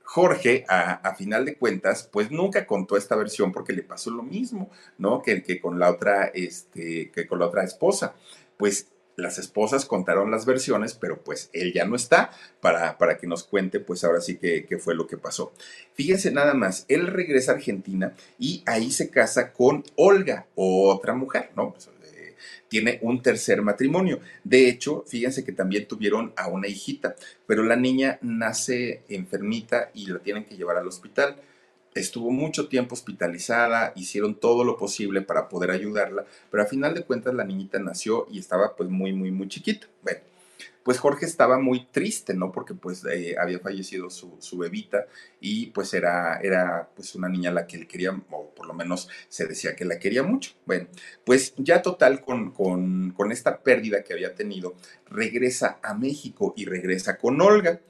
Jorge, 0.04 0.66
a, 0.68 1.14
final 1.14 1.46
de 1.46 1.56
cuentas, 1.56 2.10
pues 2.12 2.32
nunca 2.32 2.66
contó 2.66 2.98
esta 2.98 3.16
versión 3.16 3.52
porque 3.52 3.74
le 3.74 3.84
pasó 3.84 4.10
lo 4.10 4.24
mismo, 4.24 4.72
¿no? 4.98 5.22
Que, 5.22 5.44
que 5.44 5.62
con 5.62 5.78
la 5.78 5.92
otra, 5.92 6.32
este, 6.34 7.12
que 7.12 7.28
con 7.28 7.38
la 7.38 7.46
otra 7.46 7.64
esposa. 7.64 8.16
Pues 8.58 8.88
las 9.20 9.38
esposas 9.38 9.86
contaron 9.86 10.32
las 10.32 10.46
versiones, 10.46 10.94
pero 10.94 11.22
pues 11.22 11.50
él 11.54 11.74
ya 11.74 11.86
no 11.86 11.96
está 11.96 12.32
para, 12.62 12.98
para 12.98 13.18
que 13.18 13.28
nos 13.28 13.44
cuente 13.44 13.80
pues 13.80 14.04
ahora 14.04 14.22
sí 14.22 14.38
que, 14.38 14.80
fue 14.80 14.96
lo 14.96 15.08
que 15.08 15.18
pasó. 15.18 15.54
Fíjense 15.94 16.32
nada 16.32 16.54
más, 16.54 16.86
él 16.88 17.08
regresa 17.08 17.52
a 17.52 17.56
Argentina 17.56 18.14
y 18.38 18.64
ahí 18.66 18.92
se 18.92 19.10
casa 19.10 19.52
con 19.52 19.84
Olga, 19.96 20.48
otra 20.56 21.14
mujer, 21.14 21.52
¿no? 21.56 21.72
Pues, 21.72 21.90
eh, 22.04 22.36
tiene 22.68 23.00
un 23.02 23.22
tercer 23.22 23.62
matrimonio. 23.62 24.20
De 24.44 24.70
hecho, 24.70 25.04
fíjense 25.08 25.44
que 25.44 25.52
también 25.52 25.88
tuvieron 25.88 26.34
a 26.36 26.48
una 26.48 26.68
hijita, 26.68 27.16
pero 27.46 27.64
la 27.64 27.76
niña 27.76 28.20
nace 28.22 29.04
enfermita 29.10 29.92
y 29.94 30.08
la 30.08 30.20
tienen 30.20 30.46
que 30.46 30.56
llevar 30.56 30.78
al 30.78 30.88
hospital 30.88 31.36
estuvo 31.96 32.32
mucho 32.32 32.68
tiempo 32.68 32.96
hospitalizada, 32.96 33.94
hicieron 33.96 34.36
todo 34.36 34.64
lo 34.64 34.78
posible 34.78 35.22
para 35.22 35.50
poder 35.50 35.72
ayudarla, 35.72 36.26
pero 36.52 36.64
a 36.64 36.68
final 36.68 36.94
de 36.94 37.04
cuentas 37.04 37.34
la 37.34 37.44
niñita 37.44 37.80
nació 37.80 38.28
y 38.32 38.40
estaba 38.40 38.76
pues 38.76 38.90
muy, 38.90 39.14
muy, 39.14 39.32
muy 39.32 39.48
chiquita. 39.48 39.88
Bueno, 40.02 40.22
pues 40.84 40.98
Jorge 40.98 41.26
estaba 41.26 41.60
muy 41.60 41.86
triste, 41.86 42.34
¿no? 42.34 42.52
Porque 42.52 42.74
pues 42.74 43.06
eh, 43.06 43.36
había 43.40 43.60
fallecido 43.60 44.10
su, 44.10 44.38
su, 44.40 44.58
bebita 44.58 45.06
y 45.40 45.68
pues 45.68 45.94
era, 45.94 46.40
era 46.42 46.90
pues 46.96 47.16
una 47.16 47.30
niña 47.30 47.52
a 47.52 47.54
la 47.54 47.68
que 47.68 47.78
él 47.78 47.88
quería, 47.88 48.12
o 48.32 48.50
por 48.56 48.66
lo 48.66 48.74
menos 48.74 49.10
se 49.28 49.46
decía 49.46 49.76
que 49.76 49.86
la 49.86 50.00
quería 50.00 50.24
mucho. 50.24 50.54
Bueno, 50.66 50.88
pues 51.26 51.54
ya 51.58 51.82
total 51.82 52.22
con, 52.22 52.52
con, 52.52 53.12
con 53.12 53.32
esta 53.32 53.62
pérdida 53.62 54.04
que 54.04 54.14
había 54.14 54.36
tenido, 54.36 54.74
regresa 55.08 55.80
a 55.84 55.94
México 55.94 56.54
y 56.56 56.66
regresa 56.66 57.18
con 57.18 57.40
Olga. 57.42 57.82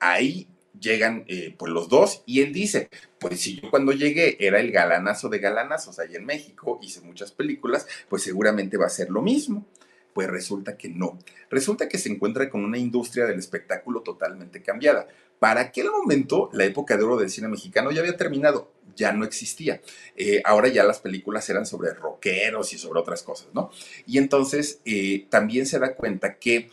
Ahí 0.00 0.48
llegan 0.80 1.24
eh, 1.28 1.54
pues 1.58 1.72
los 1.72 1.88
dos 1.88 2.22
y 2.26 2.40
él 2.40 2.52
dice, 2.52 2.88
pues 3.18 3.40
si 3.40 3.60
yo 3.60 3.70
cuando 3.70 3.92
llegué 3.92 4.36
era 4.40 4.60
el 4.60 4.70
galanazo 4.70 5.28
de 5.28 5.38
galanazos 5.38 5.98
ahí 5.98 6.14
en 6.14 6.24
México, 6.24 6.78
hice 6.82 7.00
muchas 7.00 7.32
películas, 7.32 7.86
pues 8.08 8.22
seguramente 8.22 8.76
va 8.76 8.86
a 8.86 8.90
ser 8.90 9.10
lo 9.10 9.22
mismo. 9.22 9.66
Pues 10.14 10.28
resulta 10.28 10.76
que 10.76 10.88
no. 10.88 11.16
Resulta 11.48 11.88
que 11.88 11.98
se 11.98 12.08
encuentra 12.08 12.50
con 12.50 12.64
una 12.64 12.78
industria 12.78 13.26
del 13.26 13.38
espectáculo 13.38 14.00
totalmente 14.00 14.62
cambiada. 14.62 15.06
Para 15.38 15.60
aquel 15.60 15.90
momento, 15.90 16.50
la 16.52 16.64
época 16.64 16.96
de 16.96 17.04
oro 17.04 17.16
del 17.16 17.30
cine 17.30 17.46
mexicano 17.46 17.92
ya 17.92 18.00
había 18.00 18.16
terminado, 18.16 18.72
ya 18.96 19.12
no 19.12 19.24
existía. 19.24 19.80
Eh, 20.16 20.42
ahora 20.44 20.68
ya 20.68 20.82
las 20.82 20.98
películas 20.98 21.48
eran 21.48 21.66
sobre 21.66 21.94
rockeros 21.94 22.72
y 22.72 22.78
sobre 22.78 22.98
otras 22.98 23.22
cosas, 23.22 23.48
¿no? 23.54 23.70
Y 24.06 24.18
entonces 24.18 24.80
eh, 24.84 25.26
también 25.30 25.66
se 25.66 25.78
da 25.78 25.94
cuenta 25.94 26.38
que 26.38 26.70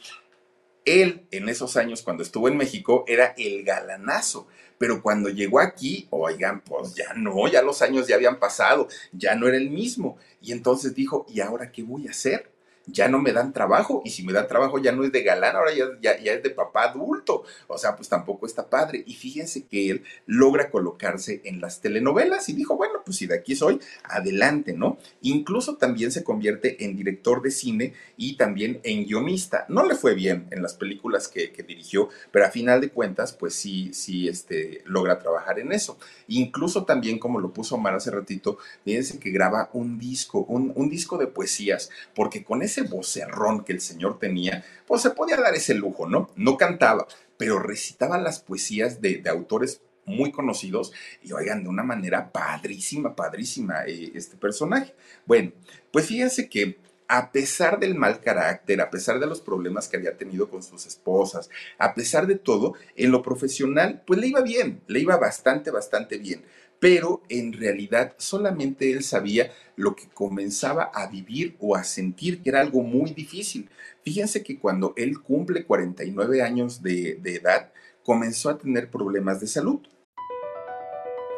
él, 0.85 1.27
en 1.31 1.49
esos 1.49 1.75
años, 1.77 2.01
cuando 2.01 2.23
estuvo 2.23 2.47
en 2.47 2.57
México, 2.57 3.03
era 3.07 3.33
el 3.37 3.63
galanazo. 3.63 4.47
Pero 4.77 5.01
cuando 5.01 5.29
llegó 5.29 5.59
aquí, 5.59 6.07
oigan, 6.09 6.61
pues 6.61 6.95
ya 6.95 7.13
no, 7.15 7.47
ya 7.47 7.61
los 7.61 7.81
años 7.81 8.07
ya 8.07 8.15
habían 8.15 8.39
pasado, 8.39 8.87
ya 9.11 9.35
no 9.35 9.47
era 9.47 9.57
el 9.57 9.69
mismo. 9.69 10.17
Y 10.41 10.51
entonces 10.51 10.93
dijo, 10.93 11.25
¿y 11.29 11.39
ahora 11.41 11.71
qué 11.71 11.83
voy 11.83 12.07
a 12.07 12.11
hacer? 12.11 12.51
Ya 12.87 13.07
no 13.07 13.19
me 13.19 13.33
dan 13.33 13.53
trabajo 13.53 14.01
y 14.05 14.11
si 14.11 14.23
me 14.23 14.33
dan 14.33 14.47
trabajo 14.47 14.79
ya 14.79 14.91
no 14.91 15.03
es 15.03 15.11
de 15.11 15.23
galán, 15.23 15.55
ahora 15.55 15.71
ya, 15.73 15.85
ya, 16.01 16.33
es 16.33 16.43
de 16.43 16.49
papá 16.49 16.83
adulto. 16.85 17.43
O 17.67 17.77
sea, 17.77 17.95
pues 17.95 18.09
tampoco 18.09 18.45
está 18.45 18.69
padre. 18.69 19.03
Y 19.05 19.15
fíjense 19.15 19.65
que 19.65 19.89
él 19.89 20.03
logra 20.25 20.69
colocarse 20.69 21.41
en 21.45 21.61
las 21.61 21.81
telenovelas 21.81 22.49
y 22.49 22.53
dijo, 22.53 22.75
bueno, 22.77 23.01
pues 23.03 23.17
si 23.17 23.27
de 23.27 23.35
aquí 23.35 23.55
soy, 23.55 23.79
adelante, 24.03 24.73
¿no? 24.73 24.97
Incluso 25.21 25.75
también 25.77 26.11
se 26.11 26.23
convierte 26.23 26.85
en 26.85 26.95
director 26.95 27.41
de 27.41 27.51
cine 27.51 27.93
y 28.17 28.37
también 28.37 28.79
en 28.83 29.05
guionista. 29.05 29.65
No 29.69 29.85
le 29.85 29.95
fue 29.95 30.13
bien 30.13 30.47
en 30.51 30.61
las 30.61 30.73
películas 30.73 31.27
que, 31.27 31.55
dirigió, 31.65 32.09
pero 32.31 32.45
a 32.45 32.51
final 32.51 32.79
de 32.79 32.89
cuentas, 32.89 33.33
pues 33.33 33.55
sí, 33.55 33.91
sí, 33.93 34.27
este, 34.27 34.83
logra 34.85 35.17
trabajar 35.17 35.57
en 35.57 35.71
eso. 35.71 35.97
Incluso 36.27 36.85
también, 36.85 37.17
como 37.17 37.39
lo 37.39 37.53
puso 37.53 37.75
Omar 37.75 37.95
hace 37.95 38.11
ratito, 38.11 38.59
fíjense 38.83 39.19
que 39.19 39.31
graba 39.31 39.69
un 39.73 39.97
disco, 39.97 40.45
un, 40.47 40.71
un 40.75 40.89
disco 40.89 41.17
de 41.17 41.27
poesías, 41.27 41.89
porque 42.13 42.43
con 42.43 42.61
ese 42.61 42.74
ese 42.75 42.89
vocerrón 42.89 43.63
que 43.63 43.73
el 43.73 43.81
señor 43.81 44.19
tenía, 44.19 44.63
pues 44.85 45.01
se 45.01 45.11
podía 45.11 45.37
dar 45.37 45.55
ese 45.55 45.73
lujo, 45.73 46.07
¿no? 46.07 46.29
No 46.35 46.57
cantaba, 46.57 47.07
pero 47.37 47.59
recitaba 47.59 48.17
las 48.17 48.39
poesías 48.39 49.01
de, 49.01 49.23
autores 49.29 49.81
muy 50.05 50.31
conocidos 50.31 50.91
y 51.23 51.31
oigan, 51.31 51.63
de 51.63 51.69
una 51.69 51.83
manera 51.83 52.31
padrísima, 52.31 53.15
padrísima 53.15 53.85
eh, 53.85 54.11
este 54.13 54.37
personaje. 54.37 54.93
Bueno, 55.25 55.51
pues 55.91 56.05
fíjense 56.07 56.47
que 56.47 56.77
a 57.07 57.31
pesar 57.31 57.79
del 57.79 57.95
mal 57.95 58.19
carácter, 58.19 58.81
a 58.81 58.89
pesar 58.89 59.19
de 59.19 59.27
los 59.27 59.41
problemas 59.41 59.87
que 59.87 59.97
había 59.97 60.17
tenido 60.17 60.49
con 60.49 60.63
sus 60.63 60.85
esposas, 60.85 61.49
a 61.77 61.93
pesar 61.93 62.27
de 62.27 62.35
todo, 62.35 62.73
en 62.95 63.11
lo 63.11 63.21
profesional, 63.21 64.03
pues 64.05 64.19
le 64.19 64.27
iba 64.27 64.41
bien, 64.41 64.81
le 64.87 64.99
iba 64.99 65.17
bastante, 65.17 65.71
bastante 65.71 66.17
bien 66.17 66.43
pero 66.79 67.23
en 67.29 67.53
realidad 67.53 68.13
solamente 68.17 68.91
él 68.91 69.03
sabía 69.03 69.51
lo 69.75 69.95
que 69.95 70.07
comenzaba 70.13 70.91
a 70.93 71.07
vivir 71.07 71.55
o 71.59 71.75
a 71.75 71.83
sentir 71.83 72.41
que 72.41 72.49
era 72.49 72.61
algo 72.61 72.81
muy 72.81 73.11
difícil. 73.11 73.69
Fíjense 74.03 74.43
que 74.43 74.59
cuando 74.59 74.93
él 74.95 75.21
cumple 75.21 75.65
49 75.65 76.41
años 76.41 76.81
de, 76.81 77.15
de 77.21 77.35
edad, 77.35 77.71
comenzó 78.03 78.49
a 78.49 78.57
tener 78.57 78.89
problemas 78.89 79.39
de 79.39 79.47
salud. 79.47 79.79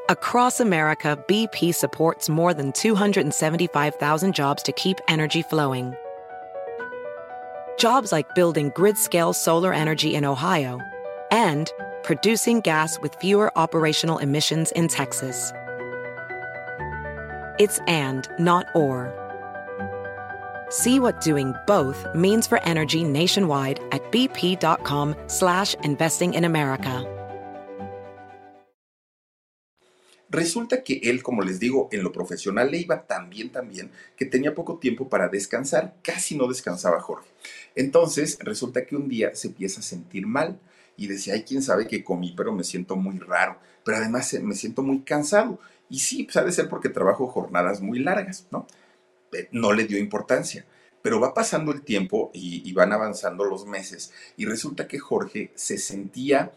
Across 0.10 0.62
America, 0.62 1.18
BP 1.28 1.74
supports 1.74 2.30
more 2.30 2.54
than 2.54 2.72
275,000 2.72 4.34
jobs 4.34 4.64
to 4.64 4.72
keep 4.72 5.02
energy 5.10 5.42
flowing. 5.42 5.94
Jobs 7.78 8.12
like 8.12 8.34
building 8.34 8.72
grid-scale 8.74 9.34
solar 9.34 9.74
energy 9.74 10.16
in 10.16 10.24
Ohio 10.24 10.80
and 11.32 11.72
producing 12.08 12.62
gas 12.62 12.98
with 13.02 13.14
fewer 13.16 13.52
operational 13.58 14.20
emissions 14.20 14.72
in 14.78 14.88
Texas. 14.88 15.52
It's 17.60 17.80
and, 17.86 18.30
not 18.40 18.66
or. 18.74 19.12
See 20.70 21.02
what 21.02 21.20
doing 21.20 21.54
both 21.68 22.08
means 22.16 22.48
for 22.48 22.64
energy 22.64 23.04
nationwide 23.04 23.82
at 23.92 24.10
bp.com 24.10 25.18
slash 25.28 25.76
investing 25.84 26.34
in 26.36 26.46
America. 26.46 27.06
Resulta 30.30 30.84
que 30.84 31.02
él, 31.04 31.22
como 31.24 31.42
les 31.42 31.60
digo, 31.60 31.90
en 31.92 32.04
lo 32.04 32.14
profesional 32.14 32.72
le 32.72 32.78
iba 32.78 33.06
tan 33.06 33.30
bien, 33.30 33.50
tan 33.50 33.68
bien, 33.68 33.92
que 34.16 34.26
tenía 34.26 34.56
poco 34.56 34.78
tiempo 34.78 35.10
para 35.10 35.28
descansar, 35.28 35.96
casi 36.02 36.38
no 36.38 36.48
descansaba 36.48 37.02
Jorge. 37.02 37.28
Entonces, 37.76 38.38
resulta 38.42 38.86
que 38.86 38.96
un 38.96 39.10
día 39.10 39.36
se 39.36 39.50
empieza 39.50 39.82
a 39.82 39.84
sentir 39.84 40.26
mal 40.26 40.58
y 40.98 41.08
decía, 41.08 41.36
ay, 41.36 41.44
quién 41.44 41.62
sabe 41.64 41.88
qué 41.88 42.04
comí, 42.04 42.34
pero 42.36 42.54
me 42.54 42.64
siento 42.66 42.96
muy 42.98 43.20
raro, 43.20 43.60
pero 43.86 43.98
además 43.98 44.34
me 44.44 44.56
siento 44.56 44.84
muy 44.84 45.02
cansado. 45.02 45.60
Y 45.90 46.00
sí, 46.00 46.24
pues 46.26 46.38
ha 46.38 46.44
de 46.44 46.52
ser 46.52 46.70
porque 46.70 46.90
trabajo 46.90 47.28
jornadas 47.28 47.82
muy 47.82 48.00
largas, 48.00 48.48
¿no? 48.52 48.68
eh, 49.34 49.48
no 49.52 49.74
le 49.74 49.86
dio 49.86 49.98
importancia. 50.00 50.66
Pero 51.02 51.20
va 51.20 51.34
pasando 51.34 51.72
el 51.72 51.84
tiempo 51.84 52.32
y, 52.34 52.68
y 52.70 52.74
van 52.74 52.92
avanzando 52.92 53.46
los 53.46 53.66
meses 53.66 54.12
y 54.36 54.46
resulta 54.46 54.88
que 54.88 55.00
Jorge 55.00 55.52
se 55.56 55.78
sentía 55.78 56.52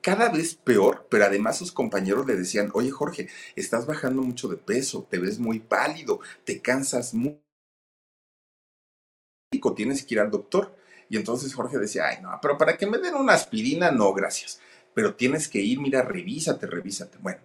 cada 0.00 0.28
vez 0.30 0.54
peor, 0.54 1.06
pero 1.10 1.24
además 1.24 1.58
sus 1.58 1.72
compañeros 1.72 2.26
le 2.26 2.36
decían, 2.36 2.70
oye 2.74 2.90
Jorge, 2.90 3.28
estás 3.56 3.86
bajando 3.86 4.22
mucho 4.22 4.48
de 4.48 4.56
peso, 4.56 5.06
te 5.10 5.18
ves 5.18 5.38
muy 5.38 5.60
pálido, 5.60 6.20
te 6.44 6.60
cansas 6.60 7.14
mucho, 7.14 7.38
tienes 9.76 10.04
que 10.04 10.14
ir 10.14 10.20
al 10.20 10.30
doctor. 10.30 10.74
Y 11.12 11.18
entonces 11.18 11.52
Jorge 11.52 11.76
decía, 11.76 12.06
ay 12.08 12.22
no, 12.22 12.30
pero 12.40 12.56
para 12.56 12.78
que 12.78 12.86
me 12.86 12.96
den 12.96 13.14
una 13.14 13.34
aspirina, 13.34 13.90
no, 13.90 14.14
gracias. 14.14 14.60
Pero 14.94 15.14
tienes 15.14 15.46
que 15.46 15.60
ir, 15.60 15.78
mira, 15.78 16.00
revísate, 16.00 16.66
revísate. 16.66 17.18
Bueno, 17.20 17.38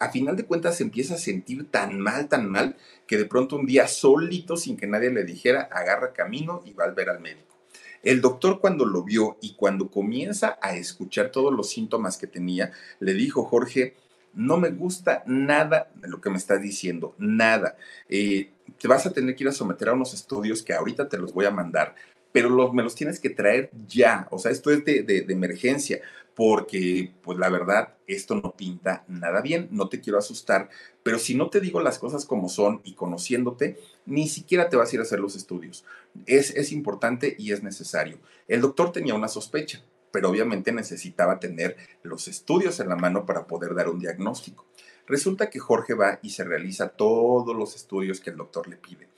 a 0.00 0.10
final 0.10 0.34
de 0.34 0.46
cuentas 0.46 0.78
se 0.78 0.82
empieza 0.82 1.14
a 1.14 1.18
sentir 1.18 1.70
tan 1.70 2.00
mal, 2.00 2.28
tan 2.28 2.50
mal, 2.50 2.76
que 3.06 3.16
de 3.16 3.26
pronto 3.26 3.54
un 3.54 3.66
día 3.66 3.86
solito, 3.86 4.56
sin 4.56 4.76
que 4.76 4.88
nadie 4.88 5.10
le 5.10 5.22
dijera, 5.22 5.68
agarra 5.70 6.12
camino 6.12 6.60
y 6.64 6.72
va 6.72 6.86
a 6.86 6.90
ver 6.90 7.08
al 7.08 7.20
médico. 7.20 7.56
El 8.02 8.20
doctor 8.20 8.58
cuando 8.58 8.84
lo 8.84 9.04
vio 9.04 9.38
y 9.40 9.54
cuando 9.54 9.92
comienza 9.92 10.58
a 10.60 10.74
escuchar 10.74 11.30
todos 11.30 11.54
los 11.54 11.70
síntomas 11.70 12.18
que 12.18 12.26
tenía, 12.26 12.72
le 12.98 13.14
dijo, 13.14 13.44
Jorge, 13.44 13.94
no 14.32 14.56
me 14.56 14.70
gusta 14.70 15.22
nada 15.26 15.88
de 15.94 16.08
lo 16.08 16.20
que 16.20 16.30
me 16.30 16.36
estás 16.36 16.60
diciendo, 16.60 17.14
nada. 17.18 17.76
Eh, 18.08 18.50
te 18.76 18.88
vas 18.88 19.06
a 19.06 19.12
tener 19.12 19.36
que 19.36 19.44
ir 19.44 19.48
a 19.50 19.52
someter 19.52 19.90
a 19.90 19.92
unos 19.92 20.14
estudios 20.14 20.64
que 20.64 20.74
ahorita 20.74 21.08
te 21.08 21.16
los 21.16 21.32
voy 21.32 21.44
a 21.44 21.52
mandar, 21.52 21.94
pero 22.34 22.50
los, 22.50 22.72
me 22.72 22.82
los 22.82 22.96
tienes 22.96 23.20
que 23.20 23.30
traer 23.30 23.70
ya. 23.86 24.26
O 24.32 24.40
sea, 24.40 24.50
esto 24.50 24.72
es 24.72 24.84
de, 24.84 25.04
de 25.04 25.32
emergencia, 25.32 26.00
porque 26.34 27.12
pues 27.22 27.38
la 27.38 27.48
verdad, 27.48 27.94
esto 28.08 28.34
no 28.34 28.56
pinta 28.56 29.04
nada 29.06 29.40
bien, 29.40 29.68
no 29.70 29.88
te 29.88 30.00
quiero 30.00 30.18
asustar, 30.18 30.68
pero 31.04 31.20
si 31.20 31.36
no 31.36 31.48
te 31.48 31.60
digo 31.60 31.80
las 31.80 32.00
cosas 32.00 32.24
como 32.24 32.48
son 32.48 32.80
y 32.82 32.94
conociéndote, 32.94 33.78
ni 34.04 34.26
siquiera 34.26 34.68
te 34.68 34.76
vas 34.76 34.90
a 34.90 34.96
ir 34.96 35.00
a 35.00 35.04
hacer 35.04 35.20
los 35.20 35.36
estudios. 35.36 35.84
Es, 36.26 36.50
es 36.56 36.72
importante 36.72 37.36
y 37.38 37.52
es 37.52 37.62
necesario. 37.62 38.18
El 38.48 38.62
doctor 38.62 38.90
tenía 38.90 39.14
una 39.14 39.28
sospecha, 39.28 39.84
pero 40.10 40.28
obviamente 40.28 40.72
necesitaba 40.72 41.38
tener 41.38 41.76
los 42.02 42.26
estudios 42.26 42.80
en 42.80 42.88
la 42.88 42.96
mano 42.96 43.26
para 43.26 43.46
poder 43.46 43.76
dar 43.76 43.88
un 43.88 44.00
diagnóstico. 44.00 44.66
Resulta 45.06 45.50
que 45.50 45.60
Jorge 45.60 45.94
va 45.94 46.18
y 46.20 46.30
se 46.30 46.42
realiza 46.42 46.88
todos 46.88 47.54
los 47.54 47.76
estudios 47.76 48.18
que 48.18 48.30
el 48.30 48.38
doctor 48.38 48.68
le 48.68 48.76
pide. 48.76 49.08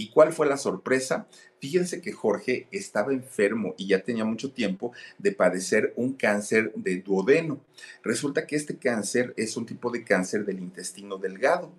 ¿Y 0.00 0.08
cuál 0.08 0.32
fue 0.32 0.46
la 0.46 0.56
sorpresa? 0.56 1.26
Fíjense 1.58 2.00
que 2.00 2.12
Jorge 2.12 2.66
estaba 2.70 3.12
enfermo 3.12 3.74
y 3.76 3.88
ya 3.88 4.02
tenía 4.02 4.24
mucho 4.24 4.50
tiempo 4.50 4.94
de 5.18 5.30
padecer 5.30 5.92
un 5.94 6.14
cáncer 6.14 6.72
de 6.74 7.02
duodeno. 7.02 7.60
Resulta 8.02 8.46
que 8.46 8.56
este 8.56 8.78
cáncer 8.78 9.34
es 9.36 9.58
un 9.58 9.66
tipo 9.66 9.90
de 9.90 10.02
cáncer 10.02 10.46
del 10.46 10.58
intestino 10.58 11.18
delgado. 11.18 11.70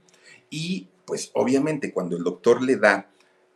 Y 0.52 0.88
pues 1.06 1.32
obviamente 1.34 1.92
cuando 1.92 2.16
el 2.16 2.24
doctor 2.24 2.62
le 2.62 2.76
da 2.76 3.10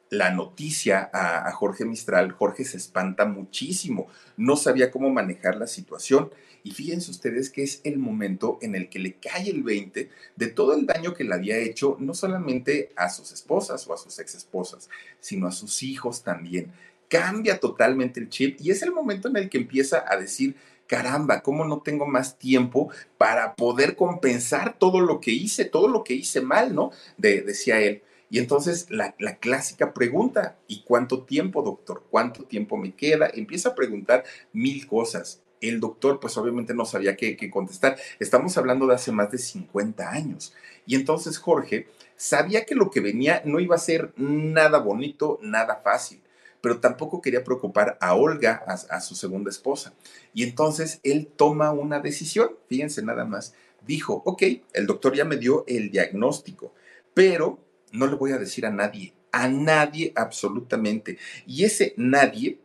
la 0.09 0.32
noticia 0.32 1.11
a, 1.13 1.51
Jorge 1.51 1.86
Mistral, 1.86 2.32
Jorge 2.32 2.66
se 2.66 2.78
espanta 2.78 3.26
muchísimo, 3.26 4.07
no 4.36 4.55
sabía 4.55 4.89
cómo 4.89 5.11
manejar 5.11 5.57
la 5.57 5.68
situación. 5.68 6.32
Y 6.66 6.72
fíjense 6.72 7.11
ustedes 7.11 7.51
que 7.51 7.61
es 7.61 7.80
el 7.84 7.99
momento 7.99 8.57
en 8.59 8.74
el 8.74 8.89
que 8.89 8.97
le 8.97 9.13
cae 9.13 9.51
el 9.51 9.61
20 9.61 10.09
de 10.36 10.47
todo 10.47 10.74
el 10.74 10.88
daño 10.88 11.13
que 11.13 11.24
le 11.24 11.36
había 11.36 11.59
hecho, 11.59 11.95
no 11.99 12.16
solamente 12.16 12.91
a 12.95 13.09
sus 13.09 13.32
esposas 13.32 13.88
o 13.88 13.93
a 13.93 13.97
sus 13.97 14.18
ex 14.18 14.34
esposas, 14.34 14.89
sino 15.20 15.45
a 15.45 15.51
sus 15.51 15.84
hijos 15.84 16.24
también. 16.24 16.72
Cambia 17.07 17.59
totalmente 17.59 18.20
el 18.20 18.30
chip 18.30 18.57
y 18.59 18.72
es 18.72 18.82
el 18.82 18.91
momento 18.91 19.28
en 19.28 19.38
el 19.38 19.47
que 19.47 19.59
empieza 19.59 20.05
a 20.07 20.18
decir, 20.18 20.55
caramba, 20.88 21.43
¿cómo 21.43 21.66
no 21.66 21.82
tengo 21.82 22.07
más 22.07 22.39
tiempo 22.39 22.89
para 23.20 23.53
poder 23.53 23.95
compensar 23.95 24.80
todo 24.80 25.01
lo 25.01 25.22
que 25.22 25.34
hice, 25.34 25.66
todo 25.66 25.88
lo 25.88 26.03
que 26.03 26.16
hice 26.16 26.41
mal, 26.41 26.74
¿no? 26.74 26.89
decía 27.20 27.80
él. 27.80 28.01
Y 28.32 28.39
entonces 28.39 28.88
la, 28.89 29.13
clásica 29.39 29.93
pregunta, 29.93 30.57
¿y 30.68 30.82
cuánto 30.82 31.26
tiempo, 31.26 31.61
doctor? 31.61 32.03
¿Cuánto 32.09 32.43
tiempo 32.43 32.76
me 32.76 32.95
queda? 32.95 33.30
Empieza 33.32 33.70
a 33.70 33.76
preguntar 33.76 34.24
mil 34.51 34.88
cosas. 34.88 35.43
El 35.70 35.80
doctor, 35.80 36.20
pues 36.20 36.38
obviamente 36.38 36.74
no 36.74 36.86
sabía 36.86 37.16
qué, 37.16 37.38
contestar. 37.49 37.97
Estamos 38.20 38.57
hablando 38.57 38.88
de 38.88 38.95
hace 38.95 39.11
más 39.11 39.32
de 39.32 39.38
50 39.38 40.09
años. 40.09 40.53
Y 40.86 40.95
entonces 40.95 41.38
Jorge 41.38 41.88
sabía 42.16 42.66
que 42.66 42.76
lo 42.76 42.91
que 42.91 43.01
venía 43.01 43.41
no 43.45 43.59
iba 43.59 43.76
a 43.76 43.80
ser 43.80 44.13
nada 44.18 44.80
bonito, 44.80 45.39
nada 45.41 45.82
fácil 45.84 46.22
pero 46.61 46.80
tampoco 46.80 47.22
quería 47.22 47.43
preocupar 47.43 47.95
a 48.01 48.16
Olga, 48.16 48.63
a, 48.66 48.74
a, 48.74 48.99
su 48.99 49.13
segunda 49.13 49.51
esposa. 49.51 49.93
Y 50.34 50.41
entonces 50.41 50.99
él 51.03 51.28
toma 51.28 51.72
una 51.72 51.99
decisión, 51.99 52.55
fíjense 52.68 53.03
nada 53.03 53.24
más, 53.24 53.53
dijo, 53.86 54.24
ok, 54.26 54.41
el 54.74 54.88
doctor 54.88 55.13
ya 55.16 55.26
me 55.26 55.38
dio 55.38 55.63
el 55.68 55.91
diagnóstico, 55.91 56.74
pero 57.13 57.59
no 57.91 58.07
le 58.07 58.16
voy 58.16 58.32
a 58.32 58.38
decir 58.38 58.66
a 58.66 58.72
nadie, 58.72 59.13
a 59.32 59.47
nadie 59.47 60.11
absolutamente. 60.16 61.18
Y 61.45 61.63
ese 61.66 61.93
nadie, 61.97 62.59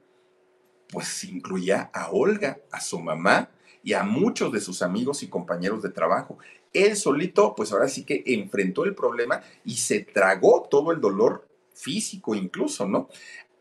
pues 0.92 1.24
incluía 1.24 1.90
a 1.92 2.10
Olga, 2.10 2.58
a 2.70 2.80
su 2.80 2.98
mamá 3.00 3.50
y 3.82 3.94
a 3.94 4.02
muchos 4.02 4.52
de 4.52 4.60
sus 4.60 4.82
amigos 4.82 5.22
y 5.22 5.28
compañeros 5.28 5.82
de 5.82 5.90
trabajo. 5.90 6.38
Él 6.72 6.96
solito, 6.96 7.54
pues 7.54 7.72
ahora 7.72 7.88
sí 7.88 8.04
que 8.04 8.22
enfrentó 8.26 8.84
el 8.84 8.94
problema 8.94 9.42
y 9.64 9.76
se 9.76 10.00
tragó 10.00 10.68
todo 10.70 10.92
el 10.92 11.00
dolor 11.00 11.48
físico 11.74 12.34
incluso, 12.34 12.86
¿no? 12.86 13.08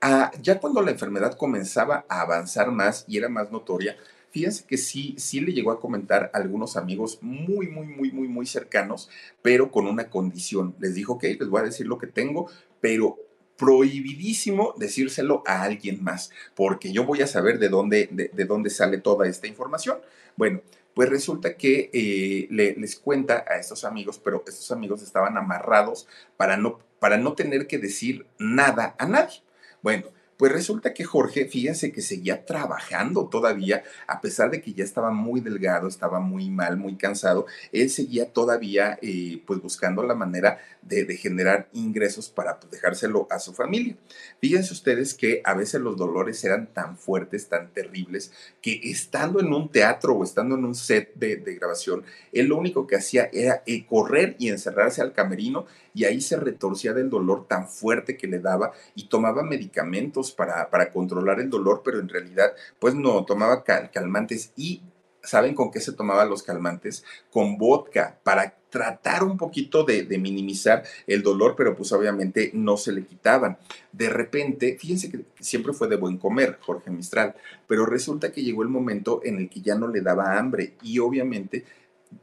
Ah, 0.02 0.32
ya 0.42 0.60
cuando 0.60 0.82
la 0.82 0.92
enfermedad 0.92 1.38
comenzaba 1.38 2.06
a 2.08 2.22
avanzar 2.22 2.72
más 2.72 3.06
y 3.08 3.18
era 3.18 3.30
más 3.30 3.52
notoria, 3.52 3.98
Fíjense 4.32 4.66
que 4.66 4.78
sí, 4.78 5.16
sí 5.18 5.40
le 5.40 5.54
llegó 5.54 5.72
a 5.72 5.80
comentar 5.80 6.30
a 6.34 6.38
algunos 6.38 6.78
amigos 6.78 7.18
muy, 7.22 7.68
muy, 7.68 7.88
muy, 7.88 8.12
muy, 8.12 8.28
muy 8.28 8.46
cercanos, 8.46 9.10
pero 9.42 9.72
con 9.72 9.88
una 9.88 10.10
condición. 10.10 10.76
Les 10.80 10.94
dijo, 10.94 11.14
ok, 11.14 11.24
les 11.24 11.50
voy 11.50 11.62
a 11.62 11.66
decir 11.66 11.88
lo 11.88 11.98
que 11.98 12.08
tengo, 12.08 12.50
pero 12.80 13.18
prohibidísimo 13.60 14.74
decírselo 14.78 15.44
a 15.46 15.64
alguien 15.64 16.02
más, 16.02 16.32
porque 16.56 16.94
yo 16.94 17.04
voy 17.04 17.22
a 17.22 17.28
saber 17.28 17.60
de 17.60 17.68
dónde, 17.68 18.08
de, 18.10 18.46
dónde 18.46 18.70
sale 18.70 19.00
toda 19.00 19.28
esta 19.28 19.48
información. 19.48 20.00
Bueno, 20.38 20.62
pues 20.96 21.10
resulta 21.10 21.58
que 21.58 21.90
eh, 21.92 22.48
les 22.50 22.96
cuenta 22.96 23.44
a 23.48 23.58
estos 23.58 23.84
amigos, 23.84 24.20
pero 24.24 24.44
estos 24.48 24.72
amigos 24.72 25.04
estaban 25.04 25.38
amarrados 25.38 26.08
para 26.38 26.56
no, 26.56 26.80
para 27.00 27.18
no 27.18 27.34
tener 27.34 27.68
que 27.68 27.78
decir 27.78 28.26
nada 28.40 28.96
a 28.98 29.06
nadie. 29.06 29.44
Bueno, 29.82 30.08
pues 30.40 30.54
resulta 30.54 30.94
que 30.94 31.04
Jorge, 31.04 31.50
fíjense 31.50 31.92
que 31.92 32.02
seguía 32.02 32.46
trabajando 32.46 33.28
todavía, 33.28 33.84
a 34.08 34.22
pesar 34.22 34.50
de 34.50 34.62
que 34.62 34.72
ya 34.72 34.86
estaba 34.86 35.12
muy 35.12 35.42
delgado, 35.42 35.90
estaba 35.90 36.22
muy 36.22 36.50
mal, 36.50 36.78
muy 36.78 36.96
cansado, 36.96 37.46
él 37.74 37.90
seguía 37.90 38.32
todavía 38.32 38.98
eh, 39.02 39.44
pues 39.46 39.62
buscando 39.62 40.02
la 40.02 40.16
manera 40.16 40.60
de, 40.82 41.06
generar 41.18 41.68
ingresos 41.74 42.30
para 42.30 42.58
pues, 42.58 42.72
dejárselo 42.72 43.28
a 43.30 43.40
su 43.40 43.54
familia. 43.54 43.98
Fíjense 44.40 44.72
ustedes 44.72 45.14
que 45.14 45.42
a 45.44 45.54
veces 45.54 45.82
los 45.82 45.98
dolores 45.98 46.42
eran 46.46 46.68
tan 46.68 46.96
fuertes, 46.96 47.50
tan 47.50 47.74
terribles, 47.74 48.32
que 48.62 48.80
estando 48.86 49.42
en 49.42 49.52
un 49.52 49.70
teatro 49.70 50.14
o 50.14 50.24
estando 50.24 50.56
en 50.56 50.64
un 50.64 50.74
set 50.74 51.14
de, 51.16 51.36
grabación, 51.60 52.06
él 52.32 52.46
lo 52.46 52.58
único 52.58 52.88
que 52.88 52.96
hacía 52.96 53.30
era 53.34 53.62
eh, 53.66 53.86
correr 53.86 54.38
y 54.40 54.48
encerrarse 54.48 55.02
al 55.02 55.12
camerino 55.12 55.66
y 55.94 56.06
ahí 56.06 56.22
se 56.22 56.38
retorcía 56.38 56.94
del 56.94 57.10
dolor 57.10 57.48
tan 57.48 57.68
fuerte 57.68 58.16
que 58.16 58.28
le 58.28 58.40
daba 58.40 58.72
y 58.96 59.10
tomaba 59.10 59.44
medicamentos 59.44 60.29
para, 60.32 60.70
para 60.70 60.92
controlar 60.92 61.40
el 61.40 61.50
dolor, 61.50 61.82
pero 61.84 62.00
en 62.00 62.10
realidad 62.10 62.54
pues 62.80 62.96
no, 62.96 63.26
tomaba 63.26 63.64
calmantes 63.64 64.52
y 64.56 64.82
¿Saben 65.22 65.54
con 65.54 65.70
qué 65.70 65.82
se 65.82 65.92
tomaba 65.92 66.26
los 66.26 66.44
calmantes? 66.44 67.04
Con 67.30 67.58
vodka, 67.58 68.18
para 68.24 68.56
tratar 68.70 69.24
un 69.24 69.38
poquito 69.38 69.84
de, 69.84 70.04
de, 70.04 70.18
minimizar 70.18 70.84
el 71.08 71.24
dolor, 71.24 71.56
pero 71.58 71.76
pues 71.76 71.92
obviamente 71.92 72.52
no 72.54 72.78
se 72.78 72.94
le 72.94 73.04
quitaban. 73.04 73.58
De 73.92 74.10
repente, 74.10 74.78
fíjense 74.80 75.12
que 75.12 75.26
siempre 75.40 75.74
fue 75.74 75.88
de 75.88 75.98
buen 75.98 76.18
comer 76.18 76.58
Jorge 76.62 76.90
Mistral, 76.90 77.36
pero 77.68 77.86
resulta 77.86 78.32
que 78.32 78.44
llegó 78.44 78.64
el 78.64 78.70
momento 78.70 79.22
en 79.24 79.40
el 79.40 79.50
que 79.50 79.62
ya 79.62 79.76
no 79.76 79.88
le 79.88 80.02
daba 80.02 80.38
hambre 80.38 80.76
y 80.82 81.00
obviamente 81.00 81.66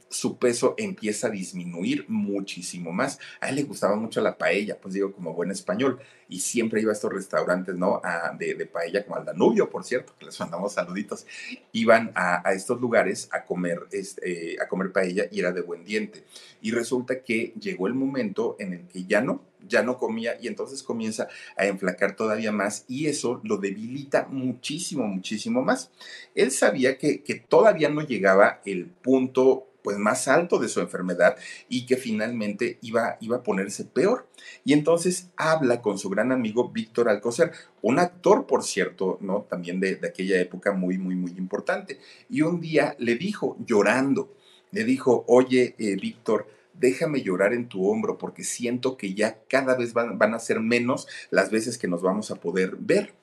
su 0.09 0.37
peso 0.37 0.73
empieza 0.77 1.27
a 1.27 1.31
disminuir 1.31 2.05
muchísimo 2.07 2.91
más. 2.91 3.19
A 3.41 3.49
él 3.49 3.55
le 3.55 3.63
gustaba 3.63 3.95
mucho 3.95 4.21
la 4.21 4.37
paella, 4.37 4.79
pues 4.79 4.93
digo, 4.93 5.11
como 5.11 5.33
buen 5.33 5.51
español, 5.51 5.99
y 6.29 6.39
siempre 6.39 6.81
iba 6.81 6.91
a 6.91 6.93
estos 6.93 7.11
restaurantes, 7.11 7.75
¿no? 7.75 8.01
de, 8.37 8.65
paella, 8.65 9.03
como 9.05 9.17
al 9.17 9.25
Danubio, 9.25 9.69
por 9.69 9.83
cierto, 9.83 10.13
que 10.17 10.25
les 10.25 10.39
mandamos 10.39 10.73
saluditos. 10.73 11.25
Iban 11.71 12.11
a, 12.15 12.53
estos 12.53 12.79
lugares 12.81 13.29
a 13.31 13.45
comer, 13.45 13.87
este, 13.91 14.57
a 14.61 14.67
comer 14.67 14.91
paella 14.91 15.25
y 15.31 15.39
era 15.39 15.51
de 15.51 15.61
buen 15.61 15.83
diente. 15.83 16.23
Y 16.61 16.71
resulta 16.71 17.21
que 17.21 17.53
llegó 17.59 17.87
el 17.87 17.93
momento 17.93 18.55
en 18.59 18.73
el 18.73 18.87
que 18.87 19.05
ya 19.05 19.21
no, 19.21 19.41
ya 19.67 19.83
no 19.83 19.97
comía 19.97 20.37
y 20.41 20.47
entonces 20.47 20.83
comienza 20.83 21.27
a 21.55 21.65
enflacar 21.65 22.15
todavía 22.15 22.51
más 22.51 22.85
y 22.87 23.07
eso 23.07 23.41
lo 23.43 23.57
debilita 23.57 24.27
muchísimo, 24.29 25.05
muchísimo 25.05 25.61
más. 25.61 25.91
Él 26.35 26.51
sabía 26.51 26.97
que, 26.97 27.21
que 27.21 27.35
todavía 27.35 27.89
no 27.89 28.01
llegaba 28.01 28.61
el 28.65 28.85
punto 28.85 29.67
pues 29.87 29.99
más 29.99 30.27
alto 30.27 30.59
de 30.59 30.67
su 30.67 30.81
enfermedad 30.81 31.37
y 31.69 31.85
que 31.85 31.95
finalmente 31.95 32.77
iba, 32.81 33.15
iba 33.21 33.37
a 33.37 33.43
ponerse 33.43 33.85
peor. 33.85 34.27
Y 34.65 34.73
entonces 34.73 35.29
habla 35.37 35.81
con 35.81 35.97
su 35.97 36.09
gran 36.09 36.33
amigo 36.33 36.71
Víctor 36.73 37.07
Alcocer, 37.07 37.53
un 37.81 37.97
actor, 37.97 38.47
por 38.47 38.65
cierto, 38.65 39.17
¿no? 39.21 39.43
También 39.49 39.79
de, 39.79 39.97
aquella 40.05 40.41
época 40.41 40.73
muy, 40.73 40.97
muy, 40.97 41.15
muy 41.15 41.31
importante. 41.37 42.01
Y 42.29 42.41
un 42.41 42.59
día 42.59 42.97
le 42.99 43.15
dijo, 43.15 43.55
llorando, 43.65 44.35
le 44.71 44.83
dijo, 44.83 45.23
oye, 45.25 45.73
eh, 45.77 45.95
Víctor, 45.95 46.47
déjame 46.73 47.21
llorar 47.21 47.53
en 47.53 47.69
tu 47.69 47.89
hombro 47.89 48.17
porque 48.17 48.43
siento 48.43 48.97
que 48.97 49.13
ya 49.13 49.39
cada 49.47 49.77
vez 49.77 49.93
van, 49.93 50.17
van 50.17 50.33
a 50.33 50.39
ser 50.39 50.59
menos 50.59 51.07
las 51.31 51.49
veces 51.49 51.77
que 51.77 51.87
nos 51.87 52.01
vamos 52.01 52.29
a 52.29 52.35
poder 52.35 52.75
ver. 52.77 53.13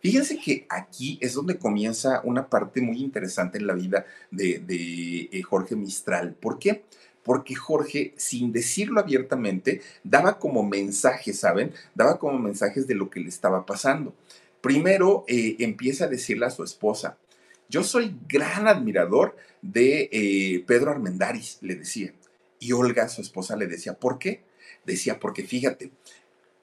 Fíjense 0.00 0.38
que 0.38 0.66
aquí 0.68 1.18
es 1.20 1.34
donde 1.34 1.58
comienza 1.58 2.22
una 2.24 2.48
parte 2.48 2.80
muy 2.80 3.02
interesante 3.02 3.58
en 3.58 3.66
la 3.66 3.74
vida 3.74 4.06
de, 4.30 5.28
eh, 5.30 5.42
Jorge 5.42 5.76
Mistral. 5.76 6.34
¿Por 6.34 6.58
qué? 6.58 6.84
Porque 7.22 7.54
Jorge, 7.54 8.14
sin 8.16 8.50
decirlo 8.50 9.00
abiertamente, 9.00 9.82
daba 10.02 10.38
como 10.38 10.62
mensajes, 10.62 11.38
¿saben? 11.38 11.72
Daba 11.94 12.18
como 12.18 12.38
mensajes 12.38 12.86
de 12.86 12.94
lo 12.94 13.10
que 13.10 13.20
le 13.20 13.28
estaba 13.28 13.66
pasando. 13.66 14.14
Primero 14.62 15.24
eh, 15.28 15.56
empieza 15.58 16.06
a 16.06 16.08
decirle 16.08 16.46
a 16.46 16.50
su 16.50 16.64
esposa, 16.64 17.18
yo 17.68 17.84
soy 17.84 18.16
gran 18.28 18.66
admirador 18.66 19.36
de 19.62 20.08
eh, 20.12 20.64
Pedro 20.66 20.90
Armendáriz, 20.90 21.58
le 21.60 21.76
decía. 21.76 22.12
Y 22.58 22.72
Olga, 22.72 23.08
su 23.08 23.22
esposa, 23.22 23.54
le 23.54 23.66
decía, 23.66 23.94
¿por 23.94 24.18
qué? 24.18 24.42
Decía, 24.84 25.20
porque 25.20 25.44
fíjate, 25.44 25.92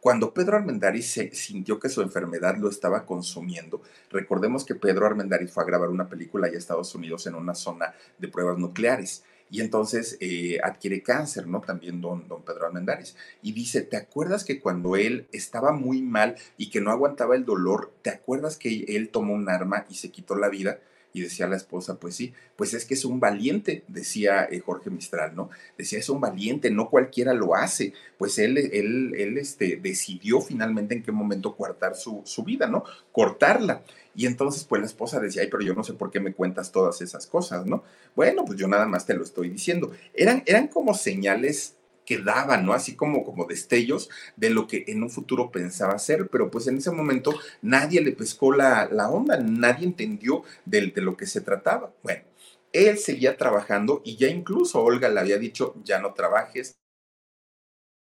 cuando 0.07 0.33
Pedro 0.33 0.55
Armendáriz 0.55 1.11
se 1.11 1.35
sintió 1.35 1.81
que 1.81 1.89
su 1.89 2.01
enfermedad 2.01 2.55
lo 2.55 2.69
estaba 2.69 3.05
consumiendo, 3.05 3.81
recordemos 4.09 4.63
que 4.63 4.73
Pedro 4.73 5.05
Armendáriz 5.05 5.51
fue 5.51 5.63
a 5.63 5.67
grabar 5.67 5.89
una 5.89 6.07
película 6.07 6.47
allá 6.47 6.55
a 6.55 6.59
Estados 6.59 6.95
Unidos 6.95 7.27
en 7.27 7.35
una 7.35 7.53
zona 7.53 7.93
de 8.17 8.29
pruebas 8.29 8.57
nucleares. 8.57 9.25
Y 9.51 9.59
entonces 9.59 10.17
eh, 10.21 10.59
adquiere 10.63 11.03
cáncer, 11.03 11.45
¿no? 11.45 11.59
También 11.59 11.99
don, 11.99 12.25
don 12.29 12.41
Pedro 12.43 12.67
Armendáriz. 12.67 13.17
Y 13.41 13.51
dice, 13.51 13.81
¿te 13.81 13.97
acuerdas 13.97 14.45
que 14.45 14.61
cuando 14.61 14.95
él 14.95 15.27
estaba 15.33 15.73
muy 15.73 16.01
mal 16.01 16.37
y 16.57 16.69
que 16.69 16.79
no 16.79 16.91
aguantaba 16.91 17.35
el 17.35 17.43
dolor, 17.43 17.91
¿te 18.01 18.09
acuerdas 18.09 18.55
que 18.55 18.85
él 18.87 19.09
tomó 19.09 19.33
un 19.33 19.49
arma 19.49 19.85
y 19.89 19.95
se 19.95 20.09
quitó 20.09 20.37
la 20.37 20.47
vida? 20.47 20.79
Y 21.13 21.21
decía 21.21 21.47
la 21.47 21.55
esposa, 21.55 21.99
pues 21.99 22.15
sí, 22.15 22.33
pues 22.55 22.73
es 22.73 22.85
que 22.85 22.93
es 22.93 23.05
un 23.05 23.19
valiente, 23.19 23.83
decía 23.87 24.47
eh, 24.51 24.59
Jorge 24.59 24.89
Mistral, 24.89 25.35
¿no? 25.35 25.49
Decía, 25.77 25.99
es 25.99 26.09
un 26.09 26.21
valiente, 26.21 26.69
no 26.69 26.89
cualquiera 26.89 27.33
lo 27.33 27.55
hace. 27.55 27.93
Pues 28.17 28.37
él, 28.39 28.57
él, 28.57 29.13
él 29.17 29.37
este, 29.37 29.77
decidió 29.77 30.41
finalmente 30.41 30.95
en 30.95 31.03
qué 31.03 31.11
momento 31.11 31.55
cortar 31.55 31.95
su, 31.95 32.21
su 32.25 32.43
vida, 32.43 32.67
¿no? 32.67 32.83
Cortarla. 33.11 33.83
Y 34.15 34.25
entonces, 34.25 34.63
pues 34.63 34.81
la 34.81 34.87
esposa 34.87 35.19
decía, 35.19 35.43
ay, 35.43 35.47
pero 35.49 35.63
yo 35.63 35.73
no 35.75 35.83
sé 35.83 35.93
por 35.93 36.11
qué 36.11 36.19
me 36.19 36.33
cuentas 36.33 36.71
todas 36.71 37.01
esas 37.01 37.27
cosas, 37.27 37.65
¿no? 37.65 37.83
Bueno, 38.15 38.45
pues 38.45 38.57
yo 38.57 38.67
nada 38.67 38.87
más 38.87 39.05
te 39.05 39.13
lo 39.13 39.23
estoy 39.23 39.49
diciendo. 39.49 39.91
Eran, 40.13 40.43
eran 40.47 40.67
como 40.67 40.93
señales 40.95 41.76
que 42.07 42.19
daban, 42.19 42.65
¿no? 42.65 42.73
Así 42.73 42.95
como, 42.95 43.25
como 43.25 43.45
destellos 43.45 44.09
de 44.37 44.49
lo 44.49 44.65
que 44.65 44.85
en 44.87 45.03
un 45.03 45.09
futuro 45.09 45.51
pensaba 45.51 45.93
hacer, 45.93 46.29
pero 46.29 46.49
pues 46.49 46.65
en 46.67 46.77
ese 46.77 46.89
momento 46.89 47.33
nadie 47.61 48.01
le 48.01 48.13
pescó 48.13 48.53
la, 48.53 48.87
la 48.89 49.09
onda, 49.09 49.37
nadie 49.37 49.85
entendió 49.85 50.43
de, 50.65 50.87
de 50.87 51.01
lo 51.01 51.17
que 51.17 51.27
se 51.27 51.41
trataba. 51.41 51.93
Bueno, 52.01 52.23
él 52.71 52.97
seguía 52.97 53.35
trabajando 53.35 54.01
y 54.05 54.15
ya 54.15 54.29
incluso 54.29 54.81
Olga 54.81 55.09
le 55.09 55.19
había 55.19 55.37
dicho, 55.37 55.75
ya 55.83 55.99
no 55.99 56.13
trabajes, 56.13 56.77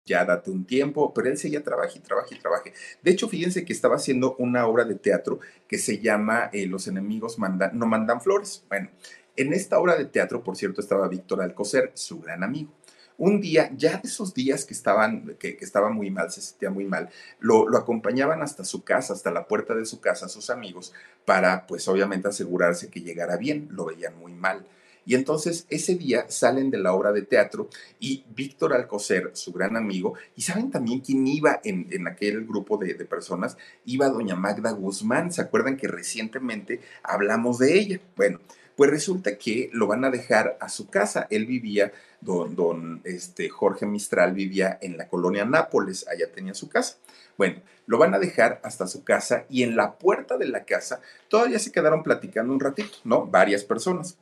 ya 0.06 0.26
date 0.26 0.52
un 0.52 0.66
tiempo, 0.66 1.14
pero 1.14 1.30
él 1.30 1.38
seguía 1.38 1.64
trabaje 1.64 2.00
y 2.00 2.02
trabaje 2.02 2.36
y 2.36 2.40
trabaje. 2.40 2.74
De 3.02 3.12
hecho, 3.12 3.30
fíjense 3.30 3.64
que 3.64 3.72
estaba 3.72 3.96
haciendo 3.96 4.36
una 4.36 4.68
obra 4.68 4.84
de 4.84 4.96
teatro 4.96 5.40
que 5.70 5.78
se 5.78 6.00
llama 6.00 6.50
eh, 6.52 6.68
Los 6.68 6.88
enemigos 6.90 7.40
mandan, 7.40 7.80
no 7.80 7.86
mandan 7.86 8.20
flores. 8.20 8.66
Bueno, 8.68 8.90
en 9.38 9.54
esta 9.54 9.80
obra 9.80 9.96
de 9.96 10.06
teatro, 10.06 10.44
por 10.44 10.58
cierto, 10.58 10.82
estaba 10.82 11.08
Víctor 11.08 11.42
Alcocer, 11.42 11.92
su 11.94 12.20
gran 12.20 12.44
amigo 12.44 12.74
un 13.18 13.42
día, 13.42 13.72
ya 13.76 13.98
de 13.98 14.08
esos 14.08 14.34
días 14.34 14.66
que 14.66 14.74
estaban, 14.74 15.36
que, 15.40 15.58
estaba 15.62 15.90
muy 15.90 16.10
mal, 16.10 16.32
se 16.32 16.42
sentía 16.42 16.70
muy 16.70 16.86
mal, 16.86 17.10
lo, 17.40 17.66
acompañaban 17.78 18.42
hasta 18.42 18.66
su 18.66 18.84
casa, 18.84 19.14
hasta 19.14 19.32
la 19.32 19.48
puerta 19.48 19.76
de 19.76 19.86
su 19.86 20.00
casa, 20.02 20.28
sus 20.30 20.50
amigos, 20.50 20.94
para 21.26 21.66
pues 21.68 21.88
obviamente 21.88 22.28
asegurarse 22.28 22.90
que 22.90 23.02
llegara 23.02 23.38
bien, 23.38 23.68
lo 23.72 23.86
veían 23.86 24.18
muy 24.18 24.34
mal. 24.34 24.66
Y 25.06 25.16
entonces 25.16 25.66
ese 25.70 25.96
día 25.96 26.26
salen 26.30 26.72
de 26.72 26.78
la 26.78 26.94
obra 26.94 27.12
de 27.12 27.24
teatro 27.24 27.68
y 28.00 28.24
Víctor 28.34 28.74
Alcocer, 28.74 29.32
su 29.34 29.52
gran 29.52 29.76
amigo, 29.76 30.14
y 30.36 30.44
saben 30.44 30.72
también 30.72 31.02
quién 31.02 31.28
iba 31.28 31.60
en, 31.64 31.88
en 31.92 32.08
aquel 32.08 32.46
grupo 32.46 32.78
de, 32.78 32.94
de, 32.94 33.04
personas, 33.04 33.58
iba 33.86 34.08
doña 34.08 34.36
Magda 34.36 34.72
Guzmán, 34.72 35.34
¿se 35.34 35.42
acuerdan 35.42 35.76
que 35.76 35.90
recientemente 35.90 36.80
hablamos 37.04 37.60
de 37.60 37.78
ella? 37.78 38.00
Bueno, 38.16 38.40
pues 38.76 38.90
resulta 38.90 39.38
que 39.38 39.70
lo 39.74 39.88
van 39.88 40.06
a 40.06 40.10
dejar 40.10 40.58
a 40.60 40.70
su 40.70 40.90
casa. 40.90 41.28
Él 41.30 41.46
vivía, 41.46 41.92
don, 42.22 43.02
este, 43.04 43.50
Jorge 43.50 43.86
Mistral 43.86 44.34
vivía 44.34 44.78
en 44.82 44.98
la 44.98 45.08
colonia 45.08 45.46
Nápoles, 45.46 46.08
allá 46.08 46.32
tenía 46.32 46.54
su 46.54 46.70
casa. 46.70 46.98
Bueno, 47.38 47.62
lo 47.86 47.98
van 47.98 48.14
a 48.14 48.20
dejar 48.20 48.60
hasta 48.64 48.88
su 48.88 49.04
casa 49.04 49.46
y 49.50 49.64
en 49.64 49.76
la 49.76 49.98
puerta 49.98 50.38
de 50.38 50.48
la 50.48 50.66
casa 50.66 51.02
todavía 51.28 51.60
se 51.60 51.72
quedaron 51.72 52.04
platicando 52.04 52.54
un 52.54 52.60
ratito, 52.60 52.98
¿no? 53.04 53.26
Varias 53.26 53.64
personas. 53.64 54.18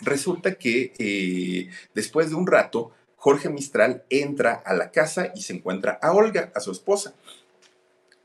Resulta 0.00 0.54
que 0.54 0.92
eh, 0.98 1.70
después 1.94 2.30
de 2.30 2.36
un 2.36 2.46
rato, 2.46 2.92
Jorge 3.16 3.48
Mistral 3.48 4.04
entra 4.10 4.54
a 4.54 4.74
la 4.74 4.90
casa 4.90 5.32
y 5.34 5.42
se 5.42 5.54
encuentra 5.54 5.98
a 6.02 6.12
Olga, 6.12 6.50
a 6.54 6.60
su 6.60 6.72
esposa. 6.72 7.14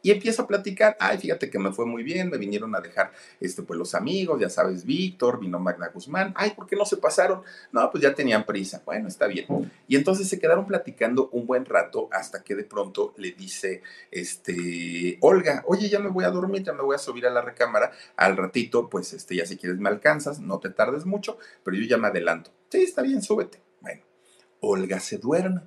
Y 0.02 0.12
empieza 0.12 0.44
a 0.44 0.48
platicar, 0.48 0.96
ay, 1.00 1.18
fíjate 1.18 1.50
que 1.50 1.60
me 1.60 1.72
fue 1.72 1.86
muy 1.86 2.04
bien, 2.04 2.30
me 2.30 2.38
vinieron 2.38 2.76
a 2.76 2.80
dejar 2.80 3.12
este, 3.40 3.64
pues, 3.64 3.78
los 3.78 3.96
amigos, 3.96 4.40
ya 4.40 4.50
sabes, 4.50 4.86
Víctor, 4.86 5.40
vino 5.40 5.60
Magna 5.60 5.90
Guzmán, 5.90 6.34
ay, 6.38 6.52
¿por 6.52 6.68
qué 6.68 6.76
no 6.76 6.86
se 6.86 6.98
pasaron? 6.98 7.42
No, 7.72 7.90
pues 7.92 8.02
ya 8.02 8.14
tenían 8.14 8.46
prisa, 8.46 8.82
bueno, 8.86 9.08
está 9.08 9.28
bien. 9.28 9.46
Y 9.88 9.96
entonces 9.96 10.30
se 10.30 10.40
quedaron 10.40 10.66
platicando 10.66 11.30
un 11.32 11.46
buen 11.46 11.66
rato 11.66 12.08
hasta 12.12 12.44
que 12.44 12.56
de 12.56 12.64
pronto 12.64 13.14
le 13.18 13.32
dice, 13.32 13.82
este, 14.12 15.18
Olga, 15.22 15.64
oye, 15.68 15.90
ya 15.90 16.00
me 16.00 16.10
voy 16.10 16.24
a 16.24 16.30
dormir, 16.30 16.64
ya 16.64 16.74
me 16.74 16.84
voy 16.84 16.96
a 16.96 17.00
subir 17.00 17.26
a 17.26 17.30
la 17.30 17.42
recámara, 17.42 17.92
al 18.16 18.38
ratito, 18.38 18.90
pues, 18.90 19.14
este, 19.14 19.36
ya 19.36 19.46
si 19.46 19.58
quieres 19.58 19.80
me 19.80 19.90
alcanzas, 19.90 20.40
no 20.40 20.60
te 20.60 20.70
tardes 20.70 21.06
mucho, 21.06 21.38
pero 21.64 21.76
yo 21.76 21.86
ya 21.86 21.98
me 21.98 22.08
adelanto. 22.08 22.52
Sí, 22.70 22.84
está 22.84 23.02
bien, 23.02 23.22
súbete. 23.22 23.62
Bueno, 23.82 24.04
Olga 24.62 25.00
se 25.00 25.18
duerme. 25.18 25.62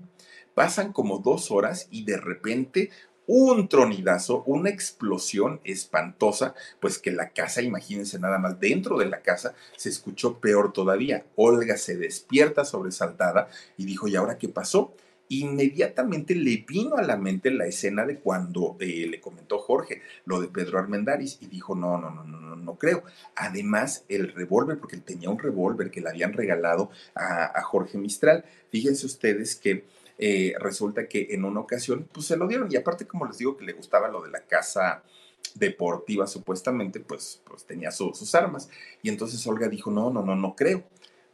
Pasan 0.55 0.93
como 0.93 1.19
dos 1.19 1.51
horas 1.51 1.89
y 1.91 2.05
de 2.05 2.19
repente 2.19 2.91
un 3.35 3.67
tronidazo, 3.67 4.43
una 4.45 4.69
explosión 4.69 5.59
espantosa, 5.65 6.55
pues 6.81 6.99
que 6.99 7.11
la 7.11 7.31
casa, 7.31 7.63
imagínense 7.63 8.19
nada 8.19 8.37
más, 8.37 8.61
dentro 8.61 8.99
de 8.99 9.07
la 9.07 9.23
casa 9.23 9.55
se 9.75 9.89
escuchó 9.89 10.39
peor 10.39 10.75
todavía. 10.75 11.25
Olga 11.35 11.79
se 11.79 11.97
despierta 11.97 12.67
sobresaltada 12.67 13.49
y 13.79 13.87
dijo, 13.87 14.07
¿y 14.07 14.17
ahora 14.17 14.37
qué 14.37 14.51
pasó? 14.51 14.95
Inmediatamente 15.31 16.35
le 16.35 16.59
vino 16.69 16.97
a 16.97 17.03
la 17.03 17.17
mente 17.17 17.51
la 17.51 17.65
escena 17.65 18.05
de 18.05 18.19
cuando 18.19 18.77
eh, 18.81 19.07
le 19.09 19.19
comentó 19.19 19.59
Jorge 19.59 20.03
lo 20.27 20.39
de 20.39 20.49
Pedro 20.49 20.79
Armendáriz 20.79 21.39
y 21.41 21.47
dijo, 21.47 21.75
no, 21.75 21.97
no, 21.97 22.11
no, 22.11 22.25
no, 22.25 22.39
no, 22.39 22.55
no 22.55 22.75
creo. 22.75 23.03
Además, 23.35 24.05
el 24.11 24.31
revólver, 24.35 24.79
porque 24.79 24.97
él 24.97 25.03
tenía 25.03 25.31
un 25.31 25.39
revólver 25.39 25.91
que 25.91 26.03
le 26.03 26.11
habían 26.11 26.35
regalado 26.35 26.91
a, 27.15 27.59
a 27.59 27.63
Jorge 27.63 27.97
Mistral. 27.97 28.45
Fíjense 28.71 29.07
ustedes 29.07 29.57
que 29.57 29.87
eh, 30.25 30.55
resulta 30.61 31.09
que 31.09 31.27
en 31.31 31.45
una 31.45 31.59
ocasión, 31.59 32.09
pues 32.13 32.27
se 32.27 32.37
lo 32.37 32.47
dieron. 32.47 32.69
Y 32.71 32.77
aparte, 32.77 33.09
como 33.09 33.27
les 33.27 33.39
digo, 33.39 33.57
que 33.57 33.65
le 33.65 33.73
gustaba 33.73 34.07
lo 34.07 34.23
de 34.23 34.31
la 34.31 34.47
casa 34.47 35.03
deportiva, 35.57 36.29
supuestamente, 36.29 37.01
pues, 37.01 37.43
pues 37.45 37.65
tenía 37.65 37.91
sus 37.91 38.33
armas. 38.37 38.69
Y 39.03 39.09
entonces 39.09 39.45
Olga 39.49 39.67
dijo, 39.67 39.91
no, 39.91 40.11
no, 40.11 40.23
no, 40.23 40.37
no 40.37 40.55
creo. 40.55 40.85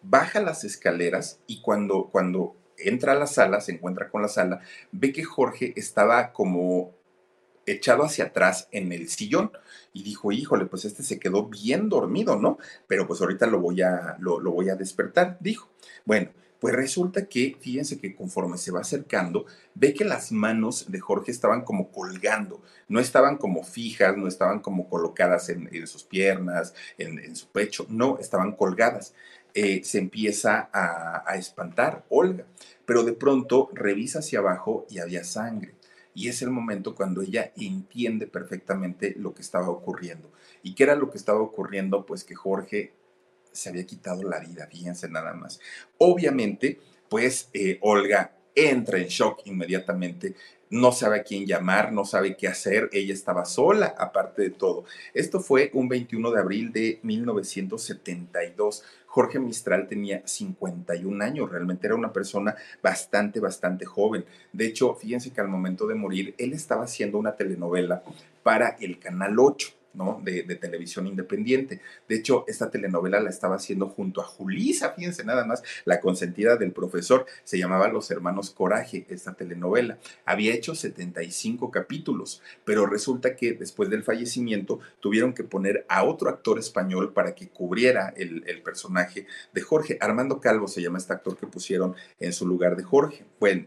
Baja 0.01 0.41
las 0.41 0.65
escaleras 0.65 1.39
y 1.47 1.61
cuando, 1.61 2.09
cuando 2.11 2.57
entra 2.79 3.13
a 3.13 3.17
la 3.17 3.27
sala, 3.27 3.61
se 3.61 3.73
encuentra 3.73 4.09
con 4.09 4.23
la 4.23 4.29
sala, 4.29 4.63
ve 4.91 5.13
que 5.13 5.23
Jorge 5.23 5.75
estaba 5.77 6.33
como 6.33 6.95
echado 7.67 8.05
hacia 8.05 8.25
atrás 8.25 8.69
en 8.73 8.93
el 8.93 9.11
sillón 9.11 9.53
y 9.93 10.03
dijo, 10.03 10.33
híjole, 10.33 10.65
pues 10.65 10.87
este 10.87 11.03
se 11.03 11.19
quedó 11.19 11.45
bien 11.45 11.91
dormido, 11.91 12.37
¿no? 12.37 12.57
Pero 12.87 13.07
pues 13.07 13.21
ahorita 13.21 13.47
lo 13.49 13.61
voy 13.61 13.83
a, 13.83 14.17
lo, 14.19 14.41
lo 14.41 14.53
voy 14.53 14.71
a 14.71 14.77
despertar, 14.77 15.37
dijo. 15.41 15.69
Bueno, 16.07 16.31
pues 16.61 16.75
resulta 16.75 17.27
que, 17.27 17.57
fíjense 17.61 18.01
que 18.01 18.15
conforme 18.15 18.59
se 18.59 18.73
va 18.73 18.81
acercando, 18.81 19.47
ve 19.75 19.95
que 19.95 20.05
las 20.05 20.33
manos 20.33 20.91
de 20.91 20.99
Jorge 20.99 21.31
estaban 21.31 21.63
como 21.63 21.91
colgando, 21.91 22.61
no 22.89 23.01
estaban 23.01 23.37
como 23.37 23.63
fijas, 23.63 24.17
no 24.17 24.27
estaban 24.27 24.61
como 24.61 24.89
colocadas 24.89 25.49
en, 25.51 25.87
sus 25.87 26.03
piernas, 26.03 26.75
en, 26.99 27.37
su 27.37 27.49
pecho, 27.49 27.87
no, 27.89 28.19
estaban 28.19 28.53
colgadas. 28.53 29.15
Eh, 29.55 29.83
se 29.83 29.99
empieza 29.99 30.69
a, 30.73 31.25
a 31.27 31.37
espantar 31.37 32.05
Olga, 32.11 32.45
pero 32.85 33.03
de 33.03 33.13
pronto 33.13 33.71
revisa 33.73 34.19
hacia 34.19 34.41
abajo 34.41 34.87
y 34.91 34.99
había 34.99 35.25
sangre. 35.25 35.75
Y 36.15 36.29
es 36.29 36.43
el 36.43 36.51
momento 36.51 36.95
cuando 36.95 37.23
ella 37.23 37.53
entiende 37.57 38.27
perfectamente 38.27 39.15
lo 39.17 39.35
que 39.35 39.43
estaba 39.43 39.71
ocurriendo. 39.71 40.31
¿Y 40.63 40.75
qué 40.75 40.83
era 40.83 40.97
lo 40.97 41.11
que 41.11 41.19
estaba 41.19 41.41
ocurriendo? 41.41 42.05
Pues 42.07 42.25
que 42.25 42.35
Jorge 42.35 42.93
se 43.59 43.69
había 43.69 43.87
quitado 43.87 44.23
la 44.23 44.39
vida, 44.39 44.67
fíjense 44.71 45.09
nada 45.09 45.35
más. 45.35 45.61
Obviamente, 45.99 46.81
pues 47.09 47.49
eh, 47.53 47.79
Olga 47.83 48.33
entra 48.55 48.99
en 48.99 49.07
shock 49.07 49.43
inmediatamente, 49.47 50.35
no 50.71 50.93
sabe 50.93 51.21
a 51.21 51.23
quién 51.23 51.47
llamar, 51.47 51.93
no 51.93 52.05
sabe 52.05 52.37
qué 52.37 52.47
hacer, 52.47 52.91
ella 52.93 53.15
estaba 53.15 53.45
sola, 53.45 53.95
aparte 53.97 54.43
de 54.43 54.51
todo. 54.51 54.85
Esto 55.15 55.41
fue 55.41 55.71
un 55.73 55.89
21 55.89 56.31
de 56.31 56.41
abril 56.41 56.73
de 56.73 57.01
1972. 57.03 58.85
Jorge 59.07 59.39
Mistral 59.39 59.89
tenía 59.89 60.23
51 60.27 61.25
años, 61.25 61.51
realmente 61.51 61.87
era 61.87 61.97
una 61.97 62.13
persona 62.13 62.55
bastante, 62.83 63.41
bastante 63.41 63.87
joven. 63.87 64.27
De 64.53 64.67
hecho, 64.67 64.95
fíjense 64.95 65.33
que 65.33 65.41
al 65.41 65.49
momento 65.49 65.87
de 65.87 65.95
morir, 65.95 66.35
él 66.37 66.53
estaba 66.53 66.85
haciendo 66.85 67.19
una 67.19 67.35
telenovela 67.35 68.03
para 68.43 68.77
el 68.81 68.99
Canal 68.99 69.39
8 69.39 69.78
De, 70.23 70.45
televisión 70.57 71.09
independiente. 71.09 71.81
De 72.09 72.15
hecho, 72.15 72.45
esta 72.47 72.71
telenovela 72.71 73.21
la 73.21 73.31
estaba 73.31 73.57
haciendo 73.57 73.89
junto 73.89 74.21
a 74.21 74.25
Julisa, 74.25 74.91
fíjense 74.91 75.25
nada 75.25 75.45
más, 75.45 75.63
la 75.85 76.01
consentida 76.01 76.57
del 76.57 76.71
profesor. 76.71 77.27
Se 77.43 77.59
llamaba 77.59 77.89
Los 77.89 78.09
Hermanos 78.13 78.51
Coraje, 78.51 79.07
esta 79.09 79.35
telenovela. 79.35 79.99
Había 80.25 80.55
hecho 80.55 80.77
75 80.77 81.73
capítulos, 81.73 82.43
pero 82.65 82.87
resulta 82.87 83.35
que 83.35 83.55
después 83.55 83.91
del 83.91 84.05
fallecimiento 84.05 84.79
tuvieron 85.01 85.33
que 85.33 85.43
poner 85.43 85.85
a 85.89 86.05
otro 86.05 86.31
actor 86.31 86.61
español 86.61 87.13
para 87.13 87.35
que 87.35 87.49
cubriera 87.49 88.15
el, 88.17 88.45
el 88.47 88.63
personaje 88.63 89.27
de 89.53 89.61
Jorge. 89.63 89.99
Armando 90.01 90.41
Calvo 90.41 90.69
se 90.69 90.81
llama 90.81 90.99
este 90.99 91.13
actor 91.13 91.37
que 91.37 91.49
pusieron 91.49 91.97
en 92.21 92.33
su 92.33 92.47
lugar 92.47 92.77
de 92.77 92.85
Jorge. 92.85 93.25
Bueno, 93.41 93.67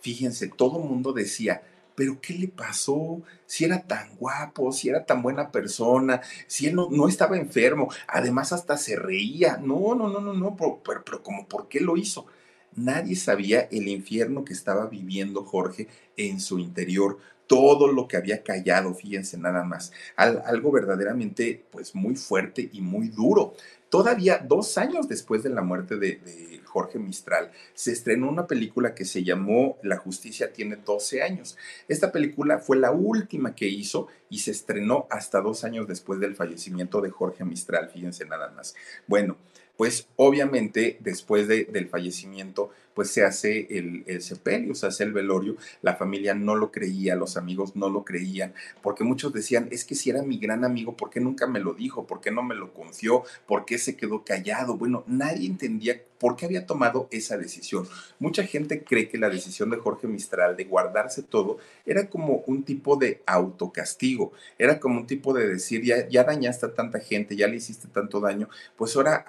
fíjense, 0.00 0.48
todo 0.48 0.78
mundo 0.78 1.12
decía, 1.12 1.62
pero 1.98 2.20
¿qué 2.20 2.32
le 2.32 2.46
pasó? 2.46 3.22
Si 3.44 3.64
era 3.64 3.82
tan 3.82 4.14
guapo, 4.18 4.70
si 4.70 4.88
era 4.88 5.04
tan 5.04 5.20
buena 5.20 5.50
persona, 5.50 6.20
si 6.46 6.68
él 6.68 6.76
no, 6.76 6.86
no 6.92 7.08
estaba 7.08 7.36
enfermo, 7.36 7.88
además 8.06 8.52
hasta 8.52 8.76
se 8.76 8.94
reía. 8.94 9.56
No, 9.56 9.96
no, 9.96 10.08
no, 10.08 10.20
no, 10.20 10.32
no, 10.32 10.56
pero, 10.56 11.02
pero, 11.04 11.22
como, 11.24 11.48
¿por 11.48 11.66
qué 11.66 11.80
lo 11.80 11.96
hizo? 11.96 12.26
Nadie 12.74 13.16
sabía 13.16 13.68
el 13.70 13.88
infierno 13.88 14.44
que 14.44 14.52
estaba 14.52 14.86
viviendo 14.86 15.44
Jorge 15.44 15.88
en 16.16 16.40
su 16.40 16.58
interior, 16.58 17.18
todo 17.46 17.90
lo 17.90 18.06
que 18.08 18.16
había 18.16 18.42
callado, 18.42 18.94
fíjense 18.94 19.38
nada 19.38 19.64
más, 19.64 19.92
algo 20.16 20.70
verdaderamente 20.70 21.64
pues 21.70 21.94
muy 21.94 22.14
fuerte 22.14 22.68
y 22.72 22.80
muy 22.80 23.08
duro. 23.08 23.54
Todavía 23.88 24.38
dos 24.38 24.76
años 24.76 25.08
después 25.08 25.42
de 25.42 25.48
la 25.48 25.62
muerte 25.62 25.96
de, 25.96 26.16
de 26.16 26.60
Jorge 26.68 26.98
Mistral, 26.98 27.50
se 27.74 27.92
estrenó 27.92 28.28
una 28.28 28.46
película 28.46 28.94
que 28.94 29.04
se 29.04 29.24
llamó 29.24 29.78
La 29.82 29.96
justicia 29.96 30.52
tiene 30.52 30.76
12 30.76 31.22
años. 31.22 31.56
Esta 31.88 32.12
película 32.12 32.58
fue 32.58 32.76
la 32.76 32.92
última 32.92 33.54
que 33.54 33.66
hizo 33.66 34.06
y 34.30 34.38
se 34.38 34.52
estrenó 34.52 35.06
hasta 35.10 35.40
dos 35.40 35.64
años 35.64 35.88
después 35.88 36.20
del 36.20 36.36
fallecimiento 36.36 37.00
de 37.00 37.10
Jorge 37.10 37.44
Mistral, 37.44 37.90
fíjense 37.90 38.26
nada 38.26 38.50
más. 38.50 38.74
Bueno, 39.06 39.36
pues 39.78 40.08
obviamente 40.16 40.98
después 41.00 41.46
del 41.46 41.88
fallecimiento, 41.88 42.72
pues 42.94 43.12
se 43.12 43.24
hace 43.24 43.68
el, 43.70 44.02
el, 44.08 44.22
sepelio, 44.22 44.74
se 44.74 44.88
hace 44.88 45.04
el 45.04 45.12
velorio, 45.12 45.56
la 45.82 45.94
familia 45.94 46.34
no 46.34 46.56
lo 46.56 46.72
creía, 46.72 47.14
los 47.14 47.36
amigos 47.36 47.76
no 47.76 47.88
lo 47.88 48.04
creían, 48.04 48.54
porque 48.82 49.04
muchos 49.04 49.32
decían, 49.32 49.68
es 49.70 49.84
que 49.84 49.94
si 49.94 50.10
era 50.10 50.20
mi 50.22 50.36
gran 50.38 50.64
amigo, 50.64 50.96
¿por 50.96 51.10
qué 51.10 51.20
nunca 51.20 51.46
me 51.46 51.60
lo 51.60 51.74
dijo? 51.74 52.08
¿Por 52.08 52.20
qué 52.20 52.32
no 52.32 52.42
me 52.42 52.56
lo 52.56 52.74
confió? 52.74 53.22
¿Por 53.46 53.66
qué 53.66 53.78
se 53.78 53.94
quedó 53.94 54.24
callado? 54.24 54.76
Bueno, 54.76 55.04
nadie 55.06 55.46
entendía 55.46 56.02
por 56.18 56.36
qué 56.36 56.46
había 56.46 56.66
tomado 56.66 57.08
esa 57.10 57.38
decisión. 57.38 57.86
Mucha 58.18 58.42
gente 58.42 58.82
cree 58.82 59.08
que 59.08 59.18
la 59.18 59.30
decisión 59.30 59.70
de 59.70 59.76
Jorge 59.76 60.08
Mistral 60.08 60.56
de 60.56 60.64
guardarse 60.64 61.22
todo 61.22 61.58
era 61.86 62.10
como 62.10 62.42
un 62.46 62.64
tipo 62.64 62.96
de 62.96 63.22
autocastigo, 63.26 64.32
era 64.58 64.80
como 64.80 65.00
un 65.00 65.06
tipo 65.06 65.32
de 65.32 65.46
decir, 65.46 65.84
ya, 65.84 66.08
ya 66.08 66.24
dañaste 66.24 66.66
a 66.66 66.74
tanta 66.74 66.98
gente, 66.98 67.36
ya 67.36 67.46
le 67.46 67.56
hiciste 67.56 67.88
tanto 67.88 68.20
daño, 68.20 68.48
pues 68.76 68.96
ahora 68.96 69.24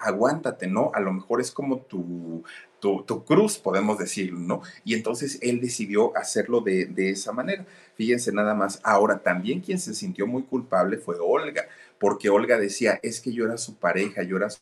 ¿no? 0.67 0.91
A 0.93 0.99
lo 0.99 1.13
mejor 1.13 1.41
es 1.41 1.51
como 1.51 1.79
tu 1.79 2.43
tu, 2.79 3.25
cruz, 3.25 3.57
podemos 3.57 3.97
decir, 3.97 4.33
¿no? 4.33 4.61
Y 4.83 4.93
entonces 4.95 5.37
él 5.41 5.59
decidió 5.61 6.15
hacerlo 6.17 6.61
de, 6.61 6.85
de 6.85 7.11
esa 7.11 7.31
manera. 7.31 7.65
Fíjense 7.95 8.31
nada 8.31 8.53
más. 8.55 8.79
Ahora, 8.83 9.19
también 9.19 9.61
quien 9.61 9.79
se 9.79 9.93
sintió 9.93 10.27
muy 10.27 10.43
culpable 10.43 10.97
fue 10.97 11.17
Olga, 11.19 11.67
porque 11.99 12.29
Olga 12.29 12.57
decía, 12.57 12.99
es 13.03 13.21
que 13.21 13.33
yo 13.33 13.45
era 13.45 13.57
su 13.57 13.75
pareja, 13.75 14.23
yo 14.23 14.37
era 14.37 14.49
su 14.49 14.59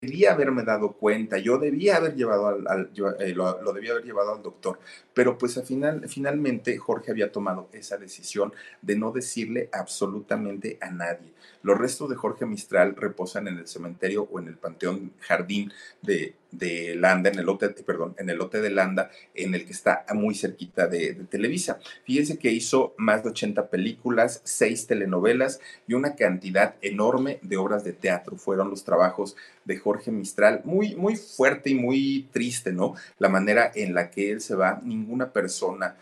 debía 0.00 0.32
haberme 0.32 0.62
dado 0.62 0.92
cuenta, 0.92 1.38
yo 1.38 1.58
debía 1.58 1.96
haber 1.96 2.14
llevado 2.14 2.46
al, 2.48 2.90
eh, 3.18 3.34
lo, 3.34 3.72
debía 3.72 3.92
haber 3.92 4.04
llevado 4.04 4.32
al 4.32 4.42
doctor, 4.42 4.78
pero 5.12 5.36
pues 5.36 5.56
al 5.58 5.64
final, 5.64 6.08
finalmente 6.08 6.78
Jorge 6.78 7.10
había 7.10 7.32
tomado 7.32 7.68
esa 7.72 7.96
decisión 7.96 8.52
de 8.80 8.96
no 8.96 9.10
decirle 9.10 9.68
absolutamente 9.72 10.78
a 10.80 10.90
nadie. 10.90 11.32
Los 11.62 11.78
restos 11.78 12.08
de 12.08 12.16
Jorge 12.16 12.46
Mistral 12.46 12.96
reposan 12.96 13.48
en 13.48 13.58
el 13.58 13.66
cementerio 13.66 14.28
o 14.30 14.38
en 14.38 14.48
el 14.48 14.56
panteón 14.56 15.12
jardín 15.20 15.72
de, 16.02 16.34
de 16.50 16.94
Landa, 16.94 17.30
en 17.30 17.38
el 17.38 17.46
lote, 17.46 17.68
perdón, 17.68 18.14
en 18.18 18.30
el 18.30 18.38
de 18.38 18.70
Landa, 18.70 19.10
en 19.34 19.54
el 19.54 19.66
que 19.66 19.72
está 19.72 20.04
muy 20.14 20.34
cerquita 20.34 20.86
de, 20.86 21.14
Televisa. 21.28 21.78
Fíjense 22.04 22.38
que 22.38 22.50
hizo 22.50 22.94
más 22.96 23.22
de 23.22 23.30
80 23.30 23.68
películas, 23.68 24.40
seis 24.44 24.86
telenovelas 24.86 25.60
y 25.86 25.94
una 25.94 26.14
cantidad 26.14 26.76
enorme 26.80 27.38
de 27.42 27.56
obras 27.56 27.84
de 27.84 27.92
teatro. 27.92 28.36
Fueron 28.36 28.70
los 28.70 28.84
trabajos 28.84 29.36
de 29.64 29.76
Jorge 29.76 30.10
Mistral, 30.10 30.62
muy, 30.64 30.94
muy 30.94 31.16
fuerte 31.16 31.70
y 31.70 31.74
muy 31.74 32.28
triste, 32.32 32.72
¿no? 32.72 32.94
La 33.18 33.28
manera 33.28 33.70
en 33.74 33.94
la 33.94 34.10
que 34.10 34.30
él 34.30 34.40
se 34.40 34.54
va, 34.54 34.80
ninguna 34.82 35.32
persona 35.32 35.96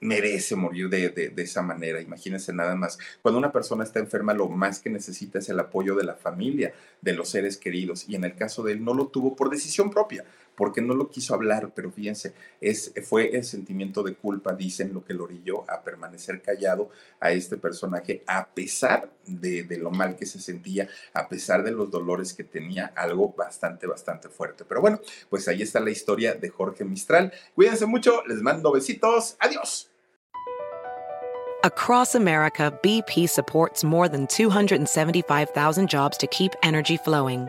merece 0.00 0.56
morir 0.56 0.88
de, 0.88 1.08
de, 1.10 1.28
de, 1.30 1.42
esa 1.42 1.62
manera. 1.62 2.00
Imagínense 2.00 2.52
nada 2.52 2.74
más. 2.74 2.98
Cuando 3.22 3.38
una 3.38 3.52
persona 3.52 3.84
está 3.84 4.00
enferma, 4.00 4.34
lo 4.34 4.48
más 4.48 4.80
que 4.80 4.90
necesita 4.90 5.38
es 5.38 5.48
el 5.48 5.58
apoyo 5.58 5.94
de 5.94 6.04
la 6.04 6.14
familia, 6.14 6.74
de 7.00 7.12
los 7.12 7.28
seres 7.28 7.56
queridos. 7.56 8.08
Y 8.08 8.16
en 8.16 8.24
el 8.24 8.34
caso 8.34 8.62
de 8.62 8.72
él, 8.72 8.84
no 8.84 8.94
lo 8.94 9.08
tuvo 9.08 9.34
por 9.34 9.50
decisión 9.50 9.90
propia, 9.90 10.24
porque 10.56 10.80
no 10.80 10.94
lo 10.94 11.10
quiso 11.10 11.34
hablar. 11.34 11.72
Pero 11.74 11.90
fíjense, 11.90 12.34
es, 12.60 12.92
fue 13.04 13.36
el 13.36 13.44
sentimiento 13.44 14.02
de 14.02 14.14
culpa, 14.14 14.54
dicen, 14.54 14.92
lo 14.92 15.04
que 15.04 15.14
lo 15.14 15.24
orilló 15.24 15.68
a 15.70 15.82
permanecer 15.82 16.42
callado 16.42 16.90
a 17.20 17.32
este 17.32 17.56
personaje, 17.56 18.22
a 18.26 18.46
pesar 18.46 19.10
de, 19.26 19.64
de 19.64 19.78
lo 19.78 19.90
mal 19.90 20.16
que 20.16 20.26
se 20.26 20.40
sentía, 20.40 20.88
a 21.12 21.28
pesar 21.28 21.62
de 21.62 21.70
los 21.70 21.90
dolores 21.90 22.34
que 22.34 22.44
tenía, 22.44 22.92
algo 22.96 23.34
bastante, 23.36 23.86
bastante 23.86 24.28
fuerte. 24.28 24.64
Pero 24.64 24.80
bueno, 24.80 25.00
pues 25.28 25.48
ahí 25.48 25.62
está 25.62 25.80
la 25.80 25.90
historia 25.90 26.34
de 26.34 26.48
Jorge 26.48 26.84
Mistral. 26.84 27.32
Cuídense 27.54 27.86
mucho, 27.86 28.24
les 28.26 28.42
mando 28.42 28.72
besitos. 28.72 29.36
Adiós. 29.40 29.90
Across 31.64 32.14
America, 32.14 32.78
BP 32.82 33.26
supports 33.26 33.82
more 33.82 34.06
than 34.06 34.26
275,000 34.26 35.88
jobs 35.88 36.18
to 36.18 36.26
keep 36.26 36.52
energy 36.62 36.98
flowing. 36.98 37.48